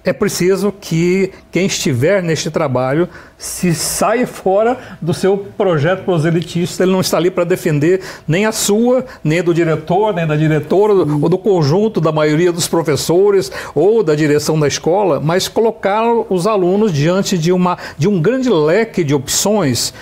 é 0.03 0.11
preciso 0.11 0.71
que 0.71 1.31
quem 1.51 1.65
estiver 1.65 2.23
neste 2.23 2.49
trabalho 2.49 3.07
se 3.37 3.73
saia 3.73 4.25
fora 4.25 4.77
do 4.99 5.13
seu 5.13 5.37
projeto 5.57 6.03
proselitista. 6.03 6.83
Ele 6.83 6.91
não 6.91 7.01
está 7.01 7.17
ali 7.17 7.29
para 7.29 7.43
defender 7.43 8.01
nem 8.27 8.45
a 8.45 8.51
sua, 8.51 9.05
nem 9.23 9.43
do 9.43 9.53
diretor, 9.53 10.13
nem 10.13 10.25
da 10.25 10.35
diretora, 10.35 10.93
ou 10.93 11.29
do 11.29 11.37
conjunto 11.37 12.01
da 12.01 12.11
maioria 12.11 12.51
dos 12.51 12.67
professores 12.67 13.51
ou 13.75 14.03
da 14.03 14.15
direção 14.15 14.59
da 14.59 14.67
escola, 14.67 15.19
mas 15.19 15.47
colocar 15.47 16.03
os 16.29 16.47
alunos 16.47 16.91
diante 16.91 17.37
de, 17.37 17.51
uma, 17.51 17.77
de 17.97 18.07
um 18.07 18.19
grande 18.19 18.49
leque 18.49 19.03
de 19.03 19.13
opções 19.13 19.93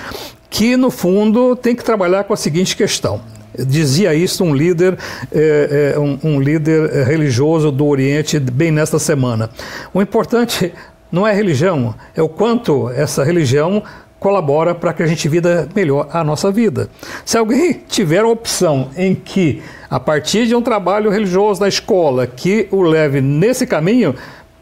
que, 0.49 0.77
no 0.77 0.89
fundo, 0.89 1.55
tem 1.55 1.75
que 1.75 1.83
trabalhar 1.83 2.23
com 2.23 2.33
a 2.33 2.37
seguinte 2.37 2.75
questão 2.75 3.21
Dizia 3.65 4.13
isso 4.13 4.43
um 4.43 4.53
líder, 4.53 4.97
é, 5.31 5.93
é, 5.95 5.99
um, 5.99 6.19
um 6.23 6.39
líder 6.39 7.05
religioso 7.05 7.71
do 7.71 7.85
Oriente 7.85 8.39
bem 8.39 8.71
nesta 8.71 8.99
semana. 8.99 9.49
O 9.93 10.01
importante 10.01 10.73
não 11.11 11.27
é 11.27 11.31
a 11.31 11.33
religião, 11.33 11.95
é 12.15 12.21
o 12.21 12.29
quanto 12.29 12.89
essa 12.89 13.23
religião 13.23 13.83
colabora 14.19 14.75
para 14.75 14.93
que 14.93 15.01
a 15.01 15.07
gente 15.07 15.27
vida 15.29 15.67
melhor 15.73 16.09
a 16.11 16.23
nossa 16.23 16.51
vida. 16.51 16.89
Se 17.25 17.37
alguém 17.37 17.81
tiver 17.87 18.19
a 18.19 18.27
opção 18.27 18.89
em 18.97 19.15
que, 19.15 19.61
a 19.89 19.99
partir 19.99 20.45
de 20.45 20.55
um 20.55 20.61
trabalho 20.61 21.09
religioso 21.09 21.61
na 21.61 21.67
escola, 21.67 22.27
que 22.27 22.67
o 22.69 22.81
leve 22.81 23.21
nesse 23.21 23.65
caminho, 23.65 24.13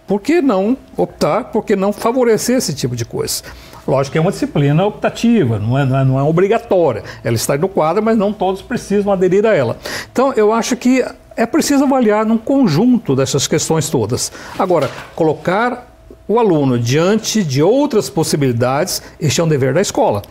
por 0.05 0.21
que 0.21 0.41
não 0.41 0.77
optar, 0.95 1.45
por 1.45 1.65
que 1.65 1.75
não 1.75 1.91
favorecer 1.91 2.57
esse 2.57 2.73
tipo 2.73 2.95
de 2.95 3.03
coisa? 3.03 3.43
Lógico 3.87 4.13
que 4.13 4.17
é 4.17 4.21
uma 4.21 4.31
disciplina 4.31 4.85
optativa, 4.85 5.57
não 5.57 5.77
é, 5.77 5.85
não 5.85 5.97
é, 5.97 6.03
não 6.03 6.19
é 6.19 6.23
obrigatória. 6.23 7.03
Ela 7.23 7.35
está 7.35 7.57
no 7.57 7.69
quadro, 7.69 8.03
mas 8.03 8.17
não 8.17 8.33
todos 8.33 8.61
precisam 8.61 9.11
aderir 9.13 9.45
a 9.45 9.55
ela. 9.55 9.77
Então, 10.11 10.33
eu 10.33 10.51
acho 10.51 10.75
que 10.75 11.05
é 11.37 11.45
preciso 11.45 11.85
avaliar 11.85 12.25
num 12.25 12.37
conjunto 12.37 13.15
dessas 13.15 13.47
questões 13.47 13.89
todas. 13.89 14.31
Agora, 14.59 14.91
colocar 15.15 15.87
o 16.27 16.37
aluno 16.37 16.77
diante 16.77 17.43
de 17.43 17.63
outras 17.63 18.09
possibilidades, 18.09 19.01
este 19.19 19.39
é 19.39 19.43
um 19.43 19.47
dever 19.47 19.73
da 19.73 19.79
escola. 19.79 20.21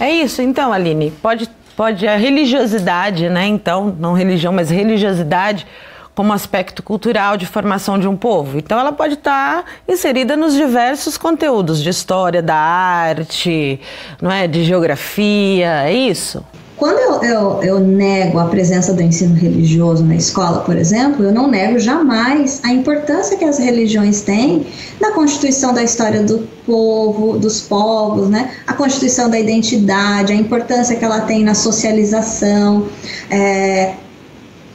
É 0.00 0.10
isso, 0.10 0.40
então, 0.40 0.72
Aline. 0.72 1.10
Pode, 1.10 1.50
pode 1.76 2.08
a 2.08 2.16
religiosidade, 2.16 3.28
né? 3.28 3.46
Então, 3.46 3.94
não 3.98 4.14
religião, 4.14 4.52
mas 4.52 4.70
religiosidade 4.70 5.66
como 6.14 6.32
aspecto 6.32 6.82
cultural 6.82 7.36
de 7.36 7.46
formação 7.46 7.98
de 7.98 8.06
um 8.06 8.16
povo. 8.16 8.58
Então, 8.58 8.78
ela 8.78 8.92
pode 8.92 9.14
estar 9.14 9.64
inserida 9.88 10.36
nos 10.36 10.54
diversos 10.54 11.16
conteúdos 11.16 11.82
de 11.82 11.88
história 11.88 12.42
da 12.42 12.56
arte, 12.56 13.80
não 14.20 14.30
é, 14.30 14.46
de 14.46 14.64
geografia, 14.64 15.84
é 15.84 15.92
isso. 15.92 16.44
Quando 16.82 16.98
eu, 16.98 17.22
eu, 17.22 17.62
eu, 17.62 17.78
nego 17.78 18.40
a 18.40 18.46
presença 18.46 18.92
do 18.92 19.00
ensino 19.00 19.36
religioso 19.36 20.02
na 20.02 20.16
escola, 20.16 20.62
por 20.62 20.76
exemplo, 20.76 21.24
eu 21.24 21.30
não 21.30 21.46
nego 21.46 21.78
jamais 21.78 22.60
a 22.64 22.72
importância 22.72 23.36
que 23.36 23.44
as 23.44 23.56
religiões 23.56 24.22
têm 24.22 24.66
na 25.00 25.12
constituição 25.12 25.72
da 25.72 25.84
história 25.84 26.24
do 26.24 26.40
povo, 26.66 27.38
dos 27.38 27.60
povos, 27.60 28.28
né? 28.28 28.50
a 28.66 28.72
constituição 28.72 29.30
da 29.30 29.38
identidade, 29.38 30.32
a 30.32 30.34
importância 30.34 30.96
que 30.96 31.04
ela 31.04 31.20
tem 31.20 31.44
na 31.44 31.54
socialização 31.54 32.88
é, 33.30 33.94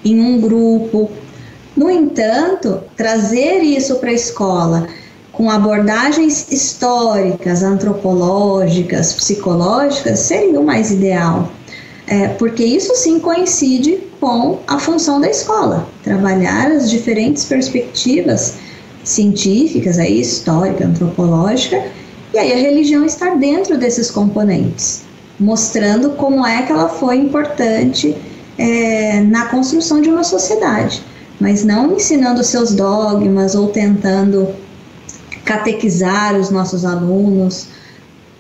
em 0.06 0.22
um 0.22 0.40
grupo. 0.40 1.12
No 1.78 1.90
entanto, 1.92 2.82
trazer 2.98 3.60
isso 3.62 3.96
para 3.98 4.10
a 4.10 4.14
escola 4.14 4.88
com 5.32 5.52
abordagens 5.52 6.52
históricas, 6.52 7.62
antropológicas, 7.62 9.14
psicológicas 9.14 10.20
seria 10.20 10.60
o 10.60 10.66
mais 10.66 10.90
ideal. 10.90 11.52
é, 12.08 12.30
porque 12.30 12.64
isso 12.64 12.96
sim 12.96 13.20
coincide 13.20 14.00
com 14.20 14.60
a 14.66 14.80
função 14.80 15.20
da 15.20 15.30
escola, 15.30 15.88
trabalhar 16.04 16.72
as 16.72 16.90
diferentes 16.90 17.44
perspectivas 17.44 18.56
científicas, 19.04 20.00
aí, 20.00 20.22
histórica, 20.22 20.86
antropológica, 20.86 21.84
e 22.34 22.40
aí 22.40 22.54
a 22.54 22.58
religião 22.58 23.06
está 23.06 23.36
dentro 23.36 23.78
desses 23.78 24.10
componentes, 24.10 25.04
mostrando 25.40 26.12
como 26.12 26.46
é 26.46 26.64
que 26.64 26.72
ela 26.72 26.90
foi 26.90 27.18
importante 27.18 28.16
é, 28.58 29.22
na 29.22 29.46
construção 29.48 30.02
de 30.02 30.10
uma 30.10 30.24
sociedade, 30.24 31.04
mas 31.40 31.64
não 31.64 31.96
ensinando 31.96 32.44
seus 32.44 32.74
dogmas 32.74 33.56
ou 33.56 33.68
tentando 33.68 34.50
catequizar 35.46 36.36
os 36.36 36.50
nossos 36.50 36.84
alunos, 36.84 37.68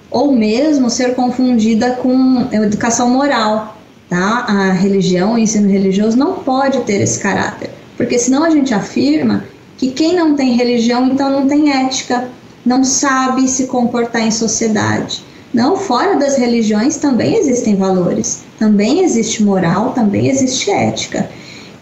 ou 0.10 0.32
mesmo 0.32 0.89
ser 0.89 1.16
confundida 1.16 1.91
com 1.91 2.48
educação 2.52 3.10
moral. 3.10 3.78
Tá? 4.10 4.45
A 4.48 4.72
religião, 4.72 5.34
o 5.34 5.38
ensino 5.38 5.70
religioso 5.70 6.18
não 6.18 6.36
pode 6.36 6.80
ter 6.82 7.02
esse 7.02 7.20
caráter, 7.20 7.70
porque 7.98 8.18
senão 8.18 8.43
a 8.43 8.50
gente 8.50 8.74
afirma 8.74 9.43
que 9.78 9.91
quem 9.91 10.16
não 10.16 10.36
tem 10.36 10.56
religião 10.56 11.08
então 11.08 11.30
não 11.30 11.48
tem 11.48 11.72
ética, 11.72 12.30
não 12.66 12.84
sabe 12.84 13.48
se 13.48 13.68
comportar 13.68 14.22
em 14.22 14.32
sociedade. 14.32 15.24
Não, 15.54 15.76
fora 15.76 16.16
das 16.16 16.38
religiões 16.38 16.98
também 16.98 17.36
existem 17.36 17.76
valores, 17.76 18.43
também 18.60 19.04
existe 19.04 19.43
moral, 19.43 19.91
também 19.91 20.30
existe 20.30 20.70
ética. 20.72 21.30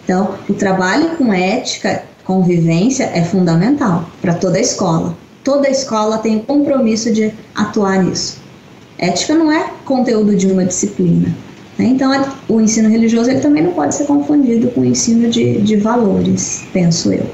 Então, 0.06 0.36
o 0.48 0.54
trabalho 0.54 1.18
com 1.18 1.34
ética, 1.34 2.04
convivência 2.24 3.12
é 3.14 3.24
fundamental 3.24 4.08
para 4.22 4.36
toda 4.36 4.58
a 4.58 4.62
escola. 4.62 5.18
Toda 5.44 5.68
a 5.68 5.72
escola 5.72 6.20
tem 6.20 6.38
o 6.38 6.40
compromisso 6.42 7.12
de 7.12 7.34
atuar 7.54 8.04
nisso. 8.04 8.40
Ética 8.98 9.34
não 9.34 9.52
é 9.52 9.72
conteúdo 9.84 10.36
de 10.36 10.48
uma 10.48 10.64
disciplina. 10.64 11.28
Né? 11.78 11.86
Então, 11.86 12.12
o 12.48 12.62
ensino 12.62 12.88
religioso 12.88 13.30
ele 13.30 13.42
também 13.42 13.64
não 13.64 13.74
pode 13.74 13.96
ser 13.96 14.06
confundido 14.06 14.70
com 14.70 14.82
o 14.82 14.86
ensino 14.86 15.30
de, 15.30 15.62
de 15.62 15.76
valores, 15.76 16.64
penso 16.72 17.12
eu. 17.12 17.30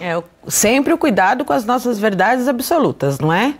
É, 0.00 0.22
sempre 0.48 0.92
o 0.92 0.98
cuidado 0.98 1.44
com 1.44 1.52
as 1.52 1.64
nossas 1.64 1.98
verdades 1.98 2.48
absolutas, 2.48 3.18
não 3.18 3.32
é? 3.32 3.54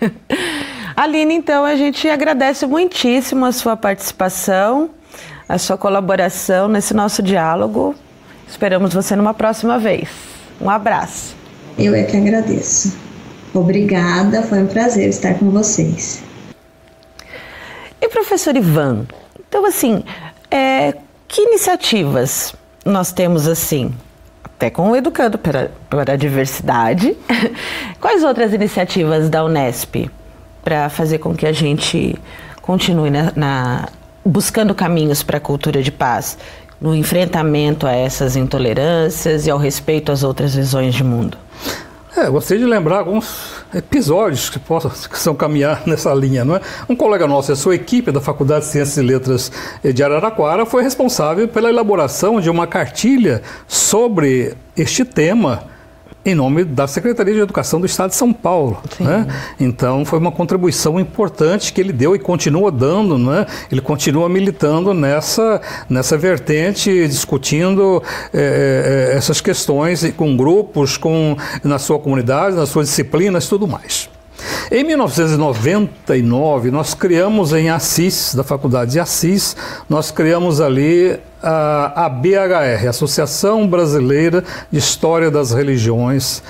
Aline, 0.96 1.34
então 1.34 1.64
a 1.64 1.76
gente 1.76 2.08
agradece 2.08 2.66
muitíssimo 2.66 3.44
a 3.44 3.52
sua 3.52 3.76
participação, 3.76 4.90
a 5.52 5.58
sua 5.58 5.76
colaboração 5.76 6.66
nesse 6.66 6.94
nosso 6.94 7.22
diálogo. 7.22 7.94
Esperamos 8.48 8.94
você 8.94 9.14
numa 9.14 9.34
próxima 9.34 9.78
vez. 9.78 10.08
Um 10.58 10.70
abraço. 10.70 11.36
Eu 11.78 11.94
é 11.94 12.04
que 12.04 12.16
agradeço. 12.16 12.96
Obrigada, 13.52 14.42
foi 14.44 14.62
um 14.62 14.66
prazer 14.66 15.10
estar 15.10 15.34
com 15.34 15.50
vocês. 15.50 16.24
E 18.00 18.08
professor 18.08 18.56
Ivan, 18.56 19.06
então 19.46 19.66
assim, 19.66 20.02
é, 20.50 20.94
que 21.28 21.42
iniciativas 21.42 22.54
nós 22.82 23.12
temos 23.12 23.46
assim 23.46 23.92
até 24.42 24.70
com 24.70 24.90
o 24.90 24.96
Educando 24.96 25.36
para, 25.36 25.70
para 25.90 26.14
a 26.14 26.16
Diversidade. 26.16 27.14
Quais 28.00 28.24
outras 28.24 28.54
iniciativas 28.54 29.28
da 29.28 29.44
Unesp 29.44 30.10
para 30.64 30.88
fazer 30.88 31.18
com 31.18 31.34
que 31.34 31.44
a 31.44 31.52
gente 31.52 32.18
continue 32.62 33.10
na, 33.10 33.32
na 33.36 33.88
buscando 34.24 34.74
caminhos 34.74 35.22
para 35.22 35.38
a 35.38 35.40
cultura 35.40 35.82
de 35.82 35.92
paz, 35.92 36.38
no 36.80 36.94
enfrentamento 36.94 37.86
a 37.86 37.92
essas 37.92 38.36
intolerâncias 38.36 39.46
e 39.46 39.50
ao 39.50 39.58
respeito 39.58 40.10
às 40.10 40.22
outras 40.22 40.54
visões 40.54 40.94
de 40.94 41.04
mundo? 41.04 41.38
É, 42.14 42.28
gostaria 42.28 42.62
de 42.62 42.68
lembrar 42.68 42.98
alguns 42.98 43.64
episódios 43.74 44.50
que 44.50 44.58
possam 44.58 45.34
caminhar 45.34 45.82
nessa 45.88 46.12
linha. 46.12 46.44
Não 46.44 46.56
é? 46.56 46.60
Um 46.86 46.94
colega 46.94 47.26
nosso, 47.26 47.52
a 47.52 47.56
sua 47.56 47.74
equipe 47.74 48.12
da 48.12 48.20
Faculdade 48.20 48.66
de 48.66 48.70
Ciências 48.70 48.98
e 48.98 49.02
Letras 49.02 49.50
de 49.82 50.02
Araraquara, 50.02 50.66
foi 50.66 50.82
responsável 50.82 51.48
pela 51.48 51.70
elaboração 51.70 52.38
de 52.38 52.50
uma 52.50 52.66
cartilha 52.66 53.40
sobre 53.66 54.54
este 54.76 55.06
tema 55.06 55.71
em 56.24 56.34
nome 56.34 56.64
da 56.64 56.86
Secretaria 56.86 57.34
de 57.34 57.40
Educação 57.40 57.80
do 57.80 57.86
Estado 57.86 58.10
de 58.10 58.16
São 58.16 58.32
Paulo. 58.32 58.80
Né? 59.00 59.26
Então 59.58 60.04
foi 60.04 60.18
uma 60.18 60.30
contribuição 60.30 61.00
importante 61.00 61.72
que 61.72 61.80
ele 61.80 61.92
deu 61.92 62.14
e 62.14 62.18
continua 62.18 62.70
dando, 62.70 63.18
né? 63.18 63.46
ele 63.70 63.80
continua 63.80 64.28
militando 64.28 64.94
nessa, 64.94 65.60
nessa 65.88 66.16
vertente, 66.16 67.08
discutindo 67.08 68.02
é, 68.32 69.12
essas 69.16 69.40
questões 69.40 70.12
com 70.16 70.36
grupos, 70.36 70.96
com, 70.96 71.36
na 71.64 71.78
sua 71.78 71.98
comunidade, 71.98 72.54
nas 72.54 72.68
suas 72.68 72.88
disciplinas 72.88 73.44
e 73.44 73.48
tudo 73.48 73.66
mais. 73.66 74.08
Em 74.70 74.84
1999, 74.84 76.70
nós 76.70 76.94
criamos 76.94 77.52
em 77.52 77.68
Assis, 77.68 78.34
da 78.34 78.42
Faculdade 78.42 78.92
de 78.92 79.00
Assis, 79.00 79.56
nós 79.88 80.10
criamos 80.10 80.60
ali 80.60 81.18
a, 81.42 82.06
a 82.06 82.08
BHR, 82.08 82.88
Associação 82.88 83.66
Brasileira 83.66 84.44
de 84.70 84.78
História 84.78 85.30
das 85.30 85.52
Religiões, 85.52 86.42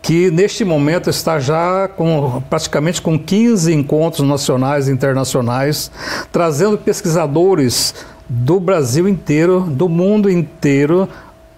que 0.00 0.30
neste 0.30 0.64
momento 0.64 1.10
está 1.10 1.38
já 1.38 1.88
com 1.88 2.42
praticamente 2.48 3.02
com 3.02 3.18
15 3.18 3.74
encontros 3.74 4.26
nacionais 4.26 4.88
e 4.88 4.92
internacionais, 4.92 5.90
trazendo 6.32 6.78
pesquisadores 6.78 7.94
do 8.28 8.60
Brasil 8.60 9.08
inteiro, 9.08 9.60
do 9.60 9.88
mundo 9.88 10.30
inteiro, 10.30 11.08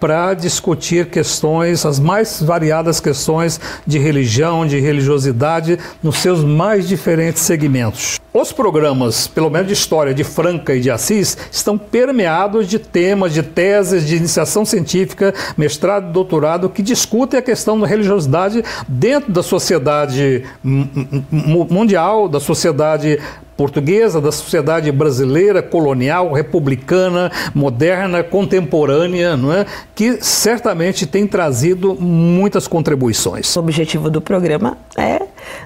para 0.01 0.33
discutir 0.33 1.05
questões, 1.11 1.85
as 1.85 1.99
mais 1.99 2.41
variadas 2.41 2.99
questões 2.99 3.61
de 3.85 3.99
religião, 3.99 4.65
de 4.65 4.79
religiosidade, 4.79 5.77
nos 6.01 6.17
seus 6.17 6.43
mais 6.43 6.87
diferentes 6.87 7.43
segmentos. 7.43 8.19
Os 8.33 8.51
programas, 8.51 9.27
pelo 9.27 9.49
menos 9.49 9.67
de 9.67 9.73
história 9.73 10.13
de 10.13 10.23
Franca 10.23 10.73
e 10.73 10.79
de 10.79 10.89
Assis, 10.89 11.37
estão 11.51 11.77
permeados 11.77 12.65
de 12.65 12.79
temas, 12.79 13.31
de 13.33 13.43
teses, 13.43 14.07
de 14.07 14.15
iniciação 14.15 14.65
científica, 14.65 15.35
mestrado 15.55 16.09
e 16.09 16.13
doutorado, 16.13 16.69
que 16.69 16.81
discutem 16.81 17.37
a 17.37 17.43
questão 17.43 17.79
da 17.79 17.85
religiosidade 17.85 18.63
dentro 18.87 19.31
da 19.31 19.43
sociedade 19.43 20.45
mundial, 20.63 22.27
da 22.27 22.39
sociedade 22.39 23.19
portuguesa, 23.55 24.19
da 24.19 24.31
sociedade 24.31 24.91
brasileira, 24.91 25.61
colonial, 25.61 26.31
republicana, 26.33 27.31
moderna, 27.53 28.23
contemporânea, 28.23 29.37
não 29.37 29.53
é? 29.53 29.65
que 29.93 30.23
certamente 30.23 31.05
tem 31.05 31.27
trazido 31.27 31.95
muitas 31.99 32.67
contribuições. 32.67 33.55
O 33.55 33.59
objetivo 33.59 34.09
do 34.09 34.21
programa 34.21 34.77
é 34.97 35.21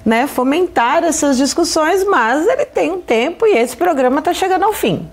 né, 0.06 0.28
fomentar 0.28 1.04
essas 1.04 1.38
discussões, 1.38 2.06
mas 2.06 2.46
ele 2.48 2.66
tem 2.66 2.92
um 2.92 3.02
tempo 3.02 3.46
e 3.46 3.58
esse 3.58 3.76
programa 3.76 4.20
está 4.20 4.34
chegando 4.34 4.64
ao 4.64 4.74
fim. 4.74 5.08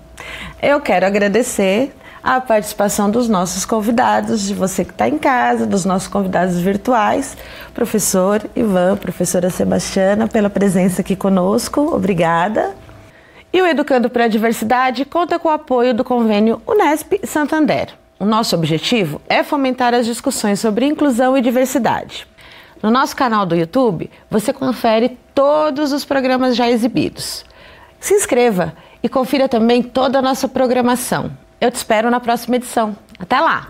Eu 0.61 0.79
quero 0.79 1.05
agradecer 1.05 1.91
a 2.23 2.39
participação 2.39 3.11
dos 3.11 3.27
nossos 3.27 3.65
convidados, 3.65 4.43
de 4.43 4.53
você 4.53 4.85
que 4.85 4.91
está 4.91 5.09
em 5.09 5.17
casa, 5.17 5.65
dos 5.67 5.83
nossos 5.83 6.07
convidados 6.07 6.57
virtuais, 6.57 7.35
professor 7.73 8.41
Ivan, 8.55 8.95
professora 8.95 9.49
Sebastiana, 9.49 10.27
pela 10.27 10.49
presença 10.49 11.01
aqui 11.01 11.17
conosco. 11.17 11.93
Obrigada. 11.93 12.73
E 13.51 13.61
o 13.61 13.67
Educando 13.67 14.09
para 14.09 14.23
a 14.23 14.29
Diversidade 14.29 15.03
conta 15.03 15.37
com 15.37 15.49
o 15.49 15.51
apoio 15.51 15.93
do 15.93 16.03
convênio 16.03 16.61
Unesp 16.65 17.19
Santander. 17.25 17.89
O 18.17 18.25
nosso 18.25 18.55
objetivo 18.55 19.21
é 19.27 19.43
fomentar 19.43 19.93
as 19.93 20.05
discussões 20.05 20.61
sobre 20.61 20.85
inclusão 20.85 21.37
e 21.37 21.41
diversidade. 21.41 22.25
No 22.81 22.89
nosso 22.89 23.15
canal 23.15 23.45
do 23.45 23.55
YouTube, 23.55 24.09
você 24.29 24.53
confere 24.53 25.17
todos 25.35 25.91
os 25.91 26.05
programas 26.05 26.55
já 26.55 26.69
exibidos. 26.69 27.43
Se 27.99 28.13
inscreva 28.13 28.73
e 29.01 29.09
confira 29.09 29.49
também 29.49 29.83
toda 29.83 30.19
a 30.19 30.21
nossa 30.21 30.47
programação. 30.47 31.42
Eu 31.63 31.71
te 31.71 31.75
espero 31.75 32.11
na 32.11 32.19
próxima 32.19 32.57
edição. 32.57 32.93
Até 33.17 33.39
lá! 33.39 33.69